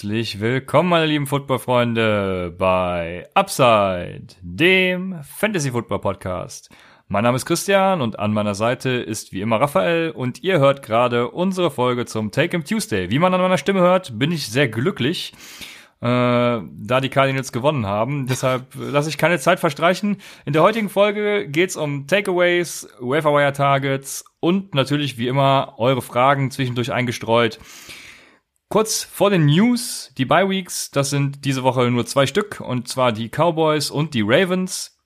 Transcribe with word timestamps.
Herzlich 0.00 0.40
willkommen, 0.40 0.88
meine 0.88 1.04
lieben 1.04 1.26
Football-Freunde, 1.26 2.54
bei 2.56 3.28
Upside, 3.34 4.28
dem 4.40 5.20
Fantasy-Football-Podcast. 5.22 6.70
Mein 7.08 7.24
Name 7.24 7.36
ist 7.36 7.44
Christian 7.44 8.00
und 8.00 8.18
an 8.18 8.32
meiner 8.32 8.54
Seite 8.54 8.88
ist 8.88 9.34
wie 9.34 9.42
immer 9.42 9.60
Raphael 9.60 10.12
und 10.12 10.42
ihr 10.42 10.58
hört 10.58 10.82
gerade 10.82 11.30
unsere 11.30 11.70
Folge 11.70 12.06
zum 12.06 12.30
Take 12.30 12.56
'em 12.56 12.64
Tuesday. 12.64 13.10
Wie 13.10 13.18
man 13.18 13.34
an 13.34 13.42
meiner 13.42 13.58
Stimme 13.58 13.80
hört, 13.80 14.18
bin 14.18 14.32
ich 14.32 14.48
sehr 14.48 14.68
glücklich, 14.68 15.34
äh, 16.00 16.06
da 16.06 17.00
die 17.02 17.10
Cardinals 17.10 17.52
gewonnen 17.52 17.84
haben. 17.84 18.26
Deshalb 18.26 18.68
lasse 18.78 19.10
ich 19.10 19.18
keine 19.18 19.38
Zeit 19.38 19.60
verstreichen. 19.60 20.16
In 20.46 20.54
der 20.54 20.62
heutigen 20.62 20.88
Folge 20.88 21.46
geht's 21.46 21.76
um 21.76 22.06
Takeaways, 22.06 22.88
Waferwire 23.00 23.52
Targets 23.52 24.24
und 24.40 24.74
natürlich 24.74 25.18
wie 25.18 25.28
immer 25.28 25.74
eure 25.76 26.00
Fragen 26.00 26.50
zwischendurch 26.50 26.90
eingestreut. 26.90 27.58
Kurz 28.72 29.02
vor 29.02 29.30
den 29.30 29.46
News, 29.46 30.12
die 30.16 30.24
Bye 30.24 30.48
Weeks, 30.48 30.92
das 30.92 31.10
sind 31.10 31.44
diese 31.44 31.64
Woche 31.64 31.90
nur 31.90 32.06
zwei 32.06 32.28
Stück, 32.28 32.60
und 32.60 32.86
zwar 32.86 33.10
die 33.10 33.28
Cowboys 33.28 33.90
und 33.90 34.14
die 34.14 34.22
Ravens. 34.24 34.96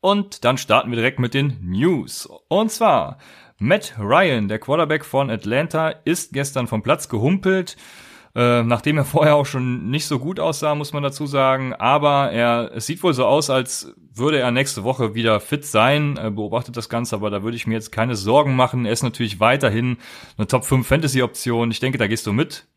Und 0.00 0.44
dann 0.44 0.56
starten 0.56 0.90
wir 0.90 0.96
direkt 0.96 1.18
mit 1.18 1.34
den 1.34 1.58
News. 1.60 2.28
Und 2.46 2.70
zwar, 2.70 3.18
Matt 3.58 3.96
Ryan, 3.98 4.46
der 4.46 4.60
Quarterback 4.60 5.04
von 5.04 5.30
Atlanta, 5.30 5.88
ist 6.04 6.32
gestern 6.32 6.68
vom 6.68 6.84
Platz 6.84 7.08
gehumpelt. 7.08 7.76
Äh, 8.36 8.62
nachdem 8.62 8.98
er 8.98 9.04
vorher 9.04 9.34
auch 9.34 9.46
schon 9.46 9.90
nicht 9.90 10.06
so 10.06 10.20
gut 10.20 10.38
aussah, 10.38 10.76
muss 10.76 10.92
man 10.92 11.02
dazu 11.02 11.26
sagen. 11.26 11.72
Aber 11.72 12.30
er, 12.30 12.70
es 12.72 12.86
sieht 12.86 13.02
wohl 13.02 13.14
so 13.14 13.26
aus, 13.26 13.50
als 13.50 13.94
würde 14.14 14.38
er 14.38 14.52
nächste 14.52 14.84
Woche 14.84 15.16
wieder 15.16 15.40
fit 15.40 15.64
sein. 15.64 16.18
Er 16.18 16.30
beobachtet 16.30 16.76
das 16.76 16.88
Ganze, 16.88 17.16
aber 17.16 17.30
da 17.30 17.42
würde 17.42 17.56
ich 17.56 17.66
mir 17.66 17.74
jetzt 17.74 17.90
keine 17.90 18.14
Sorgen 18.14 18.54
machen. 18.54 18.86
Er 18.86 18.92
ist 18.92 19.02
natürlich 19.02 19.40
weiterhin 19.40 19.96
eine 20.38 20.46
Top 20.46 20.64
5 20.64 20.86
Fantasy 20.86 21.22
Option. 21.22 21.72
Ich 21.72 21.80
denke, 21.80 21.98
da 21.98 22.06
gehst 22.06 22.28
du 22.28 22.32
mit. 22.32 22.68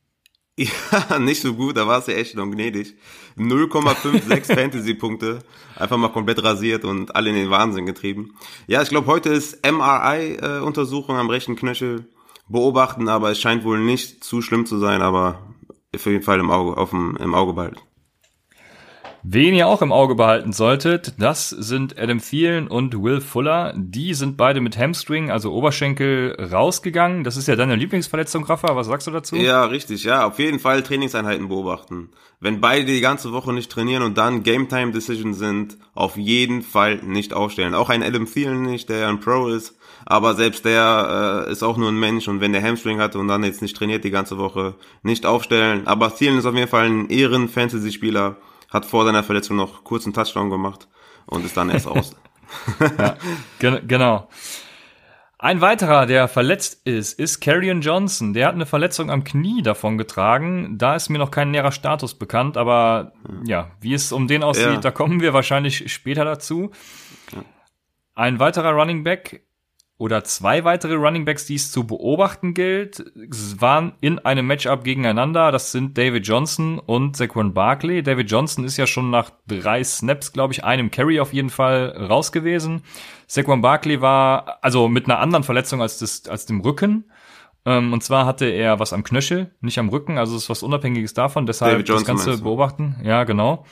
Ja, 0.60 1.20
nicht 1.20 1.42
so 1.42 1.54
gut, 1.54 1.78
da 1.78 1.88
war 1.88 2.00
es 2.00 2.08
ja 2.08 2.16
echt 2.16 2.36
noch 2.36 2.46
gnädig. 2.46 2.96
0,56 3.38 4.54
Fantasy-Punkte, 4.54 5.40
einfach 5.78 5.96
mal 5.96 6.10
komplett 6.10 6.44
rasiert 6.44 6.84
und 6.84 7.16
alle 7.16 7.30
in 7.30 7.36
den 7.38 7.50
Wahnsinn 7.50 7.86
getrieben. 7.86 8.34
Ja, 8.68 8.82
ich 8.82 8.90
glaube, 8.90 9.08
heute 9.08 9.30
ist 9.30 9.66
MRI-Untersuchung 9.66 11.16
am 11.16 11.30
rechten 11.30 11.56
Knöchel 11.56 12.10
beobachten, 12.50 13.08
aber 13.08 13.32
es 13.32 13.40
scheint 13.40 13.64
wohl 13.64 13.80
nicht 13.80 14.22
zu 14.22 14.42
schlimm 14.42 14.66
zu 14.66 14.80
sein, 14.80 15.02
aber 15.02 15.40
auf 15.96 16.06
jeden 16.06 16.24
Fall 16.24 16.42
im 16.42 16.52
Auge, 16.52 16.76
auf 16.76 16.90
dem, 16.90 17.16
im 17.16 17.34
Auge 17.34 17.54
behalten. 17.54 17.80
Wen 19.24 19.54
ihr 19.54 19.68
auch 19.68 19.82
im 19.82 19.92
Auge 19.92 20.16
behalten 20.16 20.54
solltet, 20.54 21.16
das 21.20 21.50
sind 21.50 22.00
Adam 22.00 22.20
Thielen 22.20 22.68
und 22.70 23.04
Will 23.04 23.20
Fuller. 23.20 23.74
Die 23.76 24.14
sind 24.14 24.38
beide 24.38 24.62
mit 24.62 24.78
Hamstring, 24.78 25.30
also 25.30 25.52
Oberschenkel, 25.52 26.38
rausgegangen. 26.52 27.26
Das 27.26 27.36
ist 27.36 27.48
ja 27.48 27.58
deine 27.58 27.76
Lieblingsverletzung, 27.76 28.46
Rafa. 28.46 28.78
Was 28.78 28.88
sagst 28.88 29.08
du 29.08 29.12
dazu? 29.12 29.36
Ja, 29.36 29.66
richtig. 29.66 30.06
Ja, 30.06 30.26
auf 30.26 30.40
jeden 30.40 30.60
Fall 30.60 30.84
Trainingseinheiten 30.84 31.50
beobachten. 31.50 32.10
Wenn 32.40 32.62
beide 32.62 32.86
die 32.86 33.02
ganze 33.02 33.34
Woche 33.34 33.52
nicht 33.52 33.70
trainieren 33.70 34.04
und 34.04 34.18
dann 34.18 34.44
Game 34.44 34.70
Time 34.70 34.92
Decisions 34.94 35.38
sind, 35.38 35.78
auf 35.94 36.16
jeden 36.16 36.62
Fall 36.62 37.02
nicht 37.04 37.34
aufstellen. 37.34 37.76
Auch 37.76 37.90
ein 37.90 38.04
Adam 38.04 38.26
Thielen 38.26 38.62
nicht, 38.62 38.88
der 38.88 39.00
ja 39.00 39.10
ein 39.10 39.20
Pro 39.20 39.50
ist. 39.50 39.76
Aber 40.06 40.34
selbst 40.36 40.64
der 40.64 41.46
äh, 41.48 41.52
ist 41.52 41.62
auch 41.62 41.76
nur 41.76 41.90
ein 41.90 42.00
Mensch 42.00 42.30
und 42.30 42.40
wenn 42.40 42.54
der 42.54 42.64
Hamstring 42.64 43.00
hat 43.00 43.18
und 43.18 43.28
dann 43.28 43.44
jetzt 43.44 43.62
nicht 43.62 43.76
trainiert 43.76 44.06
die 44.06 44.12
ganze 44.12 44.38
Woche, 44.38 44.76
nicht 45.04 45.26
aufstellen. 45.26 45.88
Aber 45.88 46.16
Thielen 46.16 46.38
ist 46.38 46.46
auf 46.46 46.56
jeden 46.56 46.70
Fall 46.70 46.86
ein 46.86 47.10
Ehren-Fantasy-Spieler 47.10 48.38
hat 48.70 48.86
vor 48.86 49.06
seiner 49.06 49.24
Verletzung 49.24 49.58
noch 49.58 49.84
kurz 49.84 50.06
einen 50.06 50.14
Touchdown 50.14 50.50
gemacht 50.50 50.88
und 51.26 51.46
ist 51.46 51.58
dann 51.58 51.70
erst 51.70 51.88
aus. 51.88 52.16
ja, 52.80 53.16
gen 53.60 53.88
genau. 53.88 54.30
Ein 55.42 55.62
weiterer, 55.62 56.06
der 56.06 56.28
verletzt 56.28 56.86
ist, 56.86 57.18
ist 57.18 57.40
Carrion 57.40 57.80
Johnson. 57.80 58.34
Der 58.34 58.48
hat 58.48 58.56
eine 58.56 58.66
Verletzung 58.66 59.10
am 59.10 59.24
Knie 59.24 59.62
davon 59.62 59.98
getragen. 59.98 60.78
Da 60.78 60.96
ist 60.96 61.08
mir 61.08 61.18
noch 61.18 61.32
kein 61.32 61.52
näherer 61.52 61.72
Status 61.72 62.14
bekannt, 62.16 62.58
aber 62.58 63.14
ja, 63.46 63.72
wie 63.80 63.94
es 63.94 64.12
um 64.12 64.28
den 64.28 64.44
aussieht, 64.44 64.66
ja. 64.66 64.78
da 64.82 64.92
kommen 64.92 65.22
wir 65.22 65.34
wahrscheinlich 65.34 65.94
später 65.94 66.26
dazu. 66.26 66.72
Ein 68.16 68.40
weiterer 68.40 68.74
Running 68.74 69.06
Back 69.06 69.46
oder 70.00 70.24
zwei 70.24 70.64
weitere 70.64 70.96
Running 70.96 71.26
Backs, 71.26 71.46
die 71.46 71.56
es 71.56 71.72
zu 71.72 71.86
beobachten 71.86 72.54
gilt, 72.54 73.04
waren 73.60 73.92
in 74.00 74.18
einem 74.18 74.48
Matchup 74.48 74.86
gegeneinander. 74.86 75.52
Das 75.52 75.74
sind 75.74 75.98
David 75.98 76.26
Johnson 76.26 76.80
und 76.80 77.18
Saquon 77.18 77.54
Barkley. 77.54 78.02
David 78.02 78.32
Johnson 78.32 78.64
ist 78.64 78.78
ja 78.78 78.88
schon 78.88 79.10
nach 79.10 79.30
drei 79.46 79.84
Snaps, 79.84 80.32
glaube 80.32 80.54
ich, 80.54 80.64
einem 80.64 80.90
Carry 80.90 81.20
auf 81.20 81.34
jeden 81.34 81.50
Fall 81.50 81.90
raus 82.10 82.32
gewesen. 82.32 82.84
Saquon 83.28 83.62
Barkley 83.62 84.00
war 84.00 84.60
also 84.62 84.88
mit 84.88 85.04
einer 85.06 85.20
anderen 85.20 85.44
Verletzung 85.44 85.82
als, 85.82 86.00
das, 86.00 86.30
als 86.30 86.46
dem 86.46 86.62
Rücken. 86.62 87.04
Ähm, 87.66 87.92
und 87.92 88.02
zwar 88.02 88.26
hatte 88.26 88.46
er 88.46 88.80
was 88.80 88.94
am 88.94 89.04
Knöchel, 89.04 89.52
nicht 89.60 89.80
am 89.80 89.90
Rücken. 89.90 90.18
Also 90.18 90.38
ist 90.38 90.50
was 90.50 90.64
Unabhängiges 90.64 91.14
davon. 91.14 91.46
Deshalb 91.46 91.86
das 91.86 92.06
Ganze 92.06 92.38
beobachten. 92.38 92.96
Ja, 93.04 93.26
genau. 93.26 93.66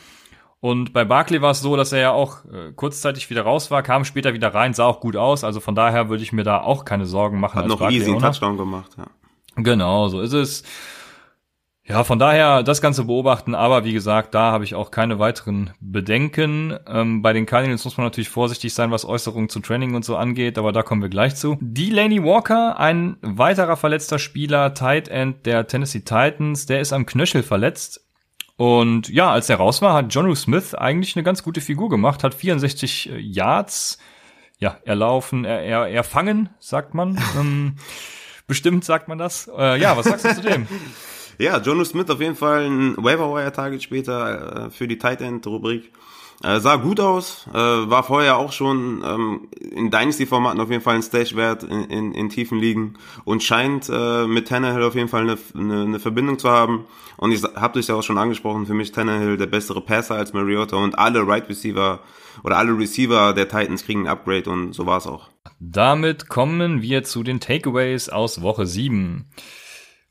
Und 0.60 0.92
bei 0.92 1.06
Barkley 1.06 1.42
war 1.42 1.52
es 1.52 1.62
so, 1.62 1.76
dass 1.76 1.92
er 1.92 2.00
ja 2.00 2.12
auch 2.12 2.44
äh, 2.46 2.72
kurzzeitig 2.76 3.30
wieder 3.30 3.44
raus 3.44 3.70
war, 3.70 3.84
kam 3.84 4.06
später 4.06 4.34
wieder 4.34 4.54
rein, 4.54 4.74
sah 4.74 4.86
auch 4.86 5.00
gut 5.00 5.16
aus. 5.16 5.44
Also 5.44 5.60
von 5.60 5.76
daher 5.76 6.10
würde 6.10 6.24
ich 6.24 6.34
mir 6.34 6.44
da 6.44 6.62
auch 6.62 6.84
keine 6.84 7.06
Sorgen 7.06 7.40
machen. 7.40 7.60
Hat 7.60 7.68
noch 7.68 7.80
Barkley 7.80 8.00
easy 8.00 8.12
einen 8.12 8.20
Touchdown 8.20 8.58
gemacht, 8.58 8.92
ja. 8.98 9.06
Genau, 9.56 10.08
so 10.08 10.22
ist 10.22 10.34
es. 10.34 10.64
Ja, 11.90 12.04
von 12.04 12.20
daher 12.20 12.64
das 12.64 12.82
Ganze 12.82 13.06
beobachten, 13.06 13.56
aber 13.56 13.86
wie 13.86 13.94
gesagt, 13.94 14.36
da 14.36 14.52
habe 14.52 14.66
ich 14.66 14.76
auch 14.76 14.92
keine 14.92 15.20
weiteren 15.20 15.70
Bedenken. 15.80 16.78
Ähm, 16.86 17.22
bei 17.22 17.32
den 17.32 17.46
Cardinals 17.46 17.86
muss 17.86 17.96
man 17.96 18.06
natürlich 18.06 18.28
vorsichtig 18.28 18.74
sein, 18.74 18.92
was 18.92 19.06
Äußerungen 19.06 19.48
zu 19.48 19.62
Training 19.62 19.96
und 19.96 20.04
so 20.04 20.18
angeht, 20.18 20.58
aber 20.58 20.74
da 20.74 20.84
kommen 20.84 21.02
wir 21.02 21.08
gleich 21.08 21.38
zu. 21.38 21.58
Delaney 21.62 22.22
Walker, 22.22 22.78
ein 22.78 23.16
weiterer 23.22 23.78
verletzter 23.78 24.20
Spieler, 24.20 24.74
Tight 24.74 25.08
End 25.08 25.46
der 25.46 25.68
Tennessee 25.68 26.02
Titans, 26.02 26.66
der 26.66 26.82
ist 26.82 26.92
am 26.92 27.06
Knöchel 27.06 27.42
verletzt. 27.42 28.06
Und 28.58 29.10
ja, 29.10 29.32
als 29.32 29.50
er 29.50 29.58
raus 29.58 29.82
war, 29.84 29.94
hat 29.94 30.14
Jonu 30.14 30.34
Smith 30.34 30.74
eigentlich 30.74 31.16
eine 31.16 31.24
ganz 31.24 31.44
gute 31.44 31.62
Figur 31.62 31.90
gemacht, 31.90 32.24
hat 32.24 32.34
64 32.34 33.10
äh, 33.10 33.20
Yards, 33.20 34.00
ja, 34.58 34.78
erlaufen, 34.84 35.46
er, 35.46 35.62
er, 35.62 35.88
erfangen, 35.88 36.50
sagt 36.60 36.96
man. 36.96 37.22
ähm, 37.40 37.76
bestimmt 38.48 38.84
sagt 38.84 39.08
man 39.08 39.20
das. 39.20 39.50
Äh, 39.56 39.80
ja, 39.80 39.96
was 39.96 40.08
sagst 40.08 40.26
du 40.26 40.36
zu 40.36 40.42
dem? 40.42 40.68
Ja, 41.40 41.60
Jonu 41.60 41.86
Smith 41.86 42.10
auf 42.10 42.20
jeden 42.20 42.36
Fall 42.36 42.66
ein 42.66 42.98
Waiver-Wire-Target 42.98 43.84
später 43.84 44.66
äh, 44.66 44.70
für 44.72 44.88
die 44.88 44.98
Tight 44.98 45.22
End-Rubrik. 45.22 45.92
Äh, 46.44 46.60
sah 46.60 46.76
gut 46.76 47.00
aus, 47.00 47.48
äh, 47.52 47.58
war 47.58 48.04
vorher 48.04 48.38
auch 48.38 48.52
schon 48.52 49.04
ähm, 49.04 49.48
in 49.60 49.90
Dynasty-Formaten 49.90 50.60
auf 50.62 50.70
jeden 50.70 50.84
Fall 50.84 50.96
ein 50.96 51.02
Stage-Wert 51.02 51.64
in, 51.64 51.86
in, 51.86 52.12
in 52.14 52.30
tiefen 52.30 52.60
Ligen 52.60 52.94
und 53.26 53.42
scheint 53.42 53.90
äh, 53.90 54.28
mit 54.28 54.48
Tannehill 54.48 54.84
auf 54.84 54.94
jeden 54.94 55.08
Fall 55.08 55.24
eine, 55.24 55.38
eine, 55.56 55.82
eine 55.82 56.00
Verbindung 56.00 56.38
zu 56.38 56.50
haben. 56.52 56.86
Und 57.18 57.32
ich 57.32 57.42
habe 57.44 57.80
dich 57.80 57.88
ja 57.88 57.96
auch 57.96 58.04
schon 58.04 58.20
angesprochen, 58.20 58.68
für 58.68 58.76
mich 58.76 58.92
Tannehill 58.92 59.38
der 59.38 59.48
bessere 59.48 59.82
Passer 59.82 60.14
als 60.14 60.34
Mariota 60.34 60.78
und 60.78 61.00
alle 61.00 61.28
Right 61.28 61.50
Receiver 61.50 62.02
oder 62.44 62.58
alle 62.58 62.78
Receiver 62.78 63.34
der 63.34 63.50
Titans 63.50 63.84
kriegen 63.84 64.02
ein 64.02 64.08
Upgrade 64.08 64.48
und 64.48 64.74
so 64.74 64.86
war 64.86 65.00
es 65.00 65.08
auch. 65.08 65.30
Damit 65.60 66.30
kommen 66.30 66.84
wir 66.84 67.04
zu 67.04 67.24
den 67.24 67.40
Takeaways 67.40 68.10
aus 68.10 68.44
Woche 68.44 68.68
7. 68.68 69.28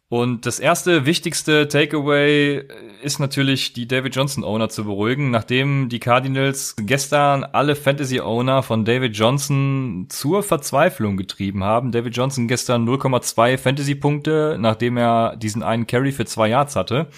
Und 0.08 0.46
das 0.46 0.60
erste 0.60 1.04
wichtigste 1.04 1.66
Takeaway 1.66 2.62
ist 3.02 3.18
natürlich, 3.18 3.72
die 3.72 3.88
David 3.88 4.14
Johnson 4.14 4.44
Owner 4.44 4.68
zu 4.68 4.84
beruhigen, 4.84 5.32
nachdem 5.32 5.88
die 5.88 5.98
Cardinals 5.98 6.76
gestern 6.78 7.42
alle 7.42 7.74
Fantasy 7.74 8.20
Owner 8.20 8.62
von 8.62 8.84
David 8.84 9.16
Johnson 9.16 10.06
zur 10.08 10.44
Verzweiflung 10.44 11.16
getrieben 11.16 11.64
haben. 11.64 11.90
David 11.90 12.16
Johnson 12.16 12.46
gestern 12.46 12.88
0,2 12.88 13.58
Fantasy 13.58 13.96
Punkte, 13.96 14.56
nachdem 14.60 14.96
er 14.96 15.34
diesen 15.36 15.64
einen 15.64 15.88
Carry 15.88 16.12
für 16.12 16.24
zwei 16.24 16.50
Yards 16.50 16.76
hatte. 16.76 17.08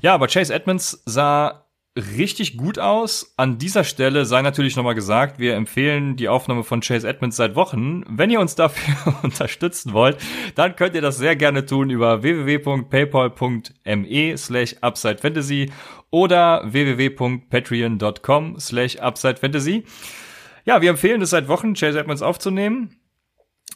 Ja, 0.00 0.12
aber 0.14 0.26
Chase 0.26 0.52
Edmonds 0.52 1.02
sah 1.06 1.64
richtig 1.96 2.56
gut 2.56 2.78
aus. 2.78 3.34
An 3.36 3.58
dieser 3.58 3.82
Stelle 3.84 4.24
sei 4.24 4.40
natürlich 4.42 4.74
nochmal 4.76 4.94
gesagt, 4.94 5.38
wir 5.38 5.54
empfehlen 5.54 6.16
die 6.16 6.28
Aufnahme 6.28 6.64
von 6.64 6.80
Chase 6.80 7.08
Edmonds 7.08 7.36
seit 7.36 7.54
Wochen. 7.56 8.04
Wenn 8.08 8.30
ihr 8.30 8.40
uns 8.40 8.54
dafür 8.54 9.18
unterstützen 9.22 9.92
wollt, 9.92 10.16
dann 10.54 10.76
könnt 10.76 10.94
ihr 10.94 11.02
das 11.02 11.18
sehr 11.18 11.36
gerne 11.36 11.66
tun 11.66 11.90
über 11.90 12.22
www.paypal.me 12.22 14.36
slash 14.36 14.76
UpsideFantasy 14.82 15.72
oder 16.10 16.62
www.patreon.com 16.64 18.60
slash 18.60 18.96
UpsideFantasy. 19.02 19.84
Ja, 20.64 20.80
wir 20.82 20.90
empfehlen 20.90 21.22
es 21.22 21.30
seit 21.30 21.48
Wochen, 21.48 21.74
Chase 21.74 21.98
Edmonds 21.98 22.22
aufzunehmen. 22.22 22.99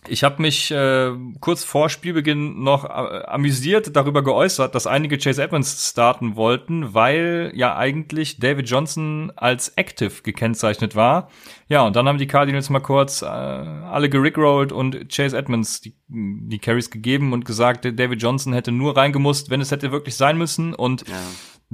Ich 0.06 0.22
habe 0.22 0.42
mich 0.42 0.70
äh, 0.70 1.12
kurz 1.40 1.64
vor 1.64 1.88
Spielbeginn 1.88 2.62
noch 2.62 2.84
äh, 2.84 2.88
amüsiert 3.26 3.96
darüber 3.96 4.22
geäußert, 4.22 4.74
dass 4.74 4.86
einige 4.86 5.16
Chase 5.16 5.42
Edmonds 5.42 5.90
starten 5.90 6.36
wollten, 6.36 6.92
weil 6.92 7.52
ja 7.54 7.76
eigentlich 7.76 8.38
David 8.38 8.68
Johnson 8.68 9.32
als 9.36 9.70
Active 9.70 10.22
gekennzeichnet 10.22 10.94
war. 10.94 11.30
Ja, 11.68 11.82
und 11.82 11.96
dann 11.96 12.06
haben 12.06 12.18
die 12.18 12.26
Cardinals 12.26 12.68
mal 12.68 12.80
kurz 12.80 13.22
äh, 13.22 13.26
alle 13.26 14.10
gerickrollt 14.10 14.72
und 14.72 15.08
Chase 15.14 15.36
Edmonds 15.36 15.80
die, 15.80 15.94
die 16.08 16.58
Carries 16.58 16.90
gegeben 16.90 17.32
und 17.32 17.44
gesagt, 17.44 17.84
David 17.84 18.20
Johnson 18.20 18.52
hätte 18.52 18.72
nur 18.72 18.96
reingemusst, 18.96 19.48
wenn 19.48 19.62
es 19.62 19.70
hätte 19.70 19.90
wirklich 19.90 20.16
sein 20.16 20.36
müssen. 20.36 20.74
Und 20.74 21.08
ja. 21.08 21.16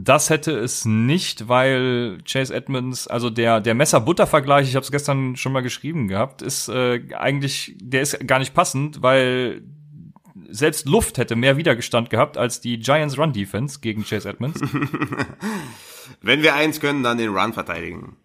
Das 0.03 0.31
hätte 0.31 0.53
es 0.53 0.85
nicht, 0.85 1.49
weil 1.49 2.19
Chase 2.25 2.55
Edmonds, 2.55 3.07
also 3.07 3.29
der 3.29 3.61
der 3.61 3.75
Messer-Butter-Vergleich, 3.75 4.69
ich 4.69 4.77
habe 4.77 4.85
es 4.85 4.91
gestern 4.91 5.37
schon 5.37 5.53
mal 5.53 5.61
geschrieben 5.63 6.09
gehabt, 6.09 6.43
ist 6.43 6.69
äh, 6.69 7.03
eigentlich, 7.19 7.75
der 7.81 8.01
ist 8.03 8.27
gar 8.27 8.39
nicht 8.39 8.55
passend, 8.55 9.03
weil 9.03 9.63
selbst 10.49 10.87
Luft 10.87 11.19
hätte 11.19 11.37
mehr 11.37 11.57
Widerstand 11.57 12.09
gehabt 12.09 12.39
als 12.39 12.61
die 12.61 12.79
Giants 12.79 13.19
Run 13.19 13.33
Defense 13.33 13.81
gegen 13.81 14.05
Chase 14.05 14.29
Edmonds. 14.29 14.61
Wenn 16.23 16.43
wir 16.43 16.55
eins 16.55 16.81
können, 16.81 17.03
dann 17.03 17.19
den 17.19 17.31
Run 17.37 17.53
verteidigen. 17.53 18.17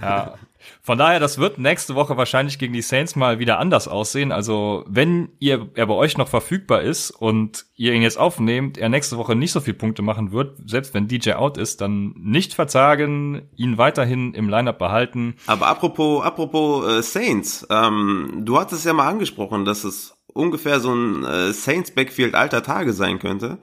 Ja. 0.00 0.34
Von 0.82 0.98
daher, 0.98 1.20
das 1.20 1.38
wird 1.38 1.58
nächste 1.58 1.94
Woche 1.94 2.16
wahrscheinlich 2.16 2.58
gegen 2.58 2.72
die 2.72 2.82
Saints 2.82 3.16
mal 3.16 3.38
wieder 3.38 3.58
anders 3.58 3.88
aussehen. 3.88 4.32
Also, 4.32 4.84
wenn 4.86 5.30
ihr, 5.38 5.68
er 5.74 5.86
bei 5.86 5.94
euch 5.94 6.16
noch 6.16 6.28
verfügbar 6.28 6.82
ist 6.82 7.10
und 7.10 7.66
ihr 7.74 7.92
ihn 7.92 8.02
jetzt 8.02 8.18
aufnehmt, 8.18 8.78
er 8.78 8.88
nächste 8.88 9.16
Woche 9.16 9.34
nicht 9.34 9.52
so 9.52 9.60
viel 9.60 9.74
Punkte 9.74 10.02
machen 10.02 10.32
wird, 10.32 10.58
selbst 10.64 10.94
wenn 10.94 11.08
DJ 11.08 11.32
out 11.32 11.58
ist, 11.58 11.80
dann 11.80 12.14
nicht 12.16 12.54
verzagen, 12.54 13.48
ihn 13.56 13.78
weiterhin 13.78 14.34
im 14.34 14.48
Lineup 14.48 14.78
behalten. 14.78 15.34
Aber 15.46 15.66
apropos, 15.66 16.24
apropos 16.24 16.86
äh, 16.86 17.02
Saints, 17.02 17.66
ähm, 17.70 18.42
du 18.44 18.58
hattest 18.58 18.84
ja 18.84 18.92
mal 18.92 19.08
angesprochen, 19.08 19.64
dass 19.64 19.84
es 19.84 20.16
ungefähr 20.32 20.80
so 20.80 20.94
ein 20.94 21.24
äh, 21.24 21.52
Saints 21.52 21.90
Backfield 21.90 22.34
alter 22.34 22.62
Tage 22.62 22.92
sein 22.92 23.18
könnte. 23.18 23.58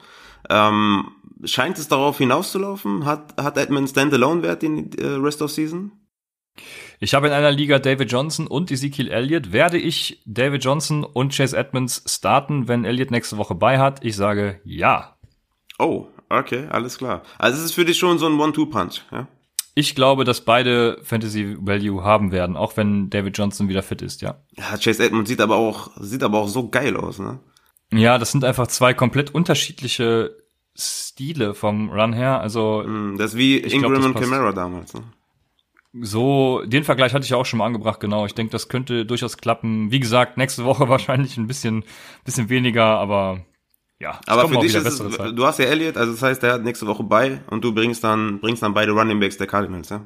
Ähm, 0.49 1.11
scheint 1.45 1.77
es 1.77 1.87
darauf 1.87 2.17
hinauszulaufen? 2.17 3.05
Hat, 3.05 3.41
hat 3.41 3.57
Edmund 3.57 3.89
Standalone-Wert 3.89 4.63
in 4.63 4.91
äh, 4.93 5.05
Rest 5.05 5.41
of 5.41 5.51
Season? 5.51 5.91
Ich 7.03 7.13
habe 7.13 7.27
in 7.27 7.33
einer 7.33 7.51
Liga 7.51 7.79
David 7.79 8.09
Johnson 8.09 8.47
und 8.47 8.71
Ezekiel 8.71 9.09
Elliott. 9.09 9.51
Werde 9.51 9.77
ich 9.77 10.21
David 10.25 10.63
Johnson 10.63 11.03
und 11.03 11.35
Chase 11.35 11.57
Edmonds 11.57 12.01
starten, 12.07 12.69
wenn 12.69 12.85
Elliott 12.85 13.11
nächste 13.11 13.37
Woche 13.37 13.55
bei 13.55 13.77
hat? 13.77 14.05
Ich 14.05 14.15
sage 14.15 14.61
ja. 14.63 15.17
Oh, 15.77 16.07
okay, 16.29 16.65
alles 16.69 16.97
klar. 16.97 17.23
Also 17.37 17.57
es 17.57 17.65
ist 17.65 17.73
für 17.73 17.83
dich 17.83 17.97
schon 17.97 18.19
so 18.19 18.25
ein 18.25 18.39
One-Two-Punch, 18.39 19.01
ja? 19.11 19.27
Ich 19.75 19.95
glaube, 19.95 20.23
dass 20.23 20.45
beide 20.45 20.97
Fantasy 21.03 21.57
Value 21.59 22.05
haben 22.05 22.31
werden, 22.31 22.55
auch 22.55 22.77
wenn 22.77 23.09
David 23.09 23.37
Johnson 23.37 23.67
wieder 23.67 23.83
fit 23.83 24.01
ist, 24.01 24.21
ja. 24.21 24.41
Ja, 24.51 24.77
Chase 24.81 25.03
Edmonds 25.03 25.29
sieht 25.29 25.41
aber 25.41 25.57
auch, 25.57 25.91
sieht 25.99 26.23
aber 26.23 26.37
auch 26.37 26.47
so 26.47 26.69
geil 26.69 26.95
aus, 26.95 27.19
ne? 27.19 27.37
Ja, 27.91 28.17
das 28.17 28.31
sind 28.31 28.45
einfach 28.45 28.67
zwei 28.67 28.93
komplett 28.93 29.35
unterschiedliche 29.35 30.37
Stile 30.73 31.53
vom 31.53 31.89
Run 31.89 32.13
her. 32.13 32.39
Also 32.39 32.81
mm, 32.87 33.17
das 33.17 33.31
ist 33.31 33.37
wie 33.37 33.57
Ingram 33.57 33.91
glaub, 33.91 34.05
und 34.05 34.21
Camara 34.21 34.53
damals. 34.53 34.93
Ne? 34.93 35.03
So, 36.01 36.63
den 36.65 36.83
Vergleich 36.83 37.13
hatte 37.13 37.25
ich 37.25 37.33
auch 37.35 37.45
schon 37.45 37.59
mal 37.59 37.67
angebracht, 37.67 37.99
genau. 37.99 38.25
Ich 38.25 38.33
denke, 38.33 38.51
das 38.51 38.67
könnte 38.67 39.05
durchaus 39.05 39.37
klappen. 39.37 39.91
Wie 39.91 39.99
gesagt, 39.99 40.37
nächste 40.37 40.65
Woche 40.65 40.89
wahrscheinlich 40.89 41.37
ein 41.37 41.47
bisschen, 41.47 41.83
bisschen 42.25 42.49
weniger, 42.49 42.85
aber 42.85 43.45
ja. 43.99 44.19
Aber 44.27 44.49
für 44.49 44.59
dich 44.59 44.75
ist 44.75 44.85
es, 44.85 44.97
du 44.97 45.45
hast 45.45 45.59
ja 45.59 45.65
Elliott, 45.65 45.95
also 45.95 46.11
das 46.11 46.21
heißt, 46.21 46.43
der 46.43 46.53
hat 46.53 46.63
nächste 46.63 46.87
Woche 46.87 47.03
bei 47.03 47.41
und 47.49 47.63
du 47.63 47.73
bringst 47.73 48.03
dann, 48.03 48.39
bringst 48.39 48.63
dann 48.63 48.73
beide 48.73 48.91
Running 48.91 49.19
Backs 49.19 49.37
der 49.37 49.47
Cardinals, 49.47 49.89
ja? 49.89 50.05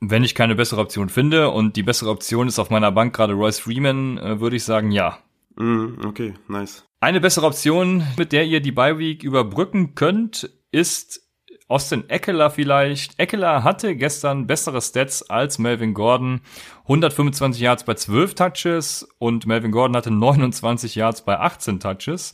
Wenn 0.00 0.22
ich 0.22 0.34
keine 0.34 0.54
bessere 0.54 0.80
Option 0.80 1.08
finde 1.08 1.50
und 1.50 1.76
die 1.76 1.82
bessere 1.82 2.10
Option 2.10 2.48
ist 2.48 2.58
auf 2.58 2.70
meiner 2.70 2.92
Bank 2.92 3.16
gerade 3.16 3.32
Royce 3.32 3.60
Freeman, 3.60 4.18
äh, 4.18 4.40
würde 4.40 4.56
ich 4.56 4.64
sagen, 4.64 4.90
ja. 4.90 5.18
Mm, 5.56 6.04
okay, 6.04 6.34
nice. 6.48 6.84
Eine 7.00 7.20
bessere 7.20 7.46
Option, 7.46 8.04
mit 8.16 8.32
der 8.32 8.44
ihr 8.44 8.60
die 8.60 8.72
Bye 8.72 8.98
Week 8.98 9.22
überbrücken 9.22 9.94
könnt, 9.94 10.50
ist 10.70 11.27
Austin 11.68 12.08
Eckler 12.08 12.50
vielleicht. 12.50 13.18
Eckler 13.18 13.62
hatte 13.62 13.94
gestern 13.94 14.46
bessere 14.46 14.80
Stats 14.80 15.28
als 15.28 15.58
Melvin 15.58 15.94
Gordon. 15.94 16.40
125 16.84 17.60
Yards 17.60 17.84
bei 17.84 17.94
12 17.94 18.34
Touches 18.34 19.08
und 19.18 19.46
Melvin 19.46 19.70
Gordon 19.70 19.96
hatte 19.96 20.10
29 20.10 20.94
Yards 20.94 21.22
bei 21.22 21.38
18 21.38 21.78
Touches. 21.78 22.32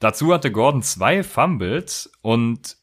Dazu 0.00 0.34
hatte 0.34 0.50
Gordon 0.50 0.82
zwei 0.82 1.22
Fumbles 1.22 2.10
und 2.22 2.76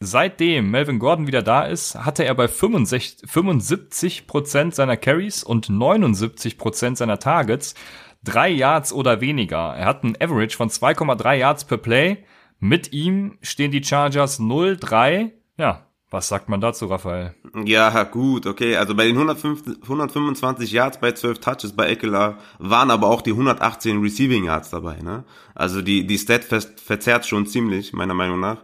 seitdem 0.00 0.72
Melvin 0.72 0.98
Gordon 0.98 1.28
wieder 1.28 1.42
da 1.42 1.62
ist, 1.62 1.94
hatte 1.94 2.24
er 2.24 2.34
bei 2.34 2.48
65, 2.48 3.30
75 3.30 4.26
Prozent 4.26 4.74
seiner 4.74 4.96
Carries 4.96 5.44
und 5.44 5.70
79 5.70 6.58
Prozent 6.58 6.98
seiner 6.98 7.20
Targets 7.20 7.76
drei 8.24 8.48
Yards 8.48 8.92
oder 8.92 9.20
weniger. 9.20 9.76
Er 9.76 9.86
hat 9.86 10.02
ein 10.02 10.16
Average 10.20 10.56
von 10.56 10.68
2,3 10.68 11.34
Yards 11.34 11.64
per 11.64 11.78
Play. 11.78 12.24
Mit 12.58 12.92
ihm 12.92 13.38
stehen 13.42 13.70
die 13.70 13.84
Chargers 13.84 14.40
0-3. 14.40 15.30
Ja, 15.56 15.86
was 16.10 16.28
sagt 16.28 16.48
man 16.48 16.60
dazu, 16.60 16.86
Raphael? 16.86 17.34
Ja, 17.64 18.04
gut, 18.04 18.46
okay. 18.46 18.76
Also 18.76 18.94
bei 18.94 19.04
den 19.06 19.16
105, 19.16 19.82
125 19.82 20.70
Yards 20.70 21.00
bei 21.00 21.10
12 21.10 21.40
Touches 21.40 21.72
bei 21.72 21.88
Eckler 21.88 22.38
waren 22.58 22.92
aber 22.92 23.08
auch 23.08 23.20
die 23.20 23.32
118 23.32 24.00
Receiving 24.00 24.44
Yards 24.44 24.70
dabei. 24.70 25.00
Ne? 25.02 25.24
Also 25.56 25.82
die, 25.82 26.06
die 26.06 26.18
Stat 26.18 26.44
verzerrt 26.44 27.26
schon 27.26 27.46
ziemlich, 27.46 27.92
meiner 27.92 28.14
Meinung 28.14 28.38
nach. 28.38 28.58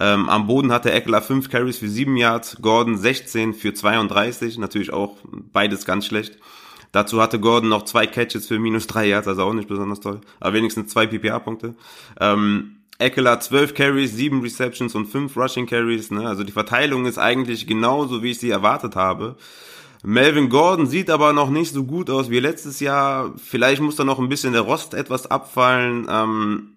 Ähm, 0.00 0.28
am 0.28 0.46
Boden 0.46 0.72
hatte 0.72 0.92
Eckler 0.92 1.20
5 1.20 1.50
Carries 1.50 1.78
für 1.78 1.88
7 1.88 2.16
Yards, 2.16 2.56
Gordon 2.62 2.96
16 2.96 3.52
für 3.54 3.74
32, 3.74 4.58
natürlich 4.58 4.92
auch 4.92 5.18
beides 5.52 5.84
ganz 5.84 6.06
schlecht. 6.06 6.38
Dazu 6.90 7.20
hatte 7.20 7.40
Gordon 7.40 7.68
noch 7.68 7.82
zwei 7.82 8.06
Catches 8.06 8.46
für 8.46 8.58
minus 8.58 8.86
drei 8.86 9.06
Yards, 9.06 9.28
also 9.28 9.42
auch 9.42 9.52
nicht 9.52 9.68
besonders 9.68 10.00
toll. 10.00 10.20
Aber 10.38 10.54
wenigstens 10.54 10.92
zwei 10.92 11.06
PPA-Punkte. 11.06 11.74
Ähm, 12.20 12.73
Eckler 12.98 13.40
12 13.40 13.74
Carries, 13.74 14.14
7 14.14 14.40
Receptions 14.40 14.94
und 14.94 15.06
5 15.06 15.36
Rushing 15.36 15.66
Carries. 15.66 16.10
Ne? 16.10 16.26
Also 16.26 16.44
die 16.44 16.52
Verteilung 16.52 17.06
ist 17.06 17.18
eigentlich 17.18 17.66
genauso, 17.66 18.22
wie 18.22 18.30
ich 18.30 18.38
sie 18.38 18.50
erwartet 18.50 18.96
habe. 18.96 19.36
Melvin 20.04 20.50
Gordon 20.50 20.86
sieht 20.86 21.08
aber 21.10 21.32
noch 21.32 21.50
nicht 21.50 21.72
so 21.72 21.84
gut 21.84 22.10
aus 22.10 22.30
wie 22.30 22.38
letztes 22.38 22.80
Jahr. 22.80 23.32
Vielleicht 23.36 23.80
muss 23.80 23.96
da 23.96 24.04
noch 24.04 24.18
ein 24.18 24.28
bisschen 24.28 24.52
der 24.52 24.62
Rost 24.62 24.94
etwas 24.94 25.26
abfallen. 25.30 26.06
Ähm, 26.10 26.76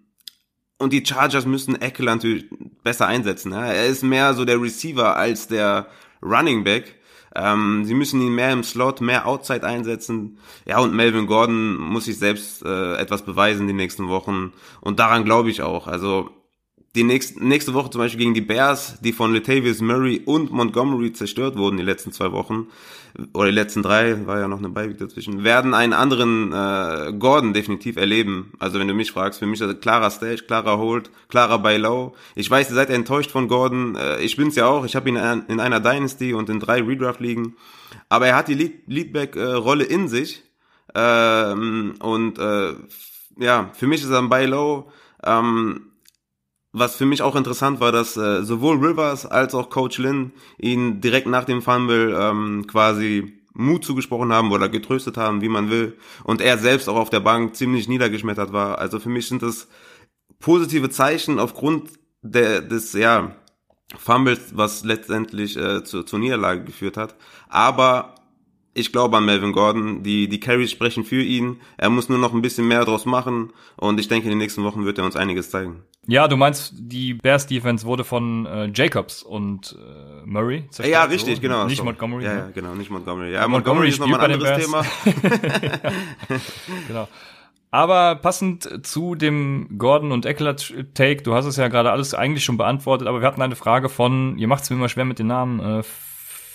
und 0.78 0.94
die 0.94 1.06
Chargers 1.06 1.46
müssen 1.46 1.80
Eckler 1.82 2.16
natürlich 2.16 2.46
besser 2.84 3.08
einsetzen. 3.08 3.50
Ne? 3.50 3.74
Er 3.74 3.88
ist 3.88 4.04
mehr 4.04 4.34
so 4.34 4.46
der 4.46 4.62
Receiver 4.62 5.16
als 5.16 5.48
der 5.48 5.88
Running 6.22 6.64
Back. 6.64 6.96
Ähm, 7.38 7.86
sie 7.86 7.94
müssen 7.94 8.20
ihn 8.20 8.34
mehr 8.34 8.52
im 8.52 8.64
Slot, 8.64 9.00
mehr 9.00 9.28
Outside 9.28 9.66
einsetzen. 9.66 10.40
Ja, 10.66 10.80
und 10.80 10.96
Melvin 10.96 11.28
Gordon 11.28 11.78
muss 11.78 12.06
sich 12.06 12.18
selbst 12.18 12.66
äh, 12.66 12.96
etwas 12.96 13.22
beweisen 13.22 13.68
die 13.68 13.74
nächsten 13.74 14.08
Wochen. 14.08 14.54
Und 14.82 15.00
daran 15.00 15.24
glaube 15.24 15.52
ich 15.52 15.62
auch. 15.62 15.86
Also 15.86 16.32
die 16.98 17.04
nächste, 17.04 17.46
nächste 17.46 17.76
Woche 17.76 17.92
zum 17.92 18.00
Beispiel 18.00 18.20
gegen 18.20 18.34
die 18.34 18.42
Bears, 18.42 19.00
die 19.02 19.14
von 19.14 19.34
Latavius 19.34 19.82
Murray 19.82 20.22
und 20.26 20.52
Montgomery 20.52 21.14
zerstört 21.14 21.56
wurden 21.56 21.78
die 21.78 21.84
letzten 21.84 22.12
zwei 22.12 22.32
Wochen, 22.32 22.68
oder 23.34 23.50
die 23.50 23.56
letzten 23.56 23.84
drei, 23.84 24.26
war 24.26 24.40
ja 24.40 24.48
noch 24.48 24.58
eine 24.58 24.70
Beiweg 24.70 24.98
dazwischen, 24.98 25.44
werden 25.44 25.74
einen 25.76 25.94
anderen 25.94 26.52
äh, 26.52 27.14
Gordon 27.14 27.54
definitiv 27.54 27.98
erleben. 27.98 28.52
Also 28.60 28.80
wenn 28.80 28.88
du 28.88 28.96
mich 28.96 29.12
fragst, 29.12 29.40
für 29.40 29.46
mich 29.46 29.62
ist 29.62 29.82
klarer 29.82 30.10
Stage, 30.10 30.44
klarer 30.48 30.78
Hold, 30.80 31.12
klarer 31.30 31.60
Buy 31.60 31.78
Low. 31.78 32.16
Ich 32.36 32.50
weiß, 32.50 32.70
ihr 32.70 32.76
seid 32.76 32.90
enttäuscht 32.90 33.32
von 33.32 33.48
Gordon, 33.48 33.96
äh, 33.96 34.20
ich 34.22 34.36
bin's 34.36 34.56
ja 34.56 34.66
auch, 34.66 34.84
ich 34.84 34.96
habe 34.96 35.08
ihn 35.08 35.16
in 35.16 35.60
einer 35.60 35.80
Dynasty 35.80 36.34
und 36.34 36.50
in 36.50 36.60
drei 36.60 36.82
Redraft-Ligen, 36.82 37.56
aber 38.10 38.28
er 38.28 38.36
hat 38.36 38.48
die 38.48 38.56
Lead 38.56 38.88
Leadback-Rolle 38.88 39.84
in 39.84 40.08
sich 40.08 40.44
ähm, 40.96 41.96
und 42.00 42.40
äh, 42.40 42.74
ja, 43.40 43.70
für 43.74 43.86
mich 43.86 44.02
ist 44.02 44.10
er 44.10 44.18
ein 44.18 44.30
Buy 44.30 44.46
Low, 44.46 44.92
ähm, 45.24 45.87
was 46.74 46.96
für 46.96 47.06
mich 47.06 47.22
auch 47.22 47.36
interessant 47.36 47.80
war, 47.80 47.92
dass 47.92 48.18
äh, 48.18 48.44
sowohl 48.44 48.78
Rivers 48.78 49.26
als 49.26 49.56
auch 49.56 49.70
Coach 49.70 49.98
Lynn 49.98 50.34
ihn 50.58 51.02
direkt 51.02 51.28
nach 51.28 51.46
dem 51.46 51.62
Fumble 51.62 52.16
ähm, 52.20 52.68
quasi 52.68 53.42
Mut 53.54 53.84
zugesprochen 53.84 54.32
haben 54.32 54.52
oder 54.52 54.70
getröstet 54.70 55.18
haben, 55.18 55.42
wie 55.42 55.50
man 55.50 55.70
will. 55.70 55.98
Und 56.24 56.42
er 56.42 56.58
selbst 56.58 56.88
auch 56.88 56.96
auf 56.96 57.10
der 57.10 57.22
Bank 57.22 57.56
ziemlich 57.56 57.88
niedergeschmettert 57.88 58.54
war. 58.54 58.78
Also 58.78 59.00
für 59.00 59.10
mich 59.10 59.28
sind 59.28 59.42
das 59.42 59.68
positive 60.40 60.90
Zeichen 60.90 61.40
aufgrund 61.40 61.90
der, 62.22 62.62
des, 62.62 62.94
ja, 62.94 63.36
Fumbles, 63.98 64.56
was 64.56 64.84
letztendlich 64.84 65.56
äh, 65.56 65.84
zur, 65.84 66.06
zur 66.06 66.20
Niederlage 66.20 66.66
geführt 66.66 66.98
hat. 66.98 67.16
Aber 67.48 68.16
ich 68.74 68.92
glaube 68.92 69.18
an 69.18 69.26
Melvin 69.26 69.54
Gordon. 69.54 70.04
Die, 70.04 70.28
die 70.28 70.40
Carries 70.40 70.72
sprechen 70.72 71.04
für 71.04 71.22
ihn. 71.22 71.60
Er 71.78 71.90
muss 71.90 72.10
nur 72.10 72.20
noch 72.20 72.34
ein 72.34 72.44
bisschen 72.44 72.68
mehr 72.68 72.86
draus 72.86 73.06
machen. 73.06 73.52
Und 73.76 74.00
ich 74.00 74.08
denke, 74.08 74.26
in 74.26 74.32
den 74.32 74.38
nächsten 74.38 74.64
Wochen 74.64 74.86
wird 74.86 75.00
er 75.00 75.06
uns 75.06 75.16
einiges 75.16 75.50
zeigen. 75.50 75.84
Ja, 76.08 76.30
du 76.30 76.38
meinst, 76.38 76.74
die 76.78 77.14
Bears 77.14 77.48
Defense 77.48 77.86
wurde 77.86 78.06
von 78.06 78.46
äh, 78.46 78.72
Jacobs 78.74 79.24
und 79.24 79.78
äh, 79.78 80.26
Murray 80.26 80.66
zerstört. 80.70 80.88
Ja, 80.88 81.04
richtig, 81.04 81.36
so. 81.36 81.42
genau. 81.42 81.66
Nicht 81.66 81.78
so. 81.78 81.84
Montgomery. 81.84 82.24
Ja, 82.24 82.34
ne? 82.34 82.40
ja, 82.40 82.50
genau, 82.54 82.76
nicht 82.76 82.90
Montgomery. 82.90 83.34
Ja, 83.34 83.48
Montgomery, 83.48 83.90
Montgomery 83.90 83.90
ist 83.90 84.00
nochmal 84.00 84.22
ein 84.22 84.34
anderes 84.34 84.66
Thema. 84.66 84.86
genau. 86.88 87.08
Aber 87.72 88.16
passend 88.16 88.86
zu 88.88 89.16
dem 89.16 89.78
Gordon 89.78 90.14
und 90.14 90.26
Eckler 90.26 90.56
Take, 90.56 91.24
du 91.24 91.34
hast 91.34 91.46
es 91.46 91.58
ja 91.58 91.68
gerade 91.68 91.92
alles 91.92 92.14
eigentlich 92.14 92.46
schon 92.46 92.58
beantwortet, 92.58 93.08
aber 93.08 93.20
wir 93.20 93.28
hatten 93.28 93.42
eine 93.42 93.58
Frage 93.58 93.90
von, 93.90 94.38
ihr 94.38 94.48
macht 94.48 94.64
es 94.64 94.70
mir 94.70 94.78
immer 94.78 94.88
schwer 94.88 95.04
mit 95.04 95.20
den 95.20 95.28
Namen, 95.28 95.60
äh, 95.60 95.84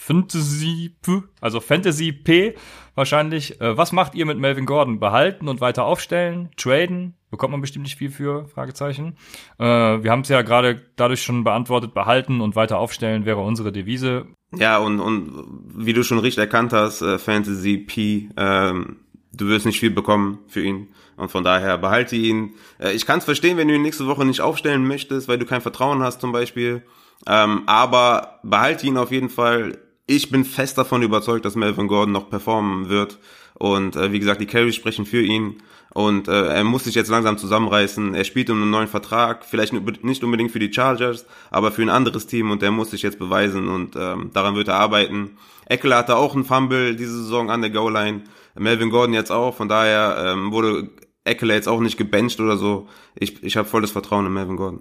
Fantasy 0.04 0.96
P, 1.00 1.22
also 1.40 1.60
Fantasy 1.60 2.10
P 2.10 2.54
wahrscheinlich. 2.96 3.60
Äh, 3.60 3.76
was 3.76 3.92
macht 3.92 4.16
ihr 4.16 4.26
mit 4.26 4.36
Melvin 4.36 4.66
Gordon? 4.66 4.98
Behalten 4.98 5.46
und 5.46 5.60
weiter 5.60 5.84
aufstellen? 5.84 6.50
Traden? 6.56 7.14
Bekommt 7.30 7.52
man 7.52 7.60
bestimmt 7.60 7.84
nicht 7.84 7.96
viel 7.96 8.10
für? 8.10 8.48
Fragezeichen. 8.48 9.16
Äh, 9.58 9.64
wir 9.64 10.10
haben 10.10 10.22
es 10.22 10.28
ja 10.28 10.42
gerade 10.42 10.82
dadurch 10.96 11.22
schon 11.22 11.44
beantwortet. 11.44 11.94
Behalten 11.94 12.40
und 12.40 12.56
weiter 12.56 12.78
aufstellen 12.78 13.26
wäre 13.26 13.40
unsere 13.40 13.70
Devise. 13.70 14.26
Ja, 14.52 14.78
und, 14.78 14.98
und 14.98 15.46
wie 15.72 15.92
du 15.92 16.02
schon 16.02 16.18
richtig 16.18 16.40
erkannt 16.40 16.72
hast, 16.72 17.00
äh, 17.00 17.18
Fantasy 17.18 17.78
P, 17.78 18.28
ähm, 18.36 18.96
du 19.32 19.46
wirst 19.46 19.66
nicht 19.66 19.78
viel 19.78 19.92
bekommen 19.92 20.40
für 20.48 20.62
ihn. 20.62 20.88
Und 21.16 21.30
von 21.30 21.44
daher 21.44 21.78
behalte 21.78 22.16
ihn. 22.16 22.54
Äh, 22.80 22.92
ich 22.92 23.06
kann 23.06 23.20
es 23.20 23.24
verstehen, 23.24 23.56
wenn 23.56 23.68
du 23.68 23.74
ihn 23.76 23.82
nächste 23.82 24.08
Woche 24.08 24.24
nicht 24.24 24.40
aufstellen 24.40 24.84
möchtest, 24.84 25.28
weil 25.28 25.38
du 25.38 25.46
kein 25.46 25.60
Vertrauen 25.60 26.02
hast 26.02 26.20
zum 26.20 26.32
Beispiel. 26.32 26.82
Ähm, 27.24 27.62
aber 27.66 28.40
behalte 28.42 28.84
ihn 28.84 28.98
auf 28.98 29.12
jeden 29.12 29.28
Fall 29.30 29.78
ich 30.06 30.30
bin 30.30 30.44
fest 30.44 30.78
davon 30.78 31.02
überzeugt, 31.02 31.44
dass 31.44 31.54
Melvin 31.54 31.88
Gordon 31.88 32.12
noch 32.12 32.28
performen 32.30 32.88
wird. 32.88 33.18
Und 33.54 33.96
äh, 33.96 34.12
wie 34.12 34.18
gesagt, 34.18 34.40
die 34.40 34.46
Carries 34.46 34.74
sprechen 34.74 35.06
für 35.06 35.22
ihn. 35.22 35.62
Und 35.94 36.26
äh, 36.26 36.46
er 36.46 36.64
muss 36.64 36.84
sich 36.84 36.94
jetzt 36.94 37.10
langsam 37.10 37.36
zusammenreißen. 37.36 38.14
Er 38.14 38.24
spielt 38.24 38.48
um 38.48 38.62
einen 38.62 38.70
neuen 38.70 38.88
Vertrag, 38.88 39.44
vielleicht 39.44 39.74
nicht 40.02 40.24
unbedingt 40.24 40.50
für 40.50 40.58
die 40.58 40.72
Chargers, 40.72 41.26
aber 41.50 41.70
für 41.70 41.82
ein 41.82 41.90
anderes 41.90 42.26
Team 42.26 42.50
und 42.50 42.62
er 42.62 42.70
muss 42.70 42.90
sich 42.90 43.02
jetzt 43.02 43.18
beweisen 43.18 43.68
und 43.68 43.94
ähm, 43.94 44.30
daran 44.32 44.54
wird 44.54 44.68
er 44.68 44.76
arbeiten. 44.76 45.36
Eckler 45.66 45.98
hatte 45.98 46.16
auch 46.16 46.34
einen 46.34 46.44
Fumble 46.44 46.96
diese 46.96 47.22
Saison 47.22 47.50
an 47.50 47.60
der 47.60 47.70
Goal-Line. 47.70 48.22
Melvin 48.54 48.90
Gordon 48.90 49.14
jetzt 49.14 49.30
auch, 49.30 49.54
von 49.54 49.68
daher 49.68 50.32
ähm, 50.32 50.50
wurde 50.50 50.88
Eckler 51.24 51.54
jetzt 51.54 51.68
auch 51.68 51.80
nicht 51.80 51.98
gebencht 51.98 52.40
oder 52.40 52.56
so. 52.56 52.88
Ich, 53.14 53.42
ich 53.42 53.58
habe 53.58 53.68
volles 53.68 53.90
Vertrauen 53.90 54.24
in 54.24 54.32
Melvin 54.32 54.56
Gordon. 54.56 54.80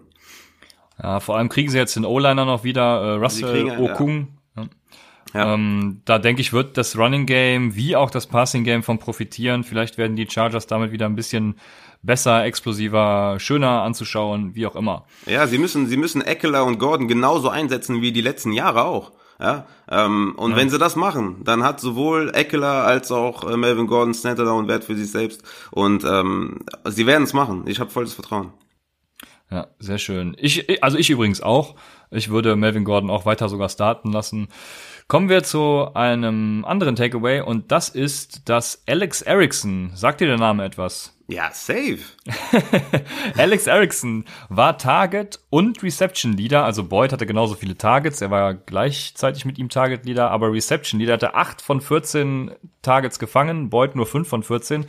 Ja, 1.01 1.20
vor 1.20 1.38
allem 1.38 1.50
kriegen 1.50 1.70
sie 1.70 1.78
jetzt 1.78 1.96
den 1.98 2.06
O-Liner 2.06 2.46
noch 2.46 2.63
wieder, 2.63 3.01
äh, 3.01 3.12
Russell 3.16 3.70
Okung. 3.80 4.20
Ja. 4.20 4.41
Ja. 5.34 5.54
Ähm, 5.54 6.02
da 6.06 6.20
denke 6.20 6.42
ich, 6.42 6.54
wird 6.54 6.78
das 6.78 6.98
Running 6.98 7.26
Game 7.26 7.76
wie 7.76 7.96
auch 7.96 8.12
das 8.12 8.28
Passing 8.28 8.64
Game 8.64 8.84
von 8.84 9.00
profitieren. 9.00 9.64
Vielleicht 9.64 9.98
werden 9.98 10.16
die 10.16 10.30
Chargers 10.30 10.68
damit 10.68 10.92
wieder 10.92 11.06
ein 11.06 11.16
bisschen 11.16 11.56
besser, 12.02 12.46
explosiver, 12.46 13.38
schöner 13.40 13.84
anzuschauen, 13.84 14.56
wie 14.56 14.66
auch 14.66 14.76
immer. 14.76 15.06
Ja, 15.26 15.48
sie 15.48 15.58
müssen, 15.58 15.88
sie 15.88 15.98
müssen 15.98 16.22
Eckler 16.22 16.66
und 16.66 16.80
Gordon 16.80 17.08
genauso 17.08 17.50
einsetzen 17.50 18.02
wie 18.02 18.12
die 18.12 18.22
letzten 18.22 18.52
Jahre 18.52 18.84
auch. 18.84 19.12
Ja, 19.40 19.66
ähm, 19.90 20.36
und 20.38 20.52
ja. 20.52 20.58
wenn 20.58 20.70
sie 20.70 20.78
das 20.78 20.96
machen, 20.96 21.38
dann 21.44 21.64
hat 21.64 21.80
sowohl 21.80 22.30
Eckler 22.36 22.86
als 22.86 23.12
auch 23.12 23.50
äh, 23.50 23.58
Melvin 23.58 23.88
Gordon 23.88 24.14
Standalone 24.14 24.68
Wert 24.68 24.84
für 24.84 24.96
sich 24.96 25.10
selbst. 25.10 25.42
Und 25.72 26.04
ähm, 26.04 26.60
sie 26.86 27.08
werden 27.08 27.24
es 27.24 27.34
machen. 27.34 27.64
Ich 27.66 27.80
habe 27.80 27.90
volles 27.90 28.14
Vertrauen. 28.14 28.54
Ja, 29.50 29.68
sehr 29.80 29.98
schön. 29.98 30.36
Ich, 30.40 30.84
also 30.84 30.98
ich 30.98 31.10
übrigens 31.10 31.42
auch. 31.42 31.76
Ich 32.12 32.30
würde 32.30 32.56
Melvin 32.56 32.84
Gordon 32.84 33.10
auch 33.10 33.26
weiter 33.26 33.50
sogar 33.50 33.70
starten 33.70 34.12
lassen. 34.12 34.50
Kommen 35.12 35.27
wir 35.27 35.44
zu 35.44 35.94
einem 35.94 36.63
anderen 36.63 36.96
Takeaway 36.96 37.41
und 37.41 37.74
das 37.74 37.89
ist, 37.89 38.48
dass 38.48 38.82
Alex 38.88 39.22
Erickson, 39.22 39.91
sagt 39.94 40.22
dir 40.22 40.27
der 40.27 40.38
Name 40.38 40.63
etwas? 40.63 41.20
Ja, 41.27 41.50
safe. 41.51 42.00
Alex 43.38 43.68
Erickson 43.68 44.24
war 44.48 44.77
Target 44.77 45.41
und 45.50 45.84
Reception 45.84 46.32
Leader. 46.32 46.63
Also 46.63 46.86
Boyd 46.86 47.12
hatte 47.12 47.25
genauso 47.25 47.56
viele 47.56 47.75
Targets. 47.75 48.22
Er 48.22 48.32
war 48.32 48.53
gleichzeitig 48.53 49.44
mit 49.44 49.60
ihm 49.60 49.68
Target 49.68 50.06
Leader, 50.06 50.32
aber 50.32 50.53
Reception 50.53 50.98
Leader 51.01 51.15
hatte 51.15 51.36
8 51.36 51.62
von 51.62 51.82
14 51.82 52.51
Targets 52.82 53.20
gefangen, 53.20 53.70
Boyd 53.70 53.98
nur 53.98 54.06
5 54.06 54.25
von 54.25 54.44
14. 54.44 54.86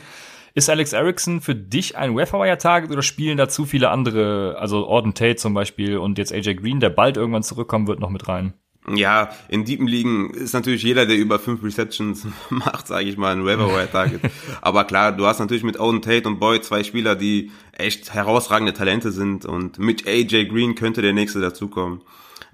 Ist 0.53 0.69
Alex 0.69 0.93
Erickson 0.93 1.41
für 1.41 1.53
dich 1.53 1.97
ein 1.97 2.15
Waferwire-Target 2.15 2.91
oder 2.91 3.01
spielen 3.01 3.35
da 3.35 3.49
zu 3.49 3.65
viele 3.65 3.89
andere, 3.89 4.55
also 4.57 4.87
Orden 4.87 5.15
Tate 5.15 5.35
zum 5.35 5.53
Beispiel 5.53 5.97
und 5.97 6.17
jetzt 6.17 6.31
AJ 6.31 6.55
Green, 6.55 6.79
der 6.79 6.91
bald 6.91 7.17
irgendwann 7.17 7.43
zurückkommen 7.43 7.87
wird, 7.87 7.99
noch 7.99 8.09
mit 8.09 8.29
rein? 8.29 8.53
Ja, 8.87 9.29
in 9.47 9.63
deepen 9.63 9.87
Ligen 9.87 10.31
ist 10.31 10.53
natürlich 10.53 10.83
jeder, 10.83 11.05
der 11.05 11.17
über 11.17 11.39
fünf 11.39 11.63
Receptions 11.63 12.27
macht, 12.49 12.87
sage 12.87 13.05
ich 13.05 13.17
mal, 13.17 13.33
ein 13.33 13.45
Waiver 13.45 13.89
Target. 13.89 14.21
Aber 14.61 14.83
klar, 14.83 15.13
du 15.13 15.25
hast 15.25 15.39
natürlich 15.39 15.63
mit 15.63 15.79
Owen 15.79 16.01
Tate 16.01 16.27
und 16.27 16.39
Boyd 16.39 16.65
zwei 16.65 16.83
Spieler, 16.83 17.15
die 17.15 17.51
echt 17.71 18.13
herausragende 18.13 18.73
Talente 18.73 19.11
sind 19.11 19.45
und 19.45 19.79
mit 19.79 20.05
AJ 20.05 20.47
Green 20.47 20.75
könnte 20.75 21.01
der 21.01 21.13
nächste 21.13 21.39
dazukommen. 21.39 22.01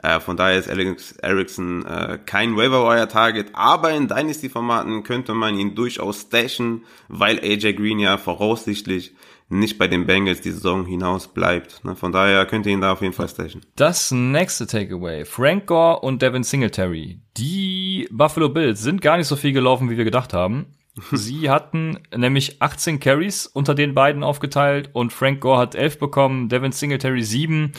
Äh, 0.01 0.19
von 0.19 0.38
daher 0.38 0.59
ist 0.59 0.69
Alex 0.69 1.13
Erickson 1.13 1.86
äh, 1.86 2.19
kein 2.25 2.55
Waiver 2.55 3.07
Target, 3.09 3.48
aber 3.53 3.91
in 3.91 4.07
Dynasty-Formaten 4.07 5.03
könnte 5.03 5.33
man 5.33 5.57
ihn 5.57 5.75
durchaus 5.75 6.21
stashen, 6.21 6.83
weil 7.07 7.39
AJ 7.39 7.74
Green 7.74 8.00
ja 8.00 8.17
voraussichtlich 8.17 9.13
nicht 9.50 9.79
bei 9.79 9.88
den 9.88 10.06
Bengals 10.06 10.41
die 10.41 10.51
Saison 10.51 10.86
hinaus 10.86 11.27
bleibt. 11.27 11.84
Ne? 11.84 11.96
Von 11.96 12.12
daher 12.12 12.46
könnt 12.46 12.65
ihr 12.68 12.74
ihn 12.74 12.82
da 12.82 12.94
auf 12.94 13.01
jeden 13.01 13.13
Fall 13.13 13.27
stechen. 13.27 13.62
Das 13.75 14.12
nächste 14.12 14.68
Takeaway. 14.68 15.25
Frank 15.25 15.65
Gore 15.65 16.00
und 16.00 16.22
Devin 16.22 16.44
Singletary. 16.44 17.20
Die 17.36 18.08
Buffalo 18.12 18.50
Bills 18.50 18.82
sind 18.82 19.01
gar 19.01 19.18
nicht 19.18 19.27
so 19.27 19.36
viel 19.36 19.51
gelaufen, 19.51 19.89
wie 19.89 19.98
wir 19.98 20.06
gedacht 20.06 20.34
haben. 20.34 20.68
Sie 21.12 21.50
hatten 21.50 22.00
nämlich 22.15 22.62
18 22.62 23.00
Carries 23.00 23.48
unter 23.48 23.74
den 23.74 23.96
beiden 23.96 24.24
aufgeteilt 24.24 24.91
und 24.94 25.12
Frank 25.12 25.41
Gore 25.41 25.60
hat 25.60 25.75
11 25.75 26.00
bekommen, 26.00 26.50
Devin 26.50 26.72
Singletary 26.72 27.24
7. 27.24 27.74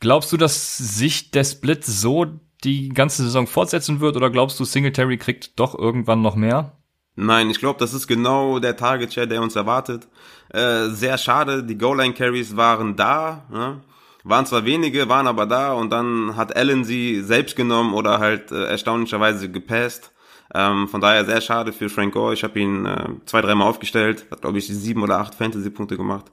Glaubst 0.00 0.32
du, 0.32 0.36
dass 0.36 0.76
sich 0.76 1.30
der 1.30 1.44
Split 1.44 1.84
so 1.84 2.26
die 2.64 2.88
ganze 2.90 3.22
Saison 3.22 3.46
fortsetzen 3.46 4.00
wird 4.00 4.16
oder 4.16 4.30
glaubst 4.30 4.58
du, 4.60 4.64
Singletary 4.64 5.18
kriegt 5.18 5.58
doch 5.58 5.78
irgendwann 5.78 6.22
noch 6.22 6.36
mehr? 6.36 6.79
Nein, 7.16 7.50
ich 7.50 7.58
glaube, 7.58 7.78
das 7.78 7.92
ist 7.92 8.06
genau 8.06 8.58
der 8.60 8.76
Target 8.76 9.12
Share, 9.12 9.28
der 9.28 9.42
uns 9.42 9.56
erwartet. 9.56 10.08
Äh, 10.48 10.88
sehr 10.88 11.18
schade, 11.18 11.62
die 11.64 11.76
Goal-Line 11.76 12.14
Carries 12.14 12.56
waren 12.56 12.96
da, 12.96 13.44
ne? 13.50 13.80
waren 14.24 14.46
zwar 14.46 14.64
wenige, 14.64 15.08
waren 15.08 15.26
aber 15.26 15.46
da 15.46 15.72
und 15.72 15.90
dann 15.90 16.36
hat 16.36 16.56
Allen 16.56 16.84
sie 16.84 17.20
selbst 17.22 17.56
genommen 17.56 17.94
oder 17.94 18.18
halt 18.18 18.52
äh, 18.52 18.64
erstaunlicherweise 18.64 19.50
gepasst. 19.50 20.12
Ähm, 20.52 20.88
von 20.88 21.00
daher 21.00 21.24
sehr 21.24 21.40
schade 21.40 21.72
für 21.72 21.88
Frank 21.88 22.12
Gore. 22.12 22.34
Ich 22.34 22.42
habe 22.42 22.58
ihn 22.58 22.84
äh, 22.84 23.08
zwei, 23.24 23.40
dreimal 23.40 23.68
aufgestellt, 23.68 24.26
hat 24.30 24.40
glaube 24.42 24.58
ich 24.58 24.66
sieben 24.66 25.02
oder 25.02 25.18
acht 25.18 25.34
Fantasy-Punkte 25.34 25.96
gemacht. 25.96 26.26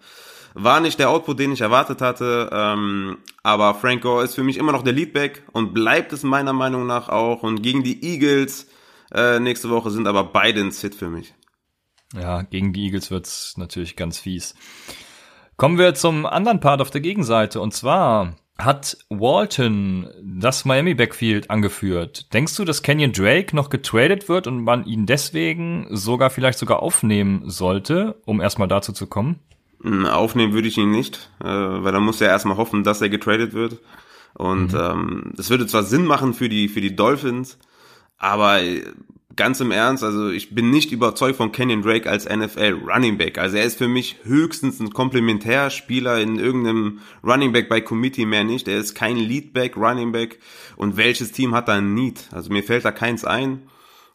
War 0.54 0.80
nicht 0.80 0.98
der 0.98 1.12
Output, 1.12 1.40
den 1.40 1.52
ich 1.52 1.62
erwartet 1.62 2.02
hatte, 2.02 2.50
ähm, 2.52 3.20
aber 3.44 3.76
Frank 3.76 4.02
Gore 4.02 4.24
ist 4.24 4.34
für 4.34 4.44
mich 4.44 4.58
immer 4.58 4.72
noch 4.72 4.84
der 4.84 4.94
Leadback 4.94 5.44
und 5.52 5.74
bleibt 5.74 6.14
es 6.14 6.24
meiner 6.24 6.54
Meinung 6.54 6.88
nach 6.88 7.10
auch. 7.10 7.44
Und 7.44 7.62
gegen 7.62 7.84
die 7.84 8.04
Eagles 8.04 8.68
äh, 9.14 9.40
nächste 9.40 9.70
Woche 9.70 9.92
sind 9.92 10.08
aber 10.08 10.24
beide 10.26 10.62
ein 10.62 10.72
Sit 10.72 10.96
für 10.96 11.10
mich. 11.10 11.34
Ja, 12.14 12.44
gegen 12.44 12.74
die 12.74 12.86
Eagles 12.86 13.12
wird's 13.12 13.58
natürlich 13.58 13.96
ganz 13.96 14.20
fies. 14.20 14.56
Kommen 15.58 15.78
wir 15.78 15.96
zum 15.96 16.26
anderen 16.26 16.60
Part 16.60 16.82
auf 16.82 16.92
der 16.92 17.02
Gegenseite 17.02 17.60
und 17.60 17.74
zwar 17.74 18.36
hat 18.58 18.98
Walton 19.10 20.10
das 20.24 20.66
Miami 20.66 20.96
Backfield 20.96 21.50
angeführt. 21.50 22.34
Denkst 22.34 22.56
du, 22.56 22.66
dass 22.66 22.82
Kenyon 22.82 23.12
Drake 23.12 23.56
noch 23.56 23.70
getradet 23.70 24.30
wird 24.30 24.48
und 24.48 24.64
man 24.64 24.86
ihn 24.86 25.06
deswegen 25.06 25.88
sogar 25.92 26.30
vielleicht 26.30 26.58
sogar 26.58 26.82
aufnehmen 26.82 27.44
sollte, 27.50 28.20
um 28.26 28.42
erstmal 28.42 28.68
dazu 28.68 28.94
zu 28.94 29.06
kommen? 29.08 29.40
Hm, 29.82 30.06
aufnehmen 30.06 30.54
würde 30.54 30.68
ich 30.68 30.78
ihn 30.78 30.90
nicht, 30.90 31.30
äh, 31.40 31.46
weil 31.46 31.92
dann 31.92 32.04
muss 32.04 32.22
er 32.22 32.30
erstmal 32.30 32.58
hoffen, 32.58 32.84
dass 32.84 33.02
er 33.02 33.10
getradet 33.10 33.54
wird. 33.54 33.80
Und 34.34 34.74
mhm. 34.74 34.80
ähm, 34.80 35.34
das 35.36 35.50
würde 35.50 35.68
zwar 35.68 35.84
Sinn 35.84 36.06
machen 36.06 36.34
für 36.34 36.50
die 36.50 36.68
für 36.68 36.82
die 36.82 36.96
Dolphins, 36.96 37.60
aber 38.18 38.62
ganz 39.38 39.60
im 39.62 39.72
Ernst, 39.72 40.04
also 40.04 40.30
ich 40.30 40.54
bin 40.54 40.70
nicht 40.70 40.92
überzeugt 40.92 41.38
von 41.38 41.52
Kenyon 41.52 41.84
Drake 41.84 42.10
als 42.10 42.28
NFL 42.28 42.82
Running 42.86 43.18
Back. 43.18 43.38
Also 43.38 43.56
er 43.56 43.64
ist 43.64 43.78
für 43.78 43.88
mich 43.88 44.18
höchstens 44.24 44.80
ein 44.80 44.92
Komplementärspieler 44.92 46.20
in 46.20 46.38
irgendeinem 46.40 47.00
Running 47.24 47.54
Back 47.54 47.70
bei 47.70 47.80
Committee 47.80 48.26
mehr 48.26 48.44
nicht. 48.44 48.68
Er 48.68 48.80
ist 48.80 48.96
kein 48.96 49.16
Leadback 49.16 49.78
Running 49.78 50.12
Back. 50.12 50.40
Und 50.76 50.98
welches 50.98 51.32
Team 51.32 51.56
hat 51.56 51.68
da 51.68 51.76
ein 51.76 51.94
Need? 51.94 52.28
Also 52.32 52.52
mir 52.52 52.64
fällt 52.64 52.84
da 52.84 52.92
keins 52.92 53.24
ein, 53.24 53.70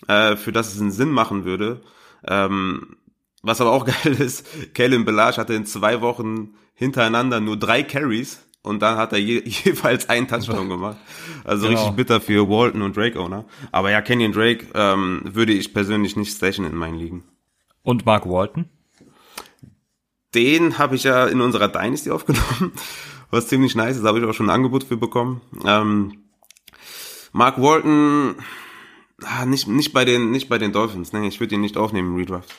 äh, 0.09 0.37
für 0.37 0.53
das 0.53 0.75
es 0.75 0.81
einen 0.81 0.93
Sinn 0.93 1.11
machen 1.11 1.45
würde. 1.45 1.81
Ähm, 2.27 2.97
was 3.43 3.61
aber 3.61 3.71
auch 3.71 3.87
geil 4.03 4.21
ist, 4.21 4.75
Kellen 4.75 5.05
Belage 5.05 5.37
hatte 5.37 5.55
in 5.55 5.67
zwei 5.67 6.01
Wochen 6.01 6.55
hintereinander 6.75 7.41
nur 7.41 7.57
drei 7.57 7.83
Carries 7.85 8.41
und 8.63 8.81
dann 8.81 8.97
hat 8.97 9.13
er 9.13 9.19
je, 9.19 9.43
jeweils 9.45 10.09
einen 10.09 10.29
Touchdown 10.29 10.69
gemacht. 10.69 10.97
Also 11.45 11.67
genau. 11.67 11.81
richtig 11.81 11.97
bitter 11.97 12.21
für 12.21 12.49
Walton 12.49 12.83
und 12.83 12.97
Drake 12.97 13.19
Owner. 13.19 13.45
Aber 13.73 13.91
ja, 13.91 14.01
Kenyon 14.01 14.33
Drake 14.33 14.67
ähm, 14.75 15.23
würde 15.25 15.53
ich 15.53 15.75
persönlich 15.75 16.17
nicht 16.17 16.35
station 16.35 16.67
in 16.67 16.77
meinen 16.77 16.99
Ligen. 16.99 17.25
Und 17.83 18.07
Mark 18.07 18.29
Walton? 18.29 18.67
Den 20.35 20.79
habe 20.79 20.95
ich 20.97 21.03
ja 21.03 21.27
in 21.27 21.41
unserer 21.41 21.69
Dynasty 21.69 22.11
aufgenommen, 22.11 22.73
was 23.31 23.49
ziemlich 23.49 23.75
nice 23.75 23.97
ist. 23.97 24.03
Da 24.03 24.09
habe 24.09 24.21
ich 24.21 24.25
auch 24.25 24.33
schon 24.33 24.47
ein 24.47 24.55
Angebot 24.55 24.85
für 24.85 24.97
bekommen. 24.97 25.43
Ähm, 25.65 26.23
Mark 27.33 27.61
Walton, 27.61 28.37
ah, 29.23 29.45
nicht 29.45 29.69
nicht 29.69 29.93
bei 29.93 30.05
den 30.05 30.31
nicht 30.31 30.49
bei 30.49 30.59
den 30.59 30.73
Dolphins. 30.73 31.13
Ne, 31.13 31.27
ich 31.27 31.41
würde 31.41 31.55
ihn 31.55 31.61
nicht 31.61 31.77
aufnehmen 31.77 32.15
im 32.15 32.17
Redraft. 32.17 32.55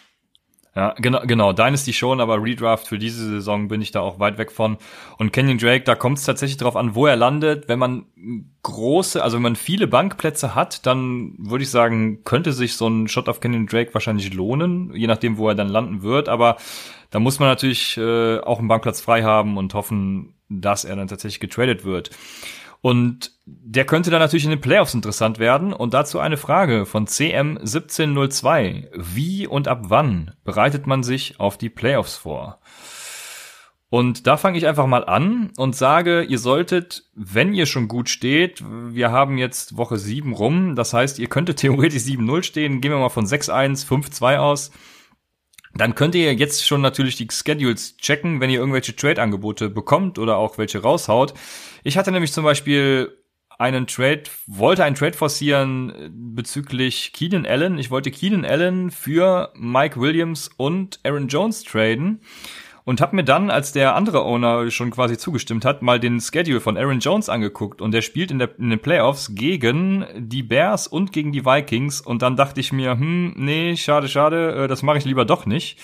Ja, 0.76 0.96
genau, 0.98 1.22
genau. 1.28 1.54
Dynasty 1.54 1.94
schon, 1.94 2.20
aber 2.20 2.42
Redraft 2.42 2.88
für 2.88 2.98
diese 2.98 3.30
Saison 3.30 3.68
bin 3.68 3.80
ich 3.82 3.92
da 3.92 4.00
auch 4.00 4.20
weit 4.20 4.40
weg 4.40 4.52
von. 4.52 4.78
Und 5.20 5.32
Kenyon 5.32 5.60
Drake, 5.60 5.84
da 5.84 5.94
kommt 5.94 6.18
es 6.18 6.26
tatsächlich 6.26 6.58
drauf 6.58 6.76
an, 6.76 6.96
wo 6.96 7.06
er 7.06 7.16
landet. 7.16 7.68
Wenn 7.68 7.78
man 7.78 8.06
große, 8.64 9.22
also 9.22 9.36
wenn 9.36 9.44
man 9.44 9.56
viele 9.56 9.86
Bankplätze 9.86 10.56
hat, 10.56 10.88
dann 10.88 11.36
würde 11.38 11.64
ich 11.64 11.70
sagen, 11.70 12.24
könnte 12.24 12.54
sich 12.54 12.76
so 12.76 12.88
ein 12.88 13.08
Shot 13.08 13.30
auf 13.30 13.40
Kenyon 13.40 13.68
Drake 13.68 13.94
wahrscheinlich 13.94 14.34
lohnen, 14.34 14.92
je 14.96 15.06
nachdem, 15.06 15.38
wo 15.38 15.48
er 15.48 15.56
dann 15.56 15.70
landen 15.70 16.02
wird. 16.02 16.28
Aber 16.28 16.58
da 17.12 17.20
muss 17.20 17.40
man 17.40 17.50
natürlich 17.50 17.96
äh, 17.98 18.40
auch 18.40 18.58
einen 18.58 18.68
Bankplatz 18.68 19.00
frei 19.00 19.22
haben 19.22 19.58
und 19.58 19.76
hoffen, 19.76 20.34
dass 20.50 20.86
er 20.86 20.96
dann 20.96 21.08
tatsächlich 21.08 21.40
getradet 21.40 21.86
wird. 21.86 22.10
Und 22.84 23.32
der 23.46 23.86
könnte 23.86 24.12
dann 24.12 24.20
natürlich 24.20 24.44
in 24.44 24.50
den 24.50 24.60
Playoffs 24.60 24.94
interessant 24.94 25.40
werden. 25.40 25.72
Und 25.72 25.94
dazu 25.94 26.20
eine 26.20 26.36
Frage 26.36 26.86
von 26.86 27.08
CM1702. 27.08 28.90
Wie 28.94 29.48
und 29.48 29.70
ab 29.70 29.84
wann 29.84 30.36
bereitet 30.44 30.86
man 30.86 31.02
sich 31.02 31.40
auf 31.40 31.58
die 31.58 31.70
Playoffs 31.70 32.18
vor? 32.18 32.60
Und 33.88 34.28
da 34.28 34.36
fange 34.36 34.58
ich 34.58 34.68
einfach 34.68 34.86
mal 34.86 35.06
an 35.06 35.52
und 35.56 35.78
sage, 35.78 36.24
ihr 36.24 36.40
solltet, 36.40 37.06
wenn 37.16 37.54
ihr 37.54 37.68
schon 37.68 37.88
gut 37.88 38.10
steht, 38.10 38.62
wir 38.66 39.12
haben 39.12 39.38
jetzt 39.38 39.78
Woche 39.78 39.98
7 39.98 40.34
rum, 40.34 40.76
das 40.76 40.94
heißt, 40.94 41.20
ihr 41.20 41.28
könntet 41.28 41.60
theoretisch 41.60 42.04
7-0 42.04 42.44
stehen, 42.44 42.82
gehen 42.82 42.92
wir 42.92 43.00
mal 43.00 43.08
von 43.08 43.26
6-1, 43.26 43.88
5-2 43.88 44.38
aus, 44.40 44.72
dann 45.76 45.96
könnt 45.96 46.16
ihr 46.16 46.34
jetzt 46.34 46.66
schon 46.66 46.82
natürlich 46.82 47.16
die 47.16 47.28
Schedules 47.32 47.98
checken, 47.98 48.40
wenn 48.40 48.50
ihr 48.50 48.60
irgendwelche 48.60 48.96
Trade-Angebote 48.96 49.70
bekommt 49.70 50.20
oder 50.20 50.38
auch 50.38 50.58
welche 50.58 50.82
raushaut. 50.82 51.34
Ich 51.84 51.98
hatte 51.98 52.12
nämlich 52.12 52.32
zum 52.32 52.44
Beispiel 52.44 53.18
einen 53.58 53.88
Trade, 53.88 54.24
wollte 54.48 54.84
einen 54.84 54.96
Trade 54.96 55.14
forcieren 55.14 55.90
äh, 55.90 56.10
bezüglich 56.12 57.14
Keenan 57.14 57.46
Allen. 57.46 57.78
Ich 57.78 57.92
wollte 57.92 58.12
Keenan 58.12 58.46
Allen 58.46 58.92
für 58.92 59.52
Mike 59.56 60.00
Williams 60.00 60.50
und 60.58 61.00
Aaron 61.04 61.28
Jones 61.28 61.64
traden 61.64 62.22
und 62.86 63.02
habe 63.02 63.16
mir 63.16 63.24
dann, 63.24 63.50
als 63.50 63.72
der 63.72 63.96
andere 63.96 64.24
Owner 64.24 64.70
schon 64.72 64.92
quasi 64.92 65.18
zugestimmt 65.18 65.66
hat, 65.66 65.82
mal 65.82 66.00
den 66.00 66.20
Schedule 66.20 66.60
von 66.60 66.78
Aaron 66.78 67.00
Jones 67.00 67.30
angeguckt 67.30 67.82
und 67.82 67.92
der 67.92 68.02
spielt 68.02 68.32
in, 68.32 68.40
der, 68.40 68.58
in 68.58 68.70
den 68.70 68.80
Playoffs 68.80 69.36
gegen 69.36 70.06
die 70.18 70.44
Bears 70.44 70.88
und 70.88 71.12
gegen 71.12 71.32
die 71.32 71.46
Vikings 71.46 72.02
und 72.02 72.22
dann 72.22 72.36
dachte 72.36 72.60
ich 72.60 72.74
mir, 72.74 72.92
hm, 72.92 73.34
nee, 73.38 73.76
schade, 73.78 74.08
schade, 74.08 74.64
äh, 74.64 74.68
das 74.68 74.84
mache 74.84 74.98
ich 74.98 75.06
lieber 75.06 75.26
doch 75.26 75.46
nicht. 75.46 75.80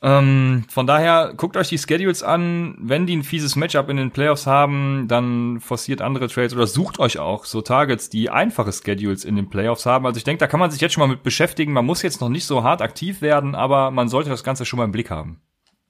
Ähm, 0.00 0.64
von 0.68 0.86
daher 0.86 1.34
guckt 1.36 1.56
euch 1.56 1.68
die 1.68 1.78
Schedules 1.78 2.22
an. 2.22 2.76
Wenn 2.78 3.06
die 3.06 3.16
ein 3.16 3.24
fieses 3.24 3.56
Matchup 3.56 3.88
in 3.88 3.96
den 3.96 4.12
Playoffs 4.12 4.46
haben, 4.46 5.06
dann 5.08 5.58
forciert 5.60 6.02
andere 6.02 6.28
Trades 6.28 6.54
oder 6.54 6.68
sucht 6.68 7.00
euch 7.00 7.18
auch 7.18 7.44
so 7.44 7.62
Targets, 7.62 8.08
die 8.08 8.30
einfache 8.30 8.72
Schedules 8.72 9.24
in 9.24 9.34
den 9.34 9.50
Playoffs 9.50 9.86
haben. 9.86 10.06
Also 10.06 10.18
ich 10.18 10.24
denke, 10.24 10.38
da 10.38 10.46
kann 10.46 10.60
man 10.60 10.70
sich 10.70 10.80
jetzt 10.80 10.92
schon 10.92 11.00
mal 11.00 11.12
mit 11.12 11.24
beschäftigen. 11.24 11.72
Man 11.72 11.84
muss 11.84 12.02
jetzt 12.02 12.20
noch 12.20 12.28
nicht 12.28 12.44
so 12.44 12.62
hart 12.62 12.80
aktiv 12.80 13.22
werden, 13.22 13.56
aber 13.56 13.90
man 13.90 14.08
sollte 14.08 14.30
das 14.30 14.44
Ganze 14.44 14.64
schon 14.64 14.78
mal 14.78 14.84
im 14.84 14.92
Blick 14.92 15.10
haben. 15.10 15.40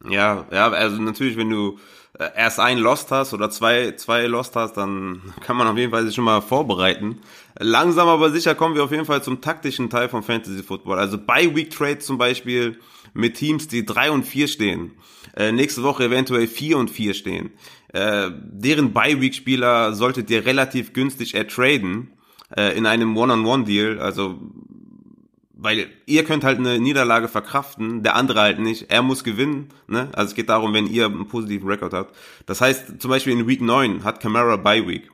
Ja, 0.08 0.46
ja, 0.52 0.70
also 0.70 1.00
natürlich, 1.00 1.36
wenn 1.36 1.50
du 1.50 1.78
äh, 2.18 2.30
erst 2.36 2.60
ein 2.60 2.78
Lost 2.78 3.10
hast 3.10 3.34
oder 3.34 3.50
zwei, 3.50 3.92
zwei 3.92 4.26
Lost 4.26 4.56
hast, 4.56 4.76
dann 4.76 5.22
kann 5.40 5.56
man 5.56 5.66
auf 5.66 5.76
jeden 5.76 5.90
Fall 5.90 6.06
sich 6.06 6.14
schon 6.14 6.24
mal 6.24 6.40
vorbereiten. 6.40 7.20
Langsam 7.58 8.08
aber 8.08 8.30
sicher 8.30 8.54
kommen 8.54 8.74
wir 8.74 8.84
auf 8.84 8.92
jeden 8.92 9.06
Fall 9.06 9.22
zum 9.22 9.40
taktischen 9.40 9.90
Teil 9.90 10.08
von 10.08 10.22
Fantasy 10.22 10.62
Football. 10.62 10.98
Also 10.98 11.18
bei 11.18 11.54
Week 11.54 11.70
Trades 11.70 12.06
zum 12.06 12.18
Beispiel 12.18 12.78
mit 13.14 13.34
Teams, 13.34 13.68
die 13.68 13.84
drei 13.84 14.10
und 14.10 14.24
vier 14.24 14.48
stehen. 14.48 14.92
Äh, 15.36 15.52
nächste 15.52 15.82
Woche 15.82 16.04
eventuell 16.04 16.46
vier 16.46 16.78
und 16.78 16.90
vier 16.90 17.14
stehen. 17.14 17.50
Äh, 17.92 18.30
deren 18.34 18.92
Bye-Week-Spieler 18.92 19.94
solltet 19.94 20.30
ihr 20.30 20.44
relativ 20.44 20.92
günstig 20.92 21.34
ertraden 21.34 22.12
äh, 22.56 22.76
in 22.76 22.86
einem 22.86 23.16
One-on-One-Deal. 23.16 23.98
Also 23.98 24.38
weil 25.58 25.88
ihr 26.06 26.24
könnt 26.24 26.44
halt 26.44 26.58
eine 26.58 26.78
Niederlage 26.78 27.28
verkraften, 27.28 28.02
der 28.04 28.14
andere 28.14 28.40
halt 28.40 28.60
nicht. 28.60 28.90
Er 28.90 29.02
muss 29.02 29.24
gewinnen. 29.24 29.68
Ne? 29.88 30.08
Also 30.12 30.30
es 30.30 30.34
geht 30.36 30.48
darum, 30.48 30.72
wenn 30.72 30.86
ihr 30.86 31.06
einen 31.06 31.26
positiven 31.26 31.68
Rekord 31.68 31.92
habt. 31.92 32.16
Das 32.46 32.60
heißt, 32.60 33.00
zum 33.00 33.10
Beispiel 33.10 33.32
in 33.32 33.46
Week 33.46 33.60
9 33.60 34.04
hat 34.04 34.20
Camara 34.20 34.56
Bye 34.56 34.86
Week. 34.86 35.10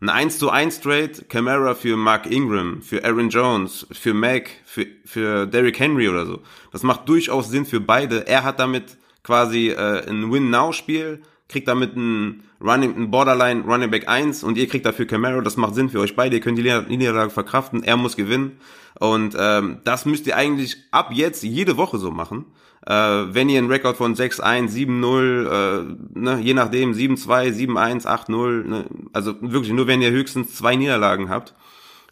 Ein 0.00 0.08
1 0.08 0.38
zu 0.38 0.50
1 0.50 0.80
Trade, 0.80 1.24
Camara 1.28 1.74
für 1.74 1.96
Mark 1.96 2.30
Ingram, 2.30 2.80
für 2.82 3.04
Aaron 3.04 3.28
Jones, 3.30 3.88
für 3.90 4.14
Mac, 4.14 4.48
für, 4.64 4.86
für 5.04 5.46
Derrick 5.46 5.80
Henry 5.80 6.08
oder 6.08 6.24
so. 6.24 6.42
Das 6.70 6.84
macht 6.84 7.08
durchaus 7.08 7.50
Sinn 7.50 7.66
für 7.66 7.80
beide. 7.80 8.28
Er 8.28 8.44
hat 8.44 8.60
damit 8.60 8.96
quasi 9.24 9.70
äh, 9.70 10.08
ein 10.08 10.30
Win-Now-Spiel, 10.30 11.22
kriegt 11.48 11.66
damit 11.66 11.96
ein 11.96 12.44
Running, 12.60 12.94
ein 12.96 13.10
Borderline 13.10 13.64
Running 13.64 13.90
Back 13.90 14.08
1 14.08 14.44
und 14.44 14.58
ihr 14.58 14.68
kriegt 14.68 14.84
dafür 14.84 15.06
Camaro. 15.06 15.40
Das 15.40 15.56
macht 15.56 15.74
Sinn 15.74 15.88
für 15.88 16.00
euch 16.00 16.14
beide. 16.14 16.36
Ihr 16.36 16.42
könnt 16.42 16.58
die 16.58 16.62
Niederlage 16.96 17.30
verkraften. 17.30 17.82
Er 17.82 17.96
muss 17.96 18.16
gewinnen. 18.16 18.58
Und 19.00 19.36
ähm, 19.38 19.78
das 19.84 20.04
müsst 20.04 20.26
ihr 20.26 20.36
eigentlich 20.36 20.76
ab 20.90 21.10
jetzt 21.12 21.42
jede 21.42 21.76
Woche 21.76 21.98
so 21.98 22.10
machen. 22.10 22.46
Äh, 22.86 22.92
wenn 22.92 23.48
ihr 23.48 23.58
einen 23.58 23.70
Rekord 23.70 23.96
von 23.96 24.14
6-1, 24.14 24.70
7-0, 24.70 25.46
äh, 25.46 26.18
ne, 26.18 26.40
je 26.40 26.54
nachdem 26.54 26.92
7-2, 26.92 27.52
7-1, 27.52 28.06
8-0, 28.06 28.64
ne, 28.64 28.84
also 29.12 29.34
wirklich 29.40 29.72
nur 29.72 29.86
wenn 29.86 30.02
ihr 30.02 30.10
höchstens 30.10 30.54
zwei 30.54 30.76
Niederlagen 30.76 31.28
habt. 31.28 31.54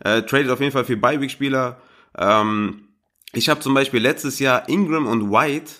Äh, 0.01 0.23
tradet 0.23 0.51
auf 0.51 0.61
jeden 0.61 0.73
Fall 0.73 0.85
für 0.85 0.97
Beiweek-Spieler. 0.97 1.81
Ähm, 2.17 2.89
ich 3.33 3.49
habe 3.49 3.61
zum 3.61 3.75
Beispiel 3.75 4.01
letztes 4.01 4.39
Jahr 4.39 4.69
Ingram 4.69 5.07
und 5.07 5.31
White 5.31 5.73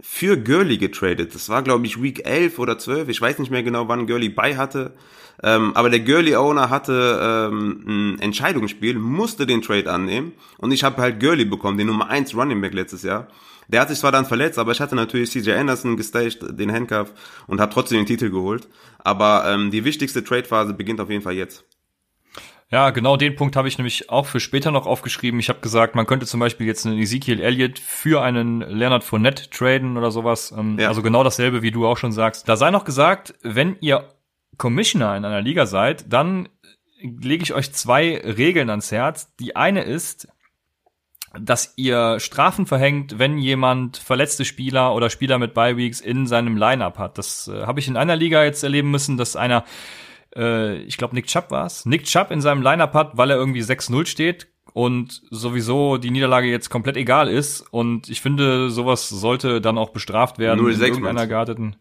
für 0.00 0.36
Gurley 0.36 0.78
getradet. 0.78 1.34
Das 1.34 1.48
war, 1.48 1.62
glaube 1.62 1.86
ich, 1.86 2.02
Week 2.02 2.26
11 2.26 2.58
oder 2.58 2.78
12. 2.78 3.08
Ich 3.08 3.20
weiß 3.20 3.38
nicht 3.38 3.50
mehr 3.50 3.62
genau, 3.62 3.88
wann 3.88 4.06
Gurley 4.06 4.28
bei 4.28 4.56
hatte. 4.56 4.94
Ähm, 5.42 5.72
aber 5.74 5.90
der 5.90 6.00
Gurley-Owner 6.00 6.70
hatte 6.70 7.48
ähm, 7.50 7.84
ein 7.86 8.18
Entscheidungsspiel, 8.20 8.98
musste 8.98 9.46
den 9.46 9.62
Trade 9.62 9.90
annehmen. 9.90 10.32
Und 10.58 10.72
ich 10.72 10.84
habe 10.84 11.00
halt 11.00 11.20
Gurley 11.20 11.44
bekommen, 11.44 11.78
den 11.78 11.86
Nummer 11.88 12.08
1 12.08 12.34
Running 12.34 12.60
Back 12.60 12.74
letztes 12.74 13.02
Jahr. 13.02 13.28
Der 13.68 13.80
hat 13.80 13.88
sich 13.88 13.98
zwar 13.98 14.12
dann 14.12 14.26
verletzt, 14.26 14.58
aber 14.58 14.72
ich 14.72 14.80
hatte 14.80 14.94
natürlich 14.94 15.30
CJ 15.30 15.52
Anderson 15.52 15.96
gestaged, 15.96 16.58
den 16.58 16.72
Handcuff, 16.72 17.12
und 17.48 17.60
habe 17.60 17.72
trotzdem 17.72 17.98
den 17.98 18.06
Titel 18.06 18.30
geholt. 18.30 18.68
Aber 18.98 19.44
ähm, 19.46 19.70
die 19.70 19.84
wichtigste 19.84 20.22
Trade-Phase 20.22 20.74
beginnt 20.74 21.00
auf 21.00 21.10
jeden 21.10 21.22
Fall 21.22 21.34
jetzt. 21.34 21.64
Ja, 22.70 22.90
genau 22.90 23.16
den 23.16 23.36
Punkt 23.36 23.54
habe 23.54 23.68
ich 23.68 23.78
nämlich 23.78 24.10
auch 24.10 24.26
für 24.26 24.40
später 24.40 24.72
noch 24.72 24.86
aufgeschrieben. 24.86 25.38
Ich 25.38 25.48
habe 25.48 25.60
gesagt, 25.60 25.94
man 25.94 26.06
könnte 26.06 26.26
zum 26.26 26.40
Beispiel 26.40 26.66
jetzt 26.66 26.84
einen 26.84 26.98
Ezekiel 26.98 27.40
Elliott 27.40 27.78
für 27.78 28.22
einen 28.22 28.60
Leonard 28.60 29.04
Fournette 29.04 29.48
traden 29.50 29.96
oder 29.96 30.10
sowas. 30.10 30.52
Ähm, 30.56 30.76
ja. 30.78 30.88
Also 30.88 31.00
genau 31.02 31.22
dasselbe, 31.22 31.62
wie 31.62 31.70
du 31.70 31.86
auch 31.86 31.96
schon 31.96 32.10
sagst. 32.10 32.48
Da 32.48 32.56
sei 32.56 32.72
noch 32.72 32.84
gesagt, 32.84 33.34
wenn 33.42 33.76
ihr 33.80 34.08
Commissioner 34.56 35.16
in 35.16 35.24
einer 35.24 35.42
Liga 35.42 35.66
seid, 35.66 36.12
dann 36.12 36.48
lege 37.00 37.44
ich 37.44 37.54
euch 37.54 37.72
zwei 37.72 38.20
Regeln 38.24 38.68
ans 38.70 38.90
Herz. 38.90 39.32
Die 39.36 39.54
eine 39.54 39.82
ist, 39.82 40.26
dass 41.38 41.74
ihr 41.76 42.18
Strafen 42.18 42.66
verhängt, 42.66 43.18
wenn 43.18 43.38
jemand 43.38 43.96
verletzte 43.96 44.44
Spieler 44.44 44.94
oder 44.94 45.10
Spieler 45.10 45.38
mit 45.38 45.54
Bye-Weeks 45.54 46.00
in 46.00 46.26
seinem 46.26 46.56
Lineup 46.56 46.98
hat. 46.98 47.18
Das 47.18 47.46
äh, 47.46 47.62
habe 47.62 47.78
ich 47.78 47.86
in 47.86 47.96
einer 47.96 48.16
Liga 48.16 48.42
jetzt 48.42 48.64
erleben 48.64 48.90
müssen, 48.90 49.16
dass 49.16 49.36
einer 49.36 49.64
äh, 50.36 50.76
ich 50.82 50.96
glaube 50.96 51.14
Nick 51.14 51.26
Chubb 51.26 51.50
war 51.50 51.66
es, 51.66 51.86
Nick 51.86 52.04
Chubb 52.04 52.30
in 52.30 52.40
seinem 52.40 52.62
Lineup 52.62 52.94
hat, 52.94 53.16
weil 53.16 53.30
er 53.30 53.36
irgendwie 53.36 53.62
6-0 53.62 54.06
steht 54.06 54.48
und 54.72 55.22
sowieso 55.30 55.96
die 55.96 56.10
Niederlage 56.10 56.48
jetzt 56.48 56.68
komplett 56.68 56.98
egal 56.98 57.28
ist. 57.28 57.62
Und 57.70 58.10
ich 58.10 58.20
finde, 58.20 58.68
sowas 58.68 59.08
sollte 59.08 59.62
dann 59.62 59.78
auch 59.78 59.88
bestraft 59.88 60.38
werden 60.38 60.60
0, 60.60 60.74
in 60.74 60.80
irgendeiner 60.82 61.26
gearteten. 61.26 61.76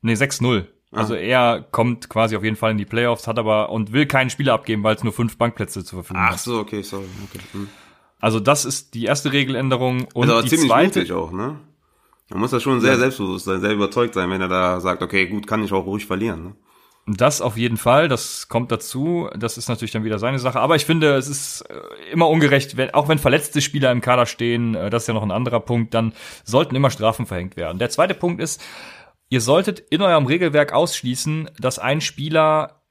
Nee, 0.00 0.14
6-0. 0.14 0.64
Ah. 0.92 1.00
Also 1.00 1.14
er 1.14 1.64
kommt 1.70 2.08
quasi 2.08 2.36
auf 2.36 2.42
jeden 2.42 2.56
Fall 2.56 2.70
in 2.70 2.78
die 2.78 2.86
Playoffs, 2.86 3.26
hat 3.26 3.38
aber 3.38 3.70
und 3.70 3.92
will 3.92 4.06
keinen 4.06 4.30
Spieler 4.30 4.54
abgeben, 4.54 4.82
weil 4.82 4.96
es 4.96 5.04
nur 5.04 5.12
fünf 5.12 5.36
Bankplätze 5.36 5.84
zur 5.84 5.98
Verfügung 5.98 6.22
hat. 6.22 6.34
Ach 6.34 6.38
so, 6.38 6.58
okay, 6.58 6.82
sorry. 6.82 7.04
Okay. 7.28 7.44
Hm. 7.52 7.68
Also 8.20 8.40
das 8.40 8.64
ist 8.64 8.94
die 8.94 9.04
erste 9.04 9.32
Regeländerung 9.32 10.08
und 10.14 10.30
aber 10.30 10.42
die 10.42 10.48
ziemlich 10.48 10.70
zweite 10.70 11.00
mutig 11.00 11.12
auch, 11.12 11.32
ne? 11.32 11.58
Man 12.30 12.40
muss 12.40 12.52
da 12.52 12.60
schon 12.60 12.80
sehr 12.80 12.92
ja. 12.92 12.98
selbstbewusst 12.98 13.44
sein, 13.44 13.60
sehr 13.60 13.72
überzeugt 13.72 14.14
sein, 14.14 14.30
wenn 14.30 14.40
er 14.40 14.48
da 14.48 14.80
sagt, 14.80 15.02
okay, 15.02 15.26
gut, 15.26 15.46
kann 15.46 15.64
ich 15.64 15.72
auch 15.72 15.84
ruhig 15.84 16.06
verlieren. 16.06 16.44
Ne? 16.44 16.52
Das 17.16 17.40
auf 17.40 17.56
jeden 17.56 17.76
Fall, 17.76 18.08
das 18.08 18.48
kommt 18.48 18.70
dazu. 18.70 19.28
Das 19.36 19.58
ist 19.58 19.68
natürlich 19.68 19.90
dann 19.90 20.04
wieder 20.04 20.18
seine 20.18 20.38
Sache. 20.38 20.60
Aber 20.60 20.76
ich 20.76 20.84
finde, 20.84 21.14
es 21.14 21.28
ist 21.28 21.62
äh, 21.62 22.12
immer 22.12 22.28
ungerecht, 22.28 22.76
wenn, 22.76 22.90
auch 22.90 23.08
wenn 23.08 23.18
verletzte 23.18 23.60
Spieler 23.60 23.90
im 23.90 24.00
Kader 24.00 24.26
stehen, 24.26 24.74
äh, 24.74 24.90
das 24.90 25.04
ist 25.04 25.06
ja 25.08 25.14
noch 25.14 25.22
ein 25.22 25.30
anderer 25.30 25.60
Punkt, 25.60 25.94
dann 25.94 26.12
sollten 26.44 26.76
immer 26.76 26.90
Strafen 26.90 27.26
verhängt 27.26 27.56
werden. 27.56 27.78
Der 27.78 27.90
zweite 27.90 28.14
Punkt 28.14 28.40
ist, 28.40 28.62
ihr 29.28 29.40
solltet 29.40 29.80
in 29.80 30.02
eurem 30.02 30.26
Regelwerk 30.26 30.72
ausschließen, 30.72 31.50
dass 31.58 31.78
ein 31.78 32.00
Spieler 32.00 32.82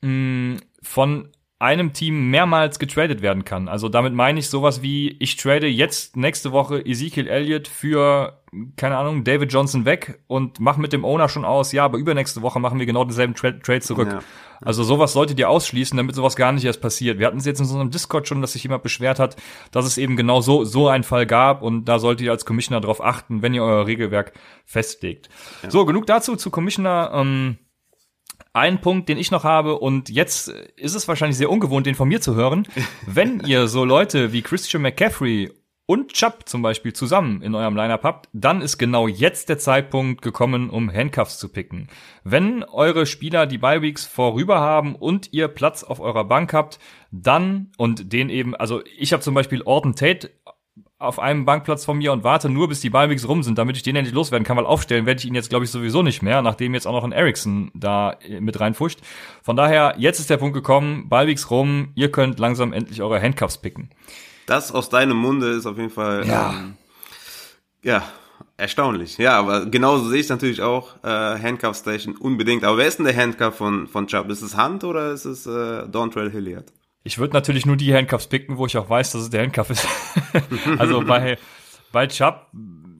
mh, 0.00 0.58
von 0.82 1.28
einem 1.60 1.92
Team 1.92 2.30
mehrmals 2.30 2.78
getradet 2.78 3.20
werden 3.20 3.44
kann. 3.44 3.68
Also 3.68 3.88
damit 3.88 4.14
meine 4.14 4.38
ich 4.38 4.48
sowas 4.48 4.80
wie, 4.80 5.16
ich 5.18 5.36
trade 5.36 5.66
jetzt 5.66 6.16
nächste 6.16 6.52
Woche 6.52 6.84
Ezekiel 6.86 7.26
Elliott 7.26 7.66
für, 7.66 8.40
keine 8.76 8.96
Ahnung, 8.96 9.24
David 9.24 9.52
Johnson 9.52 9.84
weg 9.84 10.20
und 10.28 10.60
mach 10.60 10.76
mit 10.76 10.92
dem 10.92 11.04
Owner 11.04 11.28
schon 11.28 11.44
aus, 11.44 11.72
ja, 11.72 11.84
aber 11.84 11.98
übernächste 11.98 12.42
Woche 12.42 12.60
machen 12.60 12.78
wir 12.78 12.86
genau 12.86 13.02
denselben 13.04 13.34
Tra 13.34 13.50
Trade 13.50 13.80
zurück. 13.80 14.08
Ja. 14.08 14.20
Also 14.60 14.84
sowas 14.84 15.12
solltet 15.12 15.38
ihr 15.40 15.48
ausschließen, 15.48 15.96
damit 15.96 16.14
sowas 16.14 16.36
gar 16.36 16.52
nicht 16.52 16.64
erst 16.64 16.80
passiert. 16.80 17.18
Wir 17.18 17.26
hatten 17.26 17.38
es 17.38 17.44
jetzt 17.44 17.58
in 17.58 17.66
so 17.66 17.78
einem 17.78 17.90
Discord 17.90 18.28
schon, 18.28 18.40
dass 18.40 18.52
sich 18.52 18.62
jemand 18.62 18.84
beschwert 18.84 19.18
hat, 19.18 19.36
dass 19.72 19.84
es 19.84 19.98
eben 19.98 20.16
genau 20.16 20.40
so, 20.40 20.64
so 20.64 20.88
einen 20.88 21.04
Fall 21.04 21.26
gab 21.26 21.62
und 21.62 21.86
da 21.86 21.98
solltet 21.98 22.24
ihr 22.24 22.32
als 22.32 22.44
Commissioner 22.44 22.80
darauf 22.80 23.02
achten, 23.02 23.42
wenn 23.42 23.54
ihr 23.54 23.64
euer 23.64 23.86
Regelwerk 23.86 24.32
festlegt. 24.64 25.28
Ja. 25.64 25.70
So, 25.70 25.84
genug 25.84 26.06
dazu 26.06 26.36
zu 26.36 26.50
Commissioner. 26.50 27.10
Ähm, 27.14 27.58
ein 28.52 28.80
Punkt, 28.80 29.08
den 29.08 29.18
ich 29.18 29.30
noch 29.30 29.44
habe, 29.44 29.78
und 29.78 30.08
jetzt 30.08 30.48
ist 30.48 30.94
es 30.94 31.08
wahrscheinlich 31.08 31.38
sehr 31.38 31.50
ungewohnt, 31.50 31.86
den 31.86 31.94
von 31.94 32.08
mir 32.08 32.20
zu 32.20 32.34
hören. 32.34 32.66
Wenn 33.06 33.40
ihr 33.40 33.68
so 33.68 33.84
Leute 33.84 34.32
wie 34.32 34.42
Christian 34.42 34.82
McCaffrey 34.82 35.50
und 35.86 36.12
Chubb 36.12 36.46
zum 36.46 36.60
Beispiel 36.60 36.92
zusammen 36.92 37.40
in 37.40 37.54
eurem 37.54 37.74
Lineup 37.74 38.02
habt, 38.02 38.28
dann 38.34 38.60
ist 38.60 38.76
genau 38.76 39.08
jetzt 39.08 39.48
der 39.48 39.58
Zeitpunkt 39.58 40.20
gekommen, 40.20 40.68
um 40.68 40.92
Handcuffs 40.92 41.38
zu 41.38 41.48
picken. 41.48 41.88
Wenn 42.24 42.62
eure 42.62 43.06
Spieler 43.06 43.46
die 43.46 43.56
Bye-Weeks 43.56 44.04
vorüber 44.04 44.60
haben 44.60 44.94
und 44.94 45.32
ihr 45.32 45.48
Platz 45.48 45.84
auf 45.84 45.98
eurer 45.98 46.24
Bank 46.24 46.52
habt, 46.52 46.78
dann 47.10 47.72
und 47.78 48.12
den 48.12 48.28
eben, 48.28 48.54
also 48.54 48.82
ich 48.98 49.14
habe 49.14 49.22
zum 49.22 49.32
Beispiel 49.32 49.62
Orton 49.62 49.94
Tate 49.94 50.30
auf 50.98 51.20
einem 51.20 51.44
Bankplatz 51.44 51.84
von 51.84 51.98
mir 51.98 52.12
und 52.12 52.24
warte 52.24 52.48
nur, 52.48 52.68
bis 52.68 52.80
die 52.80 52.90
Ballwegs 52.90 53.28
rum 53.28 53.44
sind, 53.44 53.56
damit 53.56 53.76
ich 53.76 53.84
den 53.84 53.94
endlich 53.94 54.14
loswerden 54.14 54.44
kann, 54.44 54.56
weil 54.56 54.66
aufstellen 54.66 55.06
werde 55.06 55.20
ich 55.20 55.26
ihn 55.26 55.34
jetzt, 55.34 55.48
glaube 55.48 55.64
ich, 55.64 55.70
sowieso 55.70 56.02
nicht 56.02 56.22
mehr, 56.22 56.42
nachdem 56.42 56.74
jetzt 56.74 56.86
auch 56.86 56.92
noch 56.92 57.04
ein 57.04 57.12
Ericsson 57.12 57.70
da 57.74 58.16
äh, 58.20 58.40
mit 58.40 58.58
reinfuscht. 58.58 58.98
Von 59.42 59.56
daher, 59.56 59.94
jetzt 59.98 60.18
ist 60.18 60.28
der 60.28 60.38
Punkt 60.38 60.54
gekommen, 60.54 61.08
Ballwegs 61.08 61.50
rum, 61.50 61.92
ihr 61.94 62.10
könnt 62.10 62.40
langsam 62.40 62.72
endlich 62.72 63.00
eure 63.00 63.22
Handcuffs 63.22 63.58
picken. 63.58 63.90
Das 64.46 64.72
aus 64.72 64.88
deinem 64.88 65.16
Munde 65.16 65.50
ist 65.50 65.66
auf 65.66 65.76
jeden 65.76 65.90
Fall, 65.90 66.26
ja, 66.26 66.50
ähm, 66.50 66.74
ja 67.84 68.02
erstaunlich. 68.56 69.18
Ja, 69.18 69.38
aber 69.38 69.66
genauso 69.66 70.08
sehe 70.08 70.20
ich 70.20 70.28
natürlich 70.28 70.62
auch 70.62 70.96
äh, 71.04 71.08
Handcuff 71.08 71.76
Station 71.76 72.16
unbedingt. 72.16 72.64
Aber 72.64 72.76
wer 72.76 72.88
ist 72.88 72.98
denn 72.98 73.06
der 73.06 73.16
Handcuff 73.16 73.54
von, 73.54 73.86
von 73.86 74.08
Chubb? 74.08 74.28
Ist 74.30 74.42
es 74.42 74.56
Hunt 74.56 74.82
oder 74.82 75.12
ist 75.12 75.26
es 75.26 75.46
äh, 75.46 75.86
Dontrell 75.86 76.30
Hilliard? 76.30 76.72
Ich 77.04 77.18
würde 77.18 77.32
natürlich 77.32 77.64
nur 77.64 77.76
die 77.76 77.94
Handcuffs 77.94 78.26
picken, 78.26 78.58
wo 78.58 78.66
ich 78.66 78.76
auch 78.76 78.90
weiß, 78.90 79.12
dass 79.12 79.22
es 79.22 79.30
der 79.30 79.42
Handcuff 79.42 79.70
ist. 79.70 79.86
also 80.78 81.00
bei, 81.06 81.38
bei 81.92 82.06
Chubb, 82.06 82.46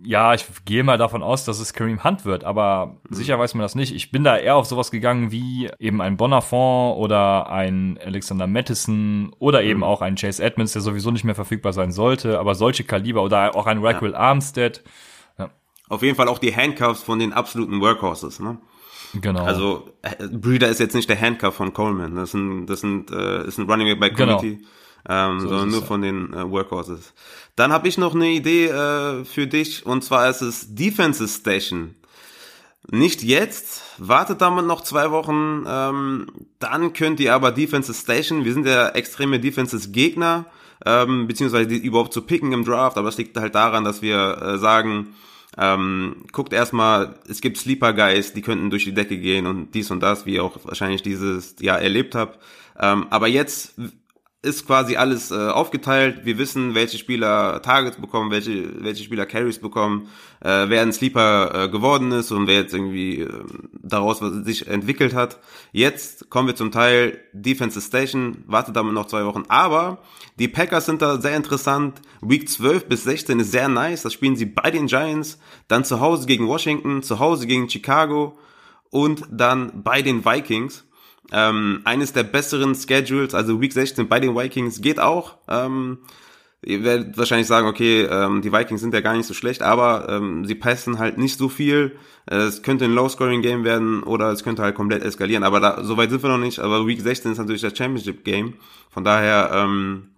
ja, 0.05 0.33
ich 0.33 0.47
gehe 0.65 0.85
mal 0.85 0.97
davon 0.97 1.23
aus, 1.23 1.45
dass 1.45 1.61
es 1.61 1.73
Kareem 1.73 2.03
Hunt 2.05 2.25
wird, 2.25 2.45
aber 2.45 2.99
mhm. 3.09 3.15
sicher 3.15 3.39
weiß 3.39 3.55
man 3.55 3.63
das 3.63 3.75
nicht. 3.75 3.95
Ich 3.95 4.11
bin 4.11 4.25
da 4.25 4.37
eher 4.37 4.57
auf 4.57 4.67
sowas 4.67 4.91
gegangen 4.91 5.31
wie 5.33 5.71
eben 5.79 6.01
ein 6.01 6.17
Bonafont 6.17 6.97
oder 6.99 7.51
ein 7.51 7.99
Alexander 8.03 8.47
Mattison 8.47 9.35
oder 9.39 9.63
eben 9.63 9.81
mhm. 9.81 9.85
auch 9.85 10.01
ein 10.01 10.15
Chase 10.15 10.43
Edmonds, 10.43 10.73
der 10.73 10.83
sowieso 10.83 11.11
nicht 11.11 11.25
mehr 11.25 11.35
verfügbar 11.35 11.73
sein 11.73 11.93
sollte, 11.93 12.39
aber 12.39 12.55
solche 12.55 12.85
Kaliber 12.85 13.23
oder 13.23 13.55
auch 13.55 13.67
ein 13.67 13.85
Raquel 13.85 14.13
ja. 14.13 14.19
Armstead. 14.19 14.83
Ja. 15.39 15.51
Auf 15.89 16.03
jeden 16.03 16.17
Fall 16.17 16.29
auch 16.29 16.39
die 16.39 16.55
Handcuffs 16.55 17.03
von 17.03 17.19
den 17.19 17.33
absoluten 17.33 17.81
Workhorses, 17.81 18.41
ne? 18.41 18.59
Genau. 19.15 19.45
Also 19.45 19.91
äh, 20.03 20.29
Breeder 20.29 20.69
ist 20.69 20.81
jetzt 20.81 20.95
nicht 20.95 21.09
der 21.09 21.21
Handcuff 21.21 21.55
von 21.55 21.73
Coleman. 21.73 22.15
Das 22.17 22.31
ist 22.31 22.35
ein, 22.35 22.67
das 22.67 22.81
sind, 22.81 23.11
äh, 23.11 23.47
ist 23.47 23.59
ein 23.59 23.71
Running 23.71 23.99
Back 23.99 24.17
genau. 24.17 24.37
Committee. 24.37 24.57
Genau 24.57 24.69
ähm, 25.09 25.41
so 25.41 25.49
sondern 25.49 25.71
nur 25.71 25.83
von 25.83 26.03
den 26.03 26.33
äh, 26.33 26.51
Workhorses. 26.51 27.15
Dann 27.57 27.73
habe 27.73 27.89
ich 27.89 27.99
noch 27.99 28.15
eine 28.15 28.29
Idee 28.29 28.67
äh, 28.67 29.25
für 29.25 29.47
dich 29.47 29.87
und 29.87 30.05
zwar 30.05 30.29
ist 30.29 30.43
es 30.43 30.75
Defenses 30.75 31.37
Station. 31.37 31.95
Nicht 32.91 33.23
jetzt, 33.23 33.83
wartet 33.99 34.41
damit 34.41 34.65
noch 34.65 34.81
zwei 34.81 35.11
Wochen, 35.11 35.65
ähm, 35.67 36.27
dann 36.59 36.93
könnt 36.95 37.21
ihr 37.21 37.35
aber 37.35 37.53
Defenses 37.53 38.01
Station, 38.01 38.45
wir 38.45 38.55
sind 38.55 38.67
ja 38.67 38.89
extreme 38.91 39.41
Defenses 39.41 39.93
Gegner, 39.93 40.47
ähm, 40.87 41.27
beziehungsweise 41.27 41.67
die 41.67 41.79
überhaupt 41.79 42.15
zu 42.15 42.23
picken 42.23 42.53
im 42.53 42.65
Draft, 42.65 42.97
aber 42.97 43.09
es 43.09 43.19
liegt 43.19 43.37
halt 43.37 43.55
daran, 43.55 43.85
dass 43.85 44.01
wir 44.01 44.41
äh, 44.41 44.59
sagen, 44.59 45.15
ähm, 45.57 46.25
guckt 46.33 46.53
erstmal, 46.53 47.15
es 47.29 47.41
gibt 47.41 47.57
Sleeper 47.57 47.93
Guys, 47.93 48.33
die 48.33 48.43
könnten 48.43 48.71
durch 48.71 48.85
die 48.85 48.95
Decke 48.95 49.19
gehen 49.19 49.47
und 49.47 49.75
dies 49.75 49.91
und 49.91 50.01
das, 50.01 50.27
wie 50.27 50.41
auch 50.41 50.59
wahrscheinlich 50.65 51.03
dieses 51.03 51.57
Jahr 51.61 51.81
erlebt 51.81 52.15
habt. 52.15 52.39
Ähm, 52.79 53.07
aber 53.11 53.29
jetzt 53.29 53.75
ist 54.41 54.67
quasi 54.67 54.95
alles 54.95 55.33
äh, 55.33 55.35
aufgeteilt. 55.35 56.21
Wir 56.25 56.39
wissen, 56.39 56.77
welche 56.77 56.97
Spieler 56.97 57.61
Targets 57.61 57.97
bekommen, 57.97 58.31
welche, 58.31 58.85
welche 58.85 59.03
Spieler 59.03 59.27
Carries 59.27 59.59
bekommen, 59.59 60.09
äh, 60.41 60.67
wer 60.69 60.83
ein 60.83 60.93
Sleeper 60.93 61.65
äh, 61.65 61.69
geworden 61.69 62.13
ist 62.13 62.31
und 62.31 62.47
wer 62.47 62.61
jetzt 62.61 62.73
irgendwie 62.73 63.23
äh, 63.23 63.45
daraus 63.73 64.23
was 64.23 64.45
sich 64.45 64.69
entwickelt 64.69 65.13
hat. 65.13 65.41
Jetzt 65.73 66.31
kommen 66.31 66.47
wir 66.47 66.55
zum 66.55 66.71
Teil 66.71 67.19
Defensive 67.33 67.85
Station, 67.85 68.45
wartet 68.47 68.77
damit 68.77 68.95
noch 68.95 69.07
zwei 69.07 69.25
Wochen. 69.25 69.43
Aber 69.49 69.99
die 70.39 70.47
Packers 70.47 70.87
sind 70.87 71.03
da 71.03 71.21
sehr 71.21 71.37
interessant. 71.37 72.01
Week 72.21 72.49
12 72.49 72.87
bis 72.87 73.03
16 73.03 73.41
ist 73.41 73.51
sehr 73.51 73.69
nice. 73.69 74.03
Das 74.03 74.13
spielen 74.13 74.37
sie 74.37 74.47
bei 74.47 74.71
den 74.71 74.87
Giants, 74.87 75.41
dann 75.67 75.85
zu 75.85 75.99
Hause 75.99 76.29
gegen 76.29 76.47
Washington, 76.47 77.03
zu 77.03 77.19
Hause 77.19 77.49
gegen 77.49 77.69
Chicago 77.69 78.39
und 78.91 79.25
dann 79.33 79.83
bei 79.83 80.01
den 80.01 80.25
Vikings. 80.25 80.85
Ähm, 81.33 81.81
eines 81.85 82.13
der 82.13 82.23
besseren 82.23 82.75
Schedules, 82.75 83.35
also 83.35 83.61
Week 83.61 83.73
16 83.73 84.09
bei 84.09 84.21
den 84.21 84.35
Vikings 84.35 84.81
geht 84.81 84.99
auch. 84.99 85.37
Ähm, 85.49 85.99
ihr 86.63 86.83
werdet 86.85 87.19
wahrscheinlich 87.19 87.47
sagen, 87.47 87.67
okay, 87.67 88.03
ähm, 88.03 88.43
die 88.43 88.53
Vikings 88.53 88.81
sind 88.81 88.95
ja 88.95 89.01
gar 89.01 89.15
nicht 89.15 89.27
so 89.27 89.35
schlecht, 89.35 89.63
aber 89.63 90.09
ähm, 90.09 90.45
sie 90.45 90.55
passen 90.55 90.99
halt 90.99 91.19
nicht 91.19 91.39
so 91.39 91.49
viel. 91.49 91.97
Es 92.27 92.63
könnte 92.63 92.85
ein 92.85 92.95
Low-Scoring-Game 92.95 93.65
werden 93.65 94.03
oder 94.03 94.31
es 94.33 94.45
könnte 94.45 94.63
halt 94.63 94.75
komplett 94.75 95.03
eskalieren. 95.03 95.45
Aber 95.45 95.61
da, 95.61 95.83
so 95.83 95.97
weit 95.97 96.11
sind 96.11 96.23
wir 96.23 96.29
noch 96.29 96.39
nicht. 96.39 96.59
Aber 96.59 96.87
Week 96.87 97.01
16 97.01 97.33
ist 97.33 97.39
natürlich 97.39 97.63
das 97.63 97.77
Championship-Game. 97.77 98.55
Von 98.91 99.05
daher, 99.05 99.51
ähm, 99.55 100.09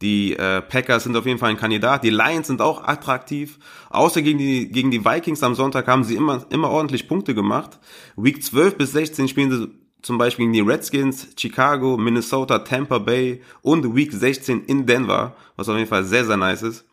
die 0.00 0.34
äh, 0.34 0.62
Packers 0.62 1.02
sind 1.02 1.16
auf 1.16 1.26
jeden 1.26 1.38
Fall 1.38 1.50
ein 1.50 1.58
Kandidat. 1.58 2.02
Die 2.04 2.10
Lions 2.10 2.46
sind 2.46 2.62
auch 2.62 2.84
attraktiv. 2.84 3.58
Außer 3.90 4.22
gegen 4.22 4.38
die, 4.38 4.70
gegen 4.70 4.90
die 4.90 5.04
Vikings 5.04 5.42
am 5.42 5.54
Sonntag 5.54 5.86
haben 5.86 6.04
sie 6.04 6.16
immer, 6.16 6.46
immer 6.48 6.70
ordentlich 6.70 7.06
Punkte 7.06 7.34
gemacht. 7.34 7.78
Week 8.16 8.42
12 8.42 8.78
bis 8.78 8.92
16 8.92 9.28
spielen 9.28 9.50
sie 9.50 9.68
zum 10.02 10.18
Beispiel 10.18 10.44
gegen 10.44 10.52
die 10.52 10.70
Redskins, 10.70 11.28
Chicago, 11.36 11.96
Minnesota, 11.96 12.60
Tampa 12.60 12.98
Bay 12.98 13.42
und 13.62 13.94
Week 13.94 14.12
16 14.12 14.64
in 14.64 14.86
Denver, 14.86 15.36
was 15.56 15.68
auf 15.68 15.76
jeden 15.76 15.88
Fall 15.88 16.04
sehr, 16.04 16.24
sehr 16.24 16.36
nice 16.36 16.62
ist. 16.62 16.84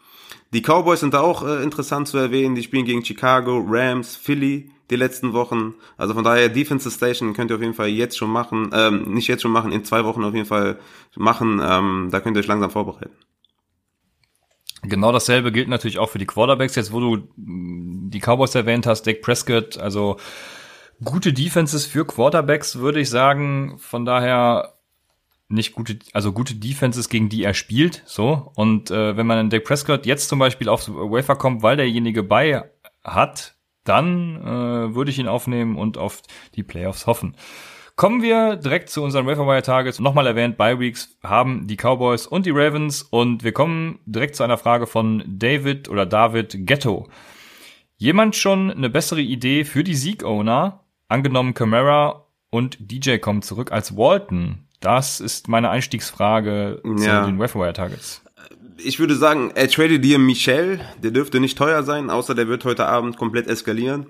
Die 0.54 0.62
Cowboys 0.62 1.02
sind 1.02 1.14
da 1.14 1.22
auch 1.22 1.46
äh, 1.46 1.62
interessant 1.62 2.08
zu 2.08 2.18
erwähnen. 2.18 2.56
Die 2.56 2.64
spielen 2.64 2.86
gegen 2.86 3.04
Chicago, 3.04 3.64
Rams, 3.68 4.16
Philly 4.16 4.72
die 4.90 4.96
letzten 4.96 5.34
Wochen. 5.34 5.76
Also 5.98 6.14
von 6.14 6.24
daher 6.24 6.50
Defensive 6.50 6.94
Station 6.94 7.34
könnt 7.34 7.52
ihr 7.52 7.56
auf 7.56 7.62
jeden 7.62 7.74
Fall 7.74 7.90
jetzt 7.90 8.18
schon 8.18 8.30
machen, 8.30 8.70
ähm, 8.74 9.14
nicht 9.14 9.28
jetzt 9.28 9.42
schon 9.42 9.52
machen, 9.52 9.72
in 9.72 9.84
zwei 9.84 10.06
Wochen 10.06 10.24
auf 10.24 10.34
jeden 10.34 10.46
Fall 10.46 10.80
machen. 11.16 11.62
Ähm, 11.62 12.08
da 12.12 12.20
könnt 12.22 12.38
ihr 12.38 12.40
euch 12.40 12.48
langsam 12.48 12.72
vorbereiten. 12.72 13.12
Genau 14.84 15.12
dasselbe 15.12 15.52
gilt 15.52 15.68
natürlich 15.68 16.00
auch 16.00 16.10
für 16.10 16.20
die 16.20 16.26
Quarterbacks. 16.26 16.76
Jetzt, 16.76 16.94
wo 16.94 17.00
du 17.00 17.28
die 17.36 18.20
Cowboys 18.20 18.56
erwähnt 18.56 18.86
hast, 18.86 19.06
Dak 19.06 19.22
Prescott, 19.22 19.78
also 19.78 20.18
gute 21.04 21.34
Defenses 21.34 21.86
für 21.86 22.06
Quarterbacks, 22.06 22.78
würde 22.80 23.00
ich 23.00 23.10
sagen. 23.10 23.78
Von 23.80 24.06
daher 24.06 24.74
nicht 25.50 25.74
gute, 25.74 26.00
also 26.14 26.34
gute 26.34 26.56
Defenses, 26.56 27.10
gegen 27.10 27.30
die 27.30 27.44
er 27.44 27.54
spielt, 27.54 28.04
so. 28.06 28.52
Und 28.56 28.92
äh, 28.92 29.16
wenn 29.16 29.28
man 29.28 29.40
in 29.40 29.50
Dak 29.50 29.64
Prescott 29.64 30.06
jetzt 30.06 30.30
zum 30.30 30.40
Beispiel 30.40 30.70
aufs 30.70 30.90
Wafer 30.90 31.36
kommt, 31.36 31.64
weil 31.64 31.78
derjenige 31.78 32.24
bei 32.24 32.64
hat, 33.04 33.56
dann 33.84 34.36
äh, 34.42 34.96
würde 34.96 35.12
ich 35.12 35.20
ihn 35.20 35.28
aufnehmen 35.28 35.78
und 35.78 35.98
auf 35.98 36.22
die 36.56 36.64
Playoffs 36.64 37.08
hoffen. 37.08 37.36
Kommen 37.96 38.22
wir 38.22 38.58
direkt 38.58 38.90
zu 38.90 39.02
unseren 39.02 39.26
Waferwire 39.26 39.64
Targets. 39.64 40.00
Nochmal 40.00 40.28
erwähnt, 40.28 40.58
Bye 40.58 40.80
Weeks 40.80 41.18
haben 41.24 41.66
die 41.66 41.78
Cowboys 41.78 42.28
und 42.28 42.46
die 42.46 42.52
Ravens 42.52 43.02
und 43.02 43.44
wir 43.44 43.54
kommen 43.54 44.00
direkt 44.06 44.36
zu 44.36 44.44
einer 44.44 44.58
Frage 44.58 44.86
von 44.86 45.24
David 45.26 45.90
oder 45.90 46.06
David 46.06 46.68
Ghetto. 46.68 47.08
Jemand 47.96 48.36
schon 48.36 48.70
eine 48.70 48.92
bessere 48.92 49.22
Idee 49.22 49.64
für 49.64 49.84
die 49.84 49.96
Sieg-Owner? 49.96 50.84
Angenommen, 51.10 51.54
Camara 51.54 52.26
und 52.50 52.78
DJ 52.80 53.18
kommen 53.18 53.42
zurück 53.42 53.72
als 53.72 53.96
Walton. 53.96 54.68
Das 54.82 55.20
ist 55.20 55.48
meine 55.48 55.70
Einstiegsfrage 55.70 56.82
ja. 56.84 57.24
zu 57.24 57.32
den 57.32 57.40
Wire 57.40 57.74
Targets. 57.74 58.22
Ich 58.78 59.00
würde 59.00 59.16
sagen, 59.16 59.52
er 59.56 59.70
tradet 59.70 60.04
dir 60.04 60.20
Michel, 60.20 60.80
der 61.02 61.12
dürfte 61.12 61.40
nicht 61.40 61.58
teuer 61.58 61.84
sein, 61.84 62.10
außer 62.10 62.36
der 62.36 62.48
wird 62.48 62.64
heute 62.66 62.86
Abend 62.86 63.18
komplett 63.18 63.48
eskalieren. 63.48 64.08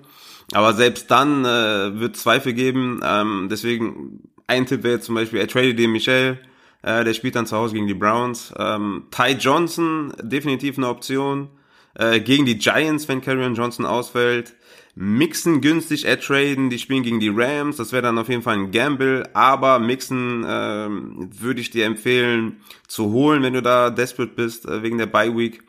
Aber 0.52 0.74
selbst 0.74 1.10
dann 1.10 1.44
äh, 1.44 2.00
wird 2.00 2.16
Zweifel 2.16 2.52
geben. 2.52 3.00
Ähm, 3.04 3.48
deswegen 3.50 4.28
ein 4.46 4.66
Tipp 4.66 4.82
wäre 4.82 5.00
zum 5.00 5.14
Beispiel, 5.14 5.40
er 5.40 5.48
tradet 5.48 5.78
dir 5.78 5.88
Michel, 5.88 6.38
äh, 6.82 7.04
der 7.04 7.14
spielt 7.14 7.36
dann 7.36 7.46
zu 7.46 7.56
Hause 7.56 7.74
gegen 7.74 7.86
die 7.86 7.94
Browns. 7.94 8.52
Ähm, 8.58 9.06
Ty 9.10 9.36
Johnson, 9.38 10.12
definitiv 10.22 10.76
eine 10.76 10.88
Option. 10.88 11.48
Äh, 11.94 12.20
gegen 12.20 12.46
die 12.46 12.58
Giants, 12.58 13.08
wenn 13.08 13.20
Karrion 13.20 13.54
Johnson 13.54 13.84
ausfällt. 13.84 14.54
Mixen 15.00 15.60
günstig 15.60 16.06
ertraden, 16.06 16.70
die 16.70 16.78
spielen 16.80 17.04
gegen 17.04 17.20
die 17.20 17.32
Rams, 17.32 17.76
das 17.76 17.92
wäre 17.92 18.02
dann 18.02 18.18
auf 18.18 18.28
jeden 18.28 18.42
Fall 18.42 18.54
ein 18.54 18.72
Gamble, 18.72 19.30
aber 19.32 19.78
Mixen 19.78 20.44
ähm, 20.44 21.30
würde 21.38 21.60
ich 21.60 21.70
dir 21.70 21.86
empfehlen 21.86 22.62
zu 22.88 23.12
holen, 23.12 23.44
wenn 23.44 23.52
du 23.52 23.62
da 23.62 23.90
desperate 23.90 24.32
bist, 24.34 24.66
äh, 24.66 24.82
wegen 24.82 24.98
der 24.98 25.06
Bye 25.06 25.36
Week. 25.36 25.62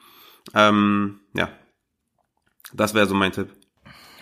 Ähm, 0.56 1.20
ja, 1.36 1.50
das 2.74 2.96
wäre 2.96 3.06
so 3.06 3.14
mein 3.14 3.32
Tipp. 3.32 3.50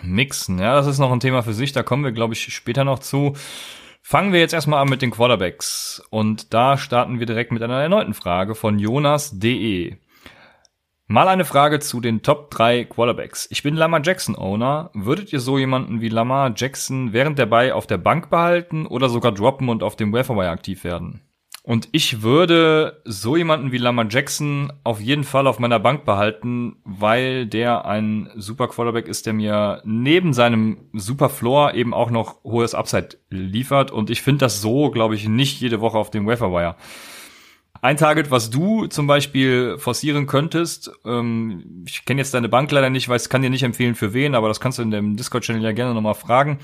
Mixen, 0.02 0.58
ja, 0.58 0.74
das 0.74 0.86
ist 0.86 0.98
noch 0.98 1.10
ein 1.10 1.20
Thema 1.20 1.42
für 1.42 1.54
sich, 1.54 1.72
da 1.72 1.82
kommen 1.82 2.04
wir, 2.04 2.12
glaube 2.12 2.34
ich, 2.34 2.52
später 2.52 2.84
noch 2.84 2.98
zu. 2.98 3.34
Fangen 4.02 4.34
wir 4.34 4.40
jetzt 4.40 4.52
erstmal 4.52 4.82
an 4.82 4.90
mit 4.90 5.00
den 5.00 5.10
Quarterbacks. 5.10 6.02
Und 6.10 6.52
da 6.52 6.76
starten 6.76 7.18
wir 7.18 7.26
direkt 7.26 7.50
mit 7.50 7.62
einer 7.62 7.80
erneuten 7.80 8.12
Frage 8.12 8.54
von 8.54 8.78
Jonas.de. 8.78 9.96
Mal 11.10 11.26
eine 11.26 11.46
Frage 11.46 11.80
zu 11.80 12.02
den 12.02 12.20
Top 12.20 12.50
3 12.50 12.84
Quarterbacks. 12.84 13.48
Ich 13.50 13.62
bin 13.62 13.76
Lamar 13.76 14.02
Jackson 14.04 14.36
Owner. 14.36 14.90
Würdet 14.92 15.32
ihr 15.32 15.40
so 15.40 15.56
jemanden 15.56 16.02
wie 16.02 16.10
Lamar 16.10 16.52
Jackson 16.54 17.14
während 17.14 17.38
der 17.38 17.46
Bay 17.46 17.72
auf 17.72 17.86
der 17.86 17.96
Bank 17.96 18.28
behalten 18.28 18.84
oder 18.86 19.08
sogar 19.08 19.32
droppen 19.32 19.70
und 19.70 19.82
auf 19.82 19.96
dem 19.96 20.12
Waferwire 20.12 20.50
aktiv 20.50 20.84
werden? 20.84 21.22
Und 21.62 21.88
ich 21.92 22.20
würde 22.20 23.00
so 23.06 23.38
jemanden 23.38 23.72
wie 23.72 23.78
Lamar 23.78 24.04
Jackson 24.10 24.70
auf 24.84 25.00
jeden 25.00 25.24
Fall 25.24 25.46
auf 25.46 25.58
meiner 25.58 25.80
Bank 25.80 26.04
behalten, 26.04 26.76
weil 26.84 27.46
der 27.46 27.86
ein 27.86 28.28
super 28.36 28.68
Quarterback 28.68 29.08
ist, 29.08 29.24
der 29.24 29.32
mir 29.32 29.80
neben 29.86 30.34
seinem 30.34 30.90
super 30.92 31.30
Floor 31.30 31.72
eben 31.72 31.94
auch 31.94 32.10
noch 32.10 32.44
hohes 32.44 32.74
Upside 32.74 33.16
liefert. 33.30 33.90
Und 33.90 34.10
ich 34.10 34.20
finde 34.20 34.40
das 34.40 34.60
so, 34.60 34.90
glaube 34.90 35.14
ich, 35.14 35.26
nicht 35.26 35.58
jede 35.58 35.80
Woche 35.80 35.96
auf 35.96 36.10
dem 36.10 36.26
Waferwire. 36.26 36.76
Ein 37.80 37.96
Target, 37.96 38.30
was 38.30 38.50
du 38.50 38.86
zum 38.86 39.06
Beispiel 39.06 39.78
forcieren 39.78 40.26
könntest, 40.26 40.90
ähm, 41.04 41.84
ich 41.86 42.04
kenne 42.04 42.20
jetzt 42.20 42.34
deine 42.34 42.48
Bank 42.48 42.70
leider 42.72 42.90
nicht, 42.90 43.08
weiß, 43.08 43.28
kann 43.28 43.42
dir 43.42 43.50
nicht 43.50 43.62
empfehlen 43.62 43.94
für 43.94 44.12
wen, 44.12 44.34
aber 44.34 44.48
das 44.48 44.60
kannst 44.60 44.78
du 44.78 44.82
in 44.82 44.90
dem 44.90 45.16
Discord-Channel 45.16 45.62
ja 45.62 45.72
gerne 45.72 45.94
nochmal 45.94 46.14
fragen, 46.14 46.58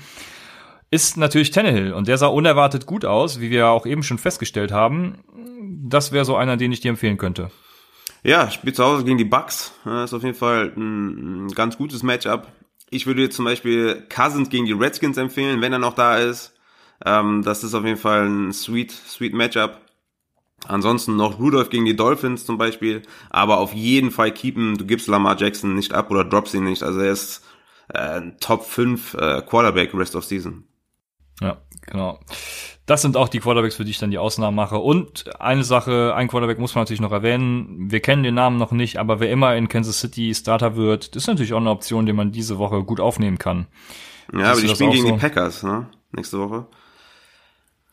ist 0.91 1.17
natürlich 1.17 1.51
Tannehill. 1.51 1.93
Und 1.93 2.07
der 2.07 2.17
sah 2.17 2.27
unerwartet 2.27 2.85
gut 2.85 3.05
aus, 3.05 3.39
wie 3.39 3.49
wir 3.49 3.67
auch 3.67 3.85
eben 3.85 4.03
schon 4.03 4.17
festgestellt 4.17 4.71
haben. 4.71 5.23
Das 5.87 6.11
wäre 6.11 6.25
so 6.25 6.35
einer, 6.35 6.57
den 6.57 6.71
ich 6.71 6.81
dir 6.81 6.89
empfehlen 6.89 7.17
könnte. 7.17 7.49
Ja, 8.23 8.49
spielt 8.49 8.75
zu 8.75 8.83
Hause 8.83 9.03
gegen 9.03 9.17
die 9.17 9.23
Bucks. 9.23 9.71
Das 9.85 10.09
ist 10.09 10.13
auf 10.13 10.23
jeden 10.23 10.35
Fall 10.35 10.73
ein, 10.75 11.47
ganz 11.49 11.77
gutes 11.77 12.01
Matchup. 12.01 12.47
Ich 12.89 13.05
würde 13.07 13.21
jetzt 13.21 13.35
zum 13.35 13.45
Beispiel 13.45 14.05
Cousins 14.09 14.49
gegen 14.49 14.65
die 14.65 14.73
Redskins 14.73 15.17
empfehlen, 15.17 15.61
wenn 15.61 15.73
er 15.73 15.79
noch 15.79 15.93
da 15.93 16.17
ist. 16.17 16.53
Ähm, 17.05 17.43
das 17.43 17.63
ist 17.63 17.73
auf 17.73 17.85
jeden 17.85 17.97
Fall 17.97 18.27
ein 18.27 18.51
sweet, 18.51 18.91
sweet 18.91 19.33
Matchup. 19.33 19.79
Ansonsten 20.67 21.15
noch 21.15 21.39
Rudolph 21.39 21.69
gegen 21.69 21.85
die 21.85 21.95
Dolphins 21.95 22.45
zum 22.45 22.57
Beispiel, 22.57 23.03
aber 23.29 23.59
auf 23.59 23.73
jeden 23.73 24.11
Fall 24.11 24.31
keepen, 24.31 24.77
du 24.77 24.85
gibst 24.85 25.07
Lamar 25.07 25.37
Jackson 25.37 25.75
nicht 25.75 25.93
ab 25.93 26.11
oder 26.11 26.23
droppst 26.23 26.53
ihn 26.53 26.63
nicht. 26.63 26.83
Also 26.83 26.99
er 26.99 27.11
ist 27.11 27.43
äh, 27.89 28.21
Top 28.39 28.65
5 28.65 29.13
äh, 29.13 29.41
Quarterback 29.41 29.93
Rest 29.93 30.15
of 30.15 30.25
Season. 30.25 30.63
Ja, 31.41 31.57
genau. 31.85 32.19
das 32.85 33.01
sind 33.01 33.17
auch 33.17 33.27
die 33.27 33.39
Quarterbacks, 33.39 33.75
für 33.75 33.83
die 33.83 33.91
ich 33.91 33.99
dann 33.99 34.11
die 34.11 34.17
Ausnahmen 34.17 34.55
mache. 34.55 34.77
Und 34.77 35.25
eine 35.39 35.63
Sache, 35.63 36.13
ein 36.15 36.29
Quarterback 36.29 36.59
muss 36.59 36.75
man 36.75 36.83
natürlich 36.83 37.01
noch 37.01 37.11
erwähnen. 37.11 37.91
Wir 37.91 37.99
kennen 37.99 38.23
den 38.23 38.35
Namen 38.35 38.57
noch 38.57 38.71
nicht, 38.71 38.97
aber 38.97 39.19
wer 39.19 39.29
immer 39.29 39.55
in 39.55 39.67
Kansas 39.67 39.99
City 39.99 40.33
Starter 40.33 40.75
wird, 40.75 41.15
das 41.15 41.23
ist 41.23 41.27
natürlich 41.27 41.53
auch 41.53 41.59
eine 41.59 41.71
Option, 41.71 42.05
die 42.05 42.13
man 42.13 42.31
diese 42.31 42.57
Woche 42.57 42.83
gut 42.83 42.99
aufnehmen 42.99 43.37
kann. 43.37 43.67
Ja, 44.33 44.51
aber 44.51 44.61
die 44.61 44.69
spielen 44.69 44.91
gegen 44.91 45.07
so? 45.07 45.13
die 45.13 45.19
Packers, 45.19 45.63
ne? 45.63 45.87
Nächste 46.11 46.39
Woche. 46.39 46.67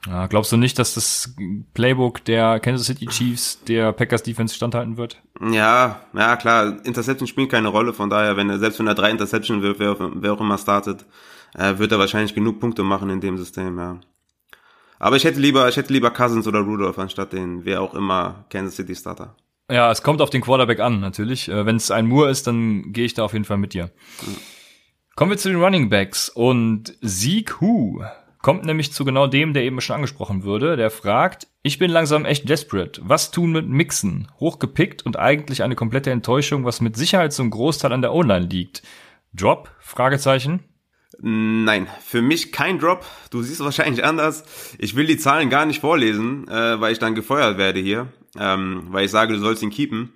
Ja, 0.06 0.26
glaubst 0.26 0.50
du 0.50 0.56
nicht, 0.56 0.78
dass 0.78 0.94
das 0.94 1.34
Playbook 1.74 2.24
der 2.24 2.58
Kansas 2.58 2.86
City 2.86 3.06
Chiefs 3.06 3.62
der 3.64 3.92
Packers 3.92 4.24
Defense 4.24 4.54
standhalten 4.54 4.96
wird? 4.96 5.22
Ja, 5.40 6.00
ja 6.12 6.36
klar, 6.36 6.84
Interception 6.84 7.28
spielt 7.28 7.50
keine 7.50 7.68
Rolle, 7.68 7.92
von 7.92 8.10
daher, 8.10 8.36
wenn 8.36 8.50
er, 8.50 8.58
selbst 8.58 8.80
wenn 8.80 8.88
er 8.88 8.96
drei 8.96 9.10
Interception 9.10 9.62
wirft, 9.62 9.78
wer, 9.78 9.96
wer 9.98 10.32
auch 10.32 10.40
immer 10.40 10.58
startet, 10.58 11.06
äh, 11.54 11.78
wird 11.78 11.92
er 11.92 12.00
wahrscheinlich 12.00 12.34
genug 12.34 12.58
Punkte 12.58 12.82
machen 12.82 13.10
in 13.10 13.20
dem 13.20 13.38
System, 13.38 13.78
ja. 13.78 14.00
Aber 14.98 15.16
ich 15.16 15.24
hätte 15.24 15.40
lieber, 15.40 15.68
ich 15.68 15.76
hätte 15.76 15.92
lieber 15.92 16.10
Cousins 16.10 16.46
oder 16.46 16.60
Rudolph 16.60 16.98
anstatt 16.98 17.32
den, 17.32 17.64
wer 17.64 17.80
auch 17.80 17.94
immer 17.94 18.44
Kansas 18.50 18.76
City 18.76 18.94
Starter. 18.96 19.36
Ja, 19.70 19.90
es 19.90 20.02
kommt 20.02 20.20
auf 20.20 20.30
den 20.30 20.42
Quarterback 20.42 20.80
an, 20.80 21.00
natürlich. 21.00 21.48
Äh, 21.48 21.64
wenn 21.64 21.76
es 21.76 21.90
ein 21.92 22.06
Moore 22.06 22.30
ist, 22.30 22.46
dann 22.48 22.92
gehe 22.92 23.04
ich 23.04 23.14
da 23.14 23.24
auf 23.24 23.32
jeden 23.32 23.44
Fall 23.44 23.58
mit 23.58 23.74
dir. 23.74 23.84
Mhm. 24.26 24.36
Kommen 25.14 25.30
wir 25.30 25.38
zu 25.38 25.48
den 25.48 25.62
Running 25.62 25.90
Backs 25.90 26.28
und 26.28 26.96
Sieg 27.00 27.60
Hu 27.60 28.02
kommt 28.42 28.64
nämlich 28.64 28.92
zu 28.92 29.04
genau 29.04 29.26
dem, 29.26 29.54
der 29.54 29.62
eben 29.62 29.80
schon 29.80 29.96
angesprochen 29.96 30.42
würde. 30.42 30.76
Der 30.76 30.90
fragt, 30.90 31.46
ich 31.62 31.78
bin 31.78 31.90
langsam 31.90 32.24
echt 32.24 32.48
desperate. 32.48 33.00
Was 33.04 33.30
tun 33.30 33.52
mit 33.52 33.68
Mixen? 33.68 34.28
Hochgepickt 34.40 35.06
und 35.06 35.18
eigentlich 35.18 35.62
eine 35.62 35.76
komplette 35.76 36.10
Enttäuschung, 36.10 36.64
was 36.64 36.80
mit 36.80 36.96
Sicherheit 36.96 37.32
zum 37.32 37.50
Großteil 37.50 37.92
an 37.92 38.02
der 38.02 38.12
O-Line 38.12 38.46
liegt. 38.46 38.82
Drop? 39.32 39.70
Fragezeichen. 39.78 40.64
Nein, 41.20 41.86
für 42.04 42.20
mich 42.20 42.52
kein 42.52 42.78
Drop. 42.78 43.04
Du 43.30 43.42
siehst 43.42 43.60
es 43.60 43.64
wahrscheinlich 43.64 44.04
anders. 44.04 44.44
Ich 44.78 44.96
will 44.96 45.06
die 45.06 45.18
Zahlen 45.18 45.50
gar 45.50 45.66
nicht 45.66 45.80
vorlesen, 45.80 46.48
äh, 46.48 46.80
weil 46.80 46.92
ich 46.92 46.98
dann 46.98 47.14
gefeuert 47.14 47.58
werde 47.58 47.80
hier, 47.80 48.08
ähm, 48.38 48.86
weil 48.88 49.04
ich 49.04 49.10
sage, 49.10 49.34
du 49.34 49.38
sollst 49.38 49.62
ihn 49.62 49.70
keepen. 49.70 50.12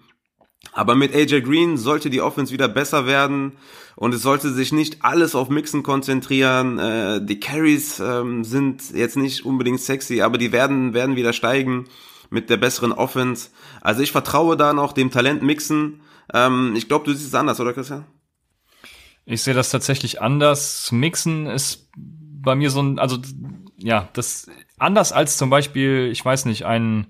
Aber 0.77 0.95
mit 0.95 1.15
AJ 1.15 1.41
Green 1.41 1.79
sollte 1.79 2.11
die 2.11 2.21
Offense 2.21 2.53
wieder 2.53 2.69
besser 2.69 3.07
werden 3.07 3.53
und 3.95 4.13
es 4.13 4.21
sollte 4.21 4.53
sich 4.53 4.73
nicht 4.73 5.03
alles 5.03 5.35
auf 5.35 5.49
Mixen 5.49 5.83
konzentrieren. 5.83 6.79
Äh, 6.79 7.25
die 7.25 7.41
Carries 7.41 7.99
ähm, 7.99 8.45
sind 8.45 8.91
jetzt 8.93 9.17
nicht 9.17 9.47
unbedingt 9.47 9.81
sexy, 9.81 10.21
aber 10.21 10.37
die 10.37 10.53
werden, 10.53 10.93
werden 10.93 11.17
wieder 11.17 11.33
steigen 11.33 11.87
mit 12.29 12.51
der 12.51 12.59
besseren 12.59 12.93
Offense. 12.93 13.49
Also 13.81 14.03
ich 14.03 14.13
vertraue 14.13 14.59
da 14.59 14.75
noch 14.75 14.93
dem 14.93 15.11
Talent 15.11 15.43
Mixen. 15.43 16.03
Ähm, 16.35 16.75
ich 16.77 16.89
glaube, 16.89 17.07
du 17.07 17.15
siehst 17.15 17.29
es 17.29 17.35
anders, 17.35 17.59
oder 17.59 17.73
Christian? 17.73 18.05
Ich 19.25 19.43
sehe 19.43 19.55
das 19.55 19.71
tatsächlich 19.71 20.21
anders. 20.21 20.93
Mixen 20.93 21.47
ist 21.47 21.89
bei 21.97 22.55
mir 22.55 22.69
so 22.69 22.83
ein, 22.83 22.99
also 22.99 23.17
ja, 23.79 24.11
das 24.13 24.51
anders 24.79 25.13
als 25.13 25.39
zum 25.39 25.49
Beispiel, 25.49 26.11
ich 26.13 26.23
weiß 26.23 26.45
nicht, 26.45 26.67
ein 26.67 27.07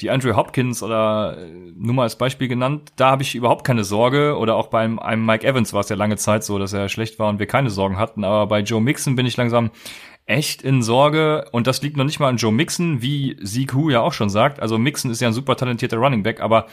die 0.00 0.10
Andrew 0.10 0.34
Hopkins 0.34 0.82
oder 0.82 1.36
äh, 1.38 1.72
nur 1.76 1.94
mal 1.94 2.04
als 2.04 2.16
Beispiel 2.16 2.48
genannt, 2.48 2.92
da 2.96 3.10
habe 3.10 3.22
ich 3.22 3.34
überhaupt 3.34 3.66
keine 3.66 3.84
Sorge. 3.84 4.36
Oder 4.36 4.56
auch 4.56 4.68
bei 4.68 4.80
einem 4.80 5.26
Mike 5.26 5.46
Evans 5.46 5.72
war 5.72 5.80
es 5.80 5.88
ja 5.88 5.96
lange 5.96 6.16
Zeit 6.16 6.44
so, 6.44 6.58
dass 6.58 6.72
er 6.72 6.88
schlecht 6.88 7.18
war 7.18 7.28
und 7.28 7.38
wir 7.38 7.46
keine 7.46 7.70
Sorgen 7.70 7.98
hatten. 7.98 8.24
Aber 8.24 8.46
bei 8.46 8.60
Joe 8.60 8.80
Mixon 8.80 9.16
bin 9.16 9.26
ich 9.26 9.36
langsam 9.36 9.70
echt 10.26 10.62
in 10.62 10.82
Sorge. 10.82 11.46
Und 11.52 11.66
das 11.66 11.82
liegt 11.82 11.96
noch 11.96 12.04
nicht 12.04 12.20
mal 12.20 12.28
an 12.28 12.36
Joe 12.36 12.52
Mixon, 12.52 13.02
wie 13.02 13.36
Zeke 13.42 13.74
Hu 13.74 13.90
ja 13.90 14.00
auch 14.00 14.12
schon 14.12 14.30
sagt. 14.30 14.60
Also 14.60 14.78
Mixon 14.78 15.10
ist 15.10 15.20
ja 15.20 15.28
ein 15.28 15.34
super 15.34 15.56
talentierter 15.56 15.98
Running 15.98 16.22
Back, 16.22 16.40
aber 16.40 16.66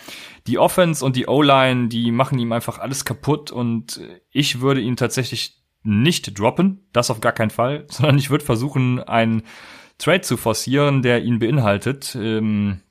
die 0.45 0.59
Offense 0.59 1.03
und 1.03 1.15
die 1.15 1.27
O-Line, 1.27 1.87
die 1.87 2.11
machen 2.11 2.39
ihm 2.39 2.51
einfach 2.51 2.79
alles 2.79 3.03
kaputt. 3.03 3.51
Und 3.51 3.99
ich 4.31 4.61
würde 4.61 4.81
ihn 4.81 4.95
tatsächlich 4.95 5.63
nicht 5.83 6.37
droppen, 6.37 6.87
das 6.93 7.09
auf 7.09 7.21
gar 7.21 7.31
keinen 7.31 7.49
Fall, 7.49 7.85
sondern 7.89 8.17
ich 8.17 8.29
würde 8.29 8.45
versuchen, 8.45 9.01
einen 9.03 9.43
Trade 9.97 10.21
zu 10.21 10.37
forcieren, 10.37 11.01
der 11.01 11.23
ihn 11.23 11.39
beinhaltet. 11.39 12.15
Ähm, 12.19 12.81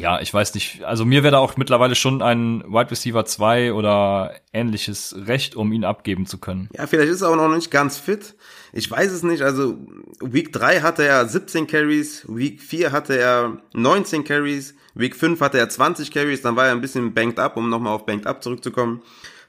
ja, 0.00 0.20
ich 0.20 0.32
weiß 0.32 0.54
nicht. 0.54 0.82
Also 0.84 1.04
mir 1.04 1.22
wäre 1.22 1.32
da 1.32 1.38
auch 1.38 1.56
mittlerweile 1.56 1.94
schon 1.94 2.22
ein 2.22 2.64
Wide 2.66 2.90
Receiver 2.90 3.24
2 3.24 3.72
oder 3.74 4.34
ähnliches 4.52 5.14
Recht, 5.26 5.54
um 5.56 5.72
ihn 5.72 5.84
abgeben 5.84 6.26
zu 6.26 6.38
können. 6.38 6.68
Ja, 6.74 6.86
vielleicht 6.86 7.10
ist 7.10 7.20
er 7.20 7.28
auch 7.28 7.36
noch 7.36 7.54
nicht 7.54 7.70
ganz 7.70 7.98
fit. 7.98 8.34
Ich 8.72 8.90
weiß 8.90 9.12
es 9.12 9.22
nicht. 9.22 9.42
Also 9.42 9.76
Week 10.20 10.52
3 10.52 10.80
hatte 10.80 11.04
er 11.04 11.26
17 11.26 11.66
Carries, 11.66 12.24
Week 12.28 12.60
4 12.60 12.92
hatte 12.92 13.18
er 13.18 13.58
19 13.74 14.24
Carries, 14.24 14.74
Week 14.94 15.14
5 15.14 15.40
hatte 15.40 15.58
er 15.58 15.68
20 15.68 16.10
Carries, 16.10 16.42
dann 16.42 16.56
war 16.56 16.66
er 16.66 16.72
ein 16.72 16.80
bisschen 16.80 17.12
banked 17.14 17.38
up, 17.38 17.56
um 17.56 17.68
nochmal 17.68 17.94
auf 17.94 18.06
banked 18.06 18.26
up 18.26 18.42
zurückzukommen. 18.42 19.02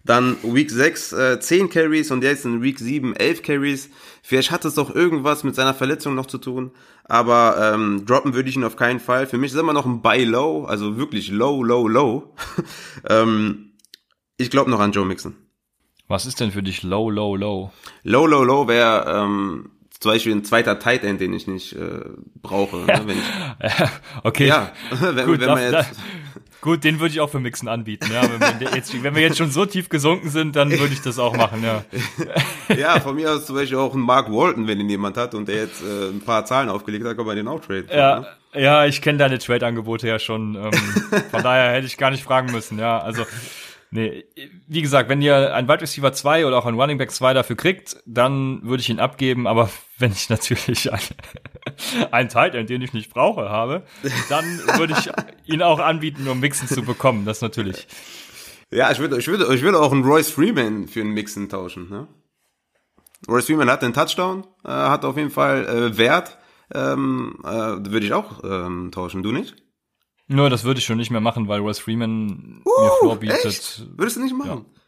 Dann 0.03 0.37
Week 0.43 0.69
6 0.69 1.13
äh, 1.13 1.39
10 1.39 1.69
Carries 1.69 2.11
und 2.11 2.23
jetzt 2.23 2.45
in 2.45 2.61
Week 2.61 2.79
7 2.79 3.15
11 3.15 3.43
Carries. 3.43 3.89
Vielleicht 4.23 4.51
hat 4.51 4.65
es 4.65 4.75
doch 4.75 4.93
irgendwas 4.93 5.43
mit 5.43 5.55
seiner 5.55 5.73
Verletzung 5.73 6.15
noch 6.15 6.25
zu 6.25 6.37
tun. 6.37 6.71
Aber 7.05 7.73
ähm, 7.73 8.05
droppen 8.05 8.33
würde 8.33 8.49
ich 8.49 8.55
ihn 8.55 8.63
auf 8.63 8.75
keinen 8.75 8.99
Fall. 8.99 9.27
Für 9.27 9.37
mich 9.37 9.51
ist 9.51 9.59
immer 9.59 9.73
noch 9.73 9.85
ein 9.85 10.01
Buy 10.01 10.23
Low, 10.23 10.65
also 10.65 10.97
wirklich 10.97 11.29
low, 11.29 11.63
low, 11.63 11.87
low. 11.87 12.33
ähm, 13.09 13.73
ich 14.37 14.49
glaube 14.49 14.71
noch 14.71 14.79
an 14.79 14.91
Joe 14.91 15.05
Mixon. 15.05 15.35
Was 16.07 16.25
ist 16.25 16.39
denn 16.39 16.51
für 16.51 16.63
dich 16.63 16.83
low, 16.83 17.09
low, 17.09 17.35
low? 17.35 17.71
Low, 18.03 18.25
low, 18.25 18.43
low 18.43 18.67
wäre 18.67 19.05
ähm, 19.07 19.69
zum 20.01 20.11
Beispiel 20.11 20.33
ein 20.33 20.43
zweiter 20.43 20.79
Tight 20.79 21.03
End, 21.03 21.21
den 21.21 21.31
ich 21.31 21.47
nicht 21.47 21.73
äh, 21.73 22.01
brauche. 22.41 22.77
Ne, 22.77 23.01
wenn 23.05 23.17
ich, 23.17 23.89
okay. 24.23 24.47
Ja, 24.47 24.71
wenn, 24.99 25.25
Gut, 25.27 25.39
wenn 25.39 25.47
man 25.47 25.71
jetzt, 25.71 25.91
Gut, 26.61 26.83
den 26.83 26.99
würde 26.99 27.11
ich 27.11 27.19
auch 27.19 27.29
für 27.29 27.39
Mixen 27.39 27.67
anbieten. 27.67 28.11
Ja, 28.13 28.21
wenn, 28.21 28.59
wir 28.59 28.75
jetzt, 28.75 29.03
wenn 29.03 29.15
wir 29.15 29.21
jetzt 29.23 29.37
schon 29.37 29.49
so 29.49 29.65
tief 29.65 29.89
gesunken 29.89 30.29
sind, 30.29 30.55
dann 30.55 30.69
würde 30.69 30.93
ich 30.93 31.01
das 31.01 31.17
auch 31.17 31.35
machen. 31.35 31.63
Ja. 31.63 31.83
ja, 32.75 32.99
von 32.99 33.15
mir 33.15 33.31
aus 33.31 33.47
zum 33.47 33.55
Beispiel 33.55 33.79
auch 33.79 33.95
ein 33.95 33.99
Mark 33.99 34.31
Walton, 34.31 34.67
wenn 34.67 34.79
ihn 34.79 34.89
jemand 34.89 35.17
hat 35.17 35.33
und 35.33 35.47
der 35.47 35.55
jetzt 35.55 35.81
äh, 35.81 36.09
ein 36.09 36.21
paar 36.21 36.45
Zahlen 36.45 36.69
aufgelegt 36.69 37.03
hat, 37.05 37.17
kann 37.17 37.25
man 37.25 37.35
den 37.35 37.47
auch 37.47 37.59
traden. 37.59 37.89
Ja, 37.91 38.19
ne? 38.19 38.61
ja, 38.61 38.85
ich 38.85 39.01
kenne 39.01 39.17
deine 39.17 39.39
Trade-Angebote 39.39 40.07
ja 40.07 40.19
schon. 40.19 40.53
Ähm, 40.53 40.71
von 41.31 41.41
daher 41.41 41.71
hätte 41.73 41.87
ich 41.87 41.97
gar 41.97 42.11
nicht 42.11 42.23
fragen 42.23 42.51
müssen. 42.51 42.77
Ja, 42.77 42.99
also 42.99 43.25
Nee, 43.93 44.23
wie 44.67 44.81
gesagt, 44.81 45.09
wenn 45.09 45.21
ihr 45.21 45.53
ein 45.53 45.67
Wide 45.67 45.81
Receiver 45.81 46.13
2 46.13 46.45
oder 46.45 46.57
auch 46.57 46.65
ein 46.65 46.79
Running 46.79 46.97
Back 46.97 47.11
2 47.11 47.33
dafür 47.33 47.57
kriegt, 47.57 47.97
dann 48.05 48.63
würde 48.63 48.79
ich 48.79 48.89
ihn 48.89 49.01
abgeben, 49.01 49.47
aber 49.47 49.69
wenn 49.97 50.13
ich 50.13 50.29
natürlich 50.29 50.91
ein, 50.93 51.01
einen 52.11 52.29
Tight 52.29 52.55
End, 52.55 52.69
den 52.69 52.81
ich 52.81 52.93
nicht 52.93 53.13
brauche, 53.13 53.49
habe, 53.49 53.83
dann 54.29 54.45
würde 54.77 54.95
ich 54.97 55.11
ihn 55.53 55.61
auch 55.61 55.79
anbieten, 55.79 56.25
um 56.29 56.39
Mixen 56.39 56.69
zu 56.69 56.83
bekommen, 56.83 57.25
das 57.25 57.41
natürlich. 57.41 57.85
Ja, 58.71 58.89
ich 58.89 58.99
würde, 58.99 59.19
ich 59.19 59.27
würde, 59.27 59.53
ich 59.53 59.61
würde 59.61 59.81
auch 59.81 59.91
einen 59.91 60.05
Royce 60.05 60.31
Freeman 60.31 60.87
für 60.87 61.01
einen 61.01 61.11
Mixen 61.11 61.49
tauschen, 61.49 61.89
ne? 61.89 62.07
Royce 63.27 63.45
Freeman 63.47 63.69
hat 63.69 63.81
den 63.81 63.93
Touchdown, 63.93 64.47
äh, 64.63 64.69
hat 64.69 65.03
auf 65.03 65.17
jeden 65.17 65.31
Fall 65.31 65.67
äh, 65.67 65.97
Wert, 65.97 66.37
ähm, 66.73 67.39
äh, 67.43 67.49
würde 67.49 68.05
ich 68.05 68.13
auch 68.13 68.41
ähm, 68.45 68.89
tauschen, 68.93 69.21
du 69.21 69.33
nicht? 69.33 69.60
Nur, 70.31 70.49
das 70.49 70.63
würde 70.63 70.79
ich 70.79 70.85
schon 70.85 70.97
nicht 70.97 71.11
mehr 71.11 71.21
machen, 71.21 71.47
weil 71.47 71.59
Royce 71.59 71.79
Freeman 71.79 72.61
uh, 72.65 72.83
mir 72.83 72.91
Floor 72.99 73.15
bietet. 73.17 73.45
Echt? 73.45 73.85
Würdest 73.97 74.15
du 74.15 74.23
nicht 74.23 74.35
machen? 74.35 74.65
Ja. 74.65 74.81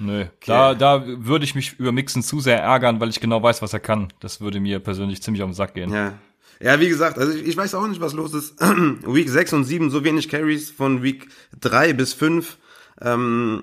Nö, 0.00 0.22
okay. 0.22 0.30
da, 0.46 0.74
da 0.74 1.04
würde 1.06 1.44
ich 1.44 1.54
mich 1.54 1.78
über 1.78 1.92
Mixen 1.92 2.22
zu 2.22 2.40
sehr 2.40 2.60
ärgern, 2.60 3.00
weil 3.00 3.08
ich 3.08 3.20
genau 3.20 3.42
weiß, 3.42 3.62
was 3.62 3.72
er 3.72 3.80
kann. 3.80 4.12
Das 4.20 4.40
würde 4.40 4.60
mir 4.60 4.78
persönlich 4.78 5.22
ziemlich 5.22 5.42
auf 5.42 5.50
den 5.50 5.54
Sack 5.54 5.74
gehen. 5.74 5.92
Ja. 5.92 6.14
Ja, 6.60 6.80
wie 6.80 6.88
gesagt, 6.88 7.18
also 7.18 7.32
ich, 7.32 7.46
ich 7.46 7.56
weiß 7.56 7.76
auch 7.76 7.86
nicht, 7.86 8.00
was 8.00 8.14
los 8.14 8.34
ist. 8.34 8.60
Week 8.60 9.28
6 9.28 9.52
und 9.52 9.64
7 9.64 9.90
so 9.90 10.02
wenig 10.02 10.28
Carries 10.28 10.70
von 10.70 11.04
Week 11.04 11.28
3 11.60 11.92
bis 11.92 12.14
5 12.14 12.58
ähm, 13.00 13.62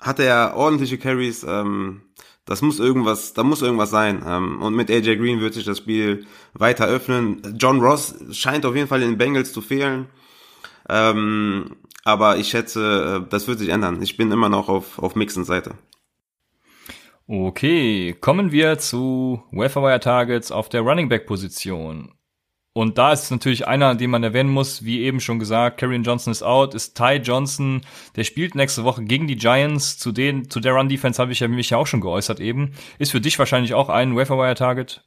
hatte 0.00 0.24
er 0.24 0.54
ordentliche 0.56 0.96
Carries. 0.96 1.44
Ähm, 1.46 2.00
das 2.46 2.62
muss 2.62 2.80
irgendwas, 2.80 3.34
da 3.34 3.42
muss 3.42 3.60
irgendwas 3.60 3.90
sein. 3.90 4.24
Ähm, 4.26 4.62
und 4.62 4.74
mit 4.74 4.90
AJ 4.90 5.16
Green 5.16 5.40
wird 5.40 5.52
sich 5.52 5.64
das 5.64 5.78
Spiel 5.78 6.24
weiter 6.54 6.86
öffnen. 6.86 7.56
John 7.58 7.80
Ross 7.80 8.14
scheint 8.32 8.64
auf 8.64 8.74
jeden 8.74 8.88
Fall 8.88 9.02
in 9.02 9.10
den 9.10 9.18
Bengals 9.18 9.52
zu 9.52 9.60
fehlen. 9.60 10.06
Ähm, 10.88 11.76
aber 12.04 12.36
ich 12.36 12.48
schätze, 12.48 13.22
äh, 13.24 13.28
das 13.30 13.48
wird 13.48 13.58
sich 13.58 13.68
ändern. 13.68 14.02
Ich 14.02 14.16
bin 14.16 14.32
immer 14.32 14.48
noch 14.48 14.68
auf, 14.68 14.98
auf 14.98 15.14
Mixens 15.14 15.46
Seite. 15.46 15.74
Okay, 17.28 18.14
kommen 18.20 18.50
wir 18.50 18.78
zu 18.78 19.42
Waferwire 19.52 20.00
Targets 20.00 20.50
auf 20.50 20.68
der 20.68 20.82
Running 20.82 21.08
Back 21.08 21.26
Position. 21.26 22.12
Und 22.74 22.96
da 22.96 23.12
ist 23.12 23.30
natürlich 23.30 23.66
einer, 23.66 23.94
den 23.94 24.10
man 24.10 24.24
erwähnen 24.24 24.50
muss, 24.50 24.84
wie 24.84 25.02
eben 25.02 25.20
schon 25.20 25.38
gesagt, 25.38 25.78
Karrion 25.78 26.04
Johnson 26.04 26.30
ist 26.30 26.42
out, 26.42 26.74
ist 26.74 26.96
Ty 26.96 27.16
Johnson, 27.22 27.82
der 28.16 28.24
spielt 28.24 28.54
nächste 28.54 28.84
Woche 28.84 29.04
gegen 29.04 29.26
die 29.26 29.36
Giants. 29.36 29.98
Zu 29.98 30.10
den, 30.10 30.48
zu 30.48 30.58
der 30.58 30.72
Run 30.72 30.88
Defense 30.88 31.20
habe 31.20 31.32
ich 31.32 31.40
ja 31.40 31.48
mich 31.48 31.70
ja 31.70 31.76
auch 31.76 31.86
schon 31.86 32.00
geäußert 32.00 32.40
eben. 32.40 32.72
Ist 32.98 33.12
für 33.12 33.20
dich 33.20 33.38
wahrscheinlich 33.38 33.74
auch 33.74 33.90
ein 33.90 34.16
Waferwire 34.16 34.54
Target? 34.54 35.04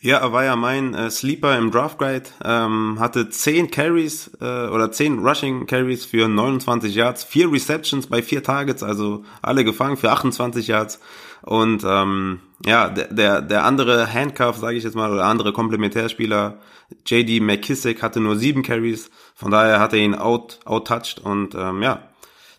Ja, 0.00 0.18
er 0.18 0.32
war 0.32 0.44
ja 0.44 0.54
mein 0.54 0.94
äh, 0.94 1.10
Sleeper 1.10 1.58
im 1.58 1.72
Draft 1.72 1.98
Guide, 1.98 2.30
ähm, 2.44 2.98
hatte 3.00 3.30
10 3.30 3.70
Carries 3.70 4.30
äh, 4.40 4.68
oder 4.68 4.92
10 4.92 5.18
Rushing 5.18 5.66
Carries 5.66 6.04
für 6.04 6.28
29 6.28 6.94
Yards, 6.94 7.24
vier 7.24 7.50
Receptions 7.50 8.06
bei 8.06 8.22
vier 8.22 8.44
Targets, 8.44 8.84
also 8.84 9.24
alle 9.42 9.64
gefangen 9.64 9.96
für 9.96 10.12
28 10.12 10.68
Yards. 10.68 11.00
Und 11.42 11.82
ähm, 11.84 12.40
ja, 12.64 12.88
der, 12.90 13.12
der, 13.12 13.42
der 13.42 13.64
andere 13.64 14.12
Handcuff, 14.12 14.56
sage 14.56 14.76
ich 14.76 14.84
jetzt 14.84 14.94
mal, 14.94 15.12
oder 15.12 15.24
andere 15.24 15.52
Komplementärspieler, 15.52 16.58
JD 17.04 17.40
McKissick, 17.40 18.00
hatte 18.02 18.20
nur 18.20 18.36
sieben 18.36 18.62
Carries, 18.62 19.10
von 19.34 19.50
daher 19.50 19.80
hat 19.80 19.92
er 19.92 19.98
ihn 19.98 20.14
out, 20.14 20.60
out-touched 20.64 21.18
und 21.20 21.54
ähm, 21.56 21.82
ja, 21.82 22.07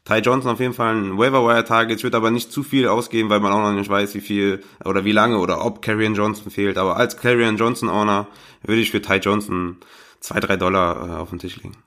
Ty 0.09 0.21
Johnson 0.21 0.51
auf 0.51 0.59
jeden 0.59 0.73
Fall 0.73 0.95
ein 0.95 1.19
Waiver 1.19 1.45
Wire 1.45 1.63
Target. 1.63 1.99
Ich 1.99 2.03
würde 2.03 2.17
aber 2.17 2.31
nicht 2.31 2.51
zu 2.51 2.63
viel 2.63 2.87
ausgeben, 2.87 3.29
weil 3.29 3.39
man 3.39 3.51
auch 3.51 3.59
noch 3.59 3.73
nicht 3.73 3.91
weiß, 3.91 4.15
wie 4.15 4.21
viel 4.21 4.63
oder 4.83 5.05
wie 5.05 5.11
lange 5.11 5.37
oder 5.37 5.63
ob 5.63 5.83
Carrion 5.83 6.15
Johnson 6.15 6.49
fehlt. 6.49 6.79
Aber 6.79 6.97
als 6.97 7.15
Carrion 7.15 7.57
Johnson 7.57 7.89
Owner 7.89 8.27
würde 8.63 8.81
ich 8.81 8.89
für 8.89 9.03
Ty 9.03 9.17
Johnson 9.17 9.77
zwei, 10.19 10.39
drei 10.39 10.57
Dollar 10.57 11.09
äh, 11.09 11.13
auf 11.17 11.29
den 11.29 11.37
Tisch 11.37 11.57
legen. 11.57 11.77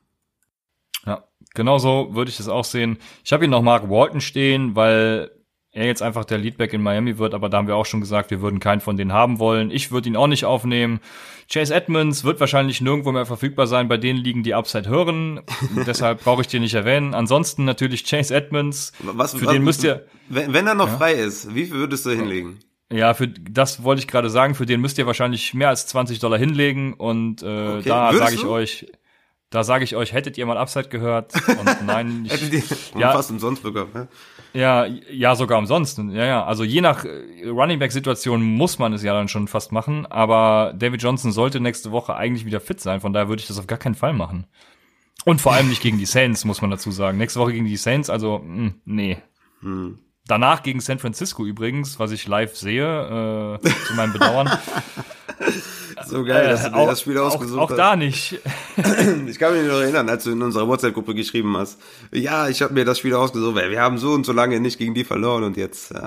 Ja, 1.04 1.24
genau 1.52 1.78
so 1.78 2.10
würde 2.12 2.30
ich 2.30 2.36
das 2.36 2.48
auch 2.48 2.64
sehen. 2.64 2.98
Ich 3.24 3.32
habe 3.32 3.42
hier 3.42 3.50
noch 3.50 3.62
Mark 3.62 3.90
Walton 3.90 4.20
stehen, 4.20 4.76
weil 4.76 5.32
er 5.74 5.86
jetzt 5.86 6.02
einfach 6.02 6.26
der 6.26 6.36
Leadback 6.36 6.74
in 6.74 6.82
Miami 6.82 7.16
wird, 7.16 7.32
aber 7.32 7.48
da 7.48 7.56
haben 7.56 7.66
wir 7.66 7.76
auch 7.76 7.86
schon 7.86 8.00
gesagt, 8.00 8.30
wir 8.30 8.42
würden 8.42 8.60
keinen 8.60 8.82
von 8.82 8.98
denen 8.98 9.12
haben 9.12 9.38
wollen. 9.38 9.70
Ich 9.70 9.90
würde 9.90 10.08
ihn 10.08 10.16
auch 10.16 10.26
nicht 10.26 10.44
aufnehmen. 10.44 11.00
Chase 11.50 11.74
Edmonds 11.74 12.24
wird 12.24 12.40
wahrscheinlich 12.40 12.82
nirgendwo 12.82 13.10
mehr 13.10 13.24
verfügbar 13.24 13.66
sein, 13.66 13.88
bei 13.88 13.96
denen 13.96 14.18
liegen 14.18 14.42
die 14.42 14.54
Upside 14.54 14.88
hören. 14.88 15.40
Deshalb 15.86 16.22
brauche 16.24 16.42
ich 16.42 16.46
den 16.46 16.60
nicht 16.60 16.74
erwähnen. 16.74 17.14
Ansonsten 17.14 17.64
natürlich 17.64 18.04
Chase 18.04 18.34
Edmonds. 18.34 18.92
Was, 19.00 19.34
für 19.34 19.46
was, 19.46 19.52
den 19.52 19.64
müsst 19.64 19.82
ihr. 19.82 20.06
Wenn, 20.28 20.52
wenn 20.52 20.66
er 20.66 20.74
noch 20.74 20.88
ja? 20.88 20.96
frei 20.98 21.14
ist, 21.14 21.54
wie 21.54 21.64
viel 21.64 21.76
würdest 21.76 22.04
du 22.04 22.10
hinlegen? 22.10 22.58
Ja, 22.92 23.14
für 23.14 23.26
das 23.26 23.82
wollte 23.82 24.00
ich 24.00 24.08
gerade 24.08 24.28
sagen, 24.28 24.54
für 24.54 24.66
den 24.66 24.82
müsst 24.82 24.98
ihr 24.98 25.06
wahrscheinlich 25.06 25.54
mehr 25.54 25.70
als 25.70 25.86
20 25.86 26.18
Dollar 26.18 26.38
hinlegen 26.38 26.92
und 26.92 27.42
äh, 27.42 27.46
okay. 27.46 27.88
da 27.88 28.12
sage 28.12 28.34
ich 28.34 28.44
euch, 28.44 28.92
da 29.48 29.64
sage 29.64 29.84
ich 29.84 29.96
euch, 29.96 30.12
hättet 30.12 30.36
ihr 30.36 30.44
mal 30.44 30.58
Upside 30.58 30.90
gehört? 30.90 31.32
Und 31.48 31.86
nein, 31.86 32.28
ich, 32.50 32.92
ja, 32.94 33.12
fast 33.12 33.30
umsonst 33.30 33.62
bekommen. 33.62 33.90
Ne? 33.94 34.08
Ja, 34.54 34.86
ja, 34.86 35.34
sogar 35.34 35.58
umsonst. 35.58 35.98
Ja, 35.98 36.24
ja. 36.24 36.44
Also 36.44 36.64
je 36.64 36.80
nach 36.80 37.04
äh, 37.04 37.48
Running 37.48 37.78
Back 37.78 37.92
Situation 37.92 38.42
muss 38.42 38.78
man 38.78 38.92
es 38.92 39.02
ja 39.02 39.14
dann 39.14 39.28
schon 39.28 39.48
fast 39.48 39.72
machen. 39.72 40.06
Aber 40.06 40.74
David 40.76 41.02
Johnson 41.02 41.32
sollte 41.32 41.60
nächste 41.60 41.90
Woche 41.90 42.14
eigentlich 42.14 42.44
wieder 42.44 42.60
fit 42.60 42.80
sein. 42.80 43.00
Von 43.00 43.12
daher 43.12 43.28
würde 43.28 43.40
ich 43.40 43.48
das 43.48 43.58
auf 43.58 43.66
gar 43.66 43.78
keinen 43.78 43.94
Fall 43.94 44.12
machen. 44.12 44.46
Und 45.24 45.40
vor 45.40 45.52
allem 45.52 45.68
nicht 45.68 45.82
gegen 45.82 45.98
die 45.98 46.06
Saints, 46.06 46.44
muss 46.44 46.60
man 46.60 46.70
dazu 46.70 46.90
sagen. 46.90 47.18
Nächste 47.18 47.40
Woche 47.40 47.52
gegen 47.52 47.66
die 47.66 47.76
Saints, 47.76 48.10
also 48.10 48.38
mh, 48.38 48.44
hm, 48.44 48.74
nee. 48.84 49.18
Hm. 49.60 49.98
Danach 50.26 50.62
gegen 50.62 50.80
San 50.80 50.98
Francisco 50.98 51.44
übrigens, 51.44 51.98
was 51.98 52.12
ich 52.12 52.26
live 52.28 52.56
sehe, 52.56 53.58
äh, 53.62 53.68
zu 53.86 53.94
meinem 53.94 54.12
Bedauern. 54.12 54.50
so 56.12 56.24
geil, 56.24 56.48
dass 56.48 56.62
du 56.64 56.70
dir 56.70 56.82
äh, 56.82 56.86
das 56.86 57.00
Spiel 57.00 57.18
ausgesucht 57.18 57.58
auch, 57.58 57.64
auch 57.64 57.70
hast. 57.70 57.72
Auch 57.72 57.76
da 57.76 57.96
nicht. 57.96 58.40
ich 59.26 59.38
kann 59.38 59.54
mich 59.54 59.66
noch 59.66 59.80
erinnern, 59.80 60.08
als 60.08 60.24
du 60.24 60.30
in 60.30 60.42
unserer 60.42 60.68
WhatsApp-Gruppe 60.68 61.14
geschrieben 61.14 61.56
hast, 61.56 61.80
ja, 62.12 62.48
ich 62.48 62.62
habe 62.62 62.74
mir 62.74 62.84
das 62.84 62.98
Spiel 62.98 63.14
ausgesucht, 63.14 63.56
weil 63.56 63.70
wir 63.70 63.80
haben 63.80 63.98
so 63.98 64.12
und 64.12 64.24
so 64.24 64.32
lange 64.32 64.60
nicht 64.60 64.78
gegen 64.78 64.94
die 64.94 65.04
verloren 65.04 65.42
und 65.42 65.56
jetzt 65.56 65.90
äh, 65.92 66.02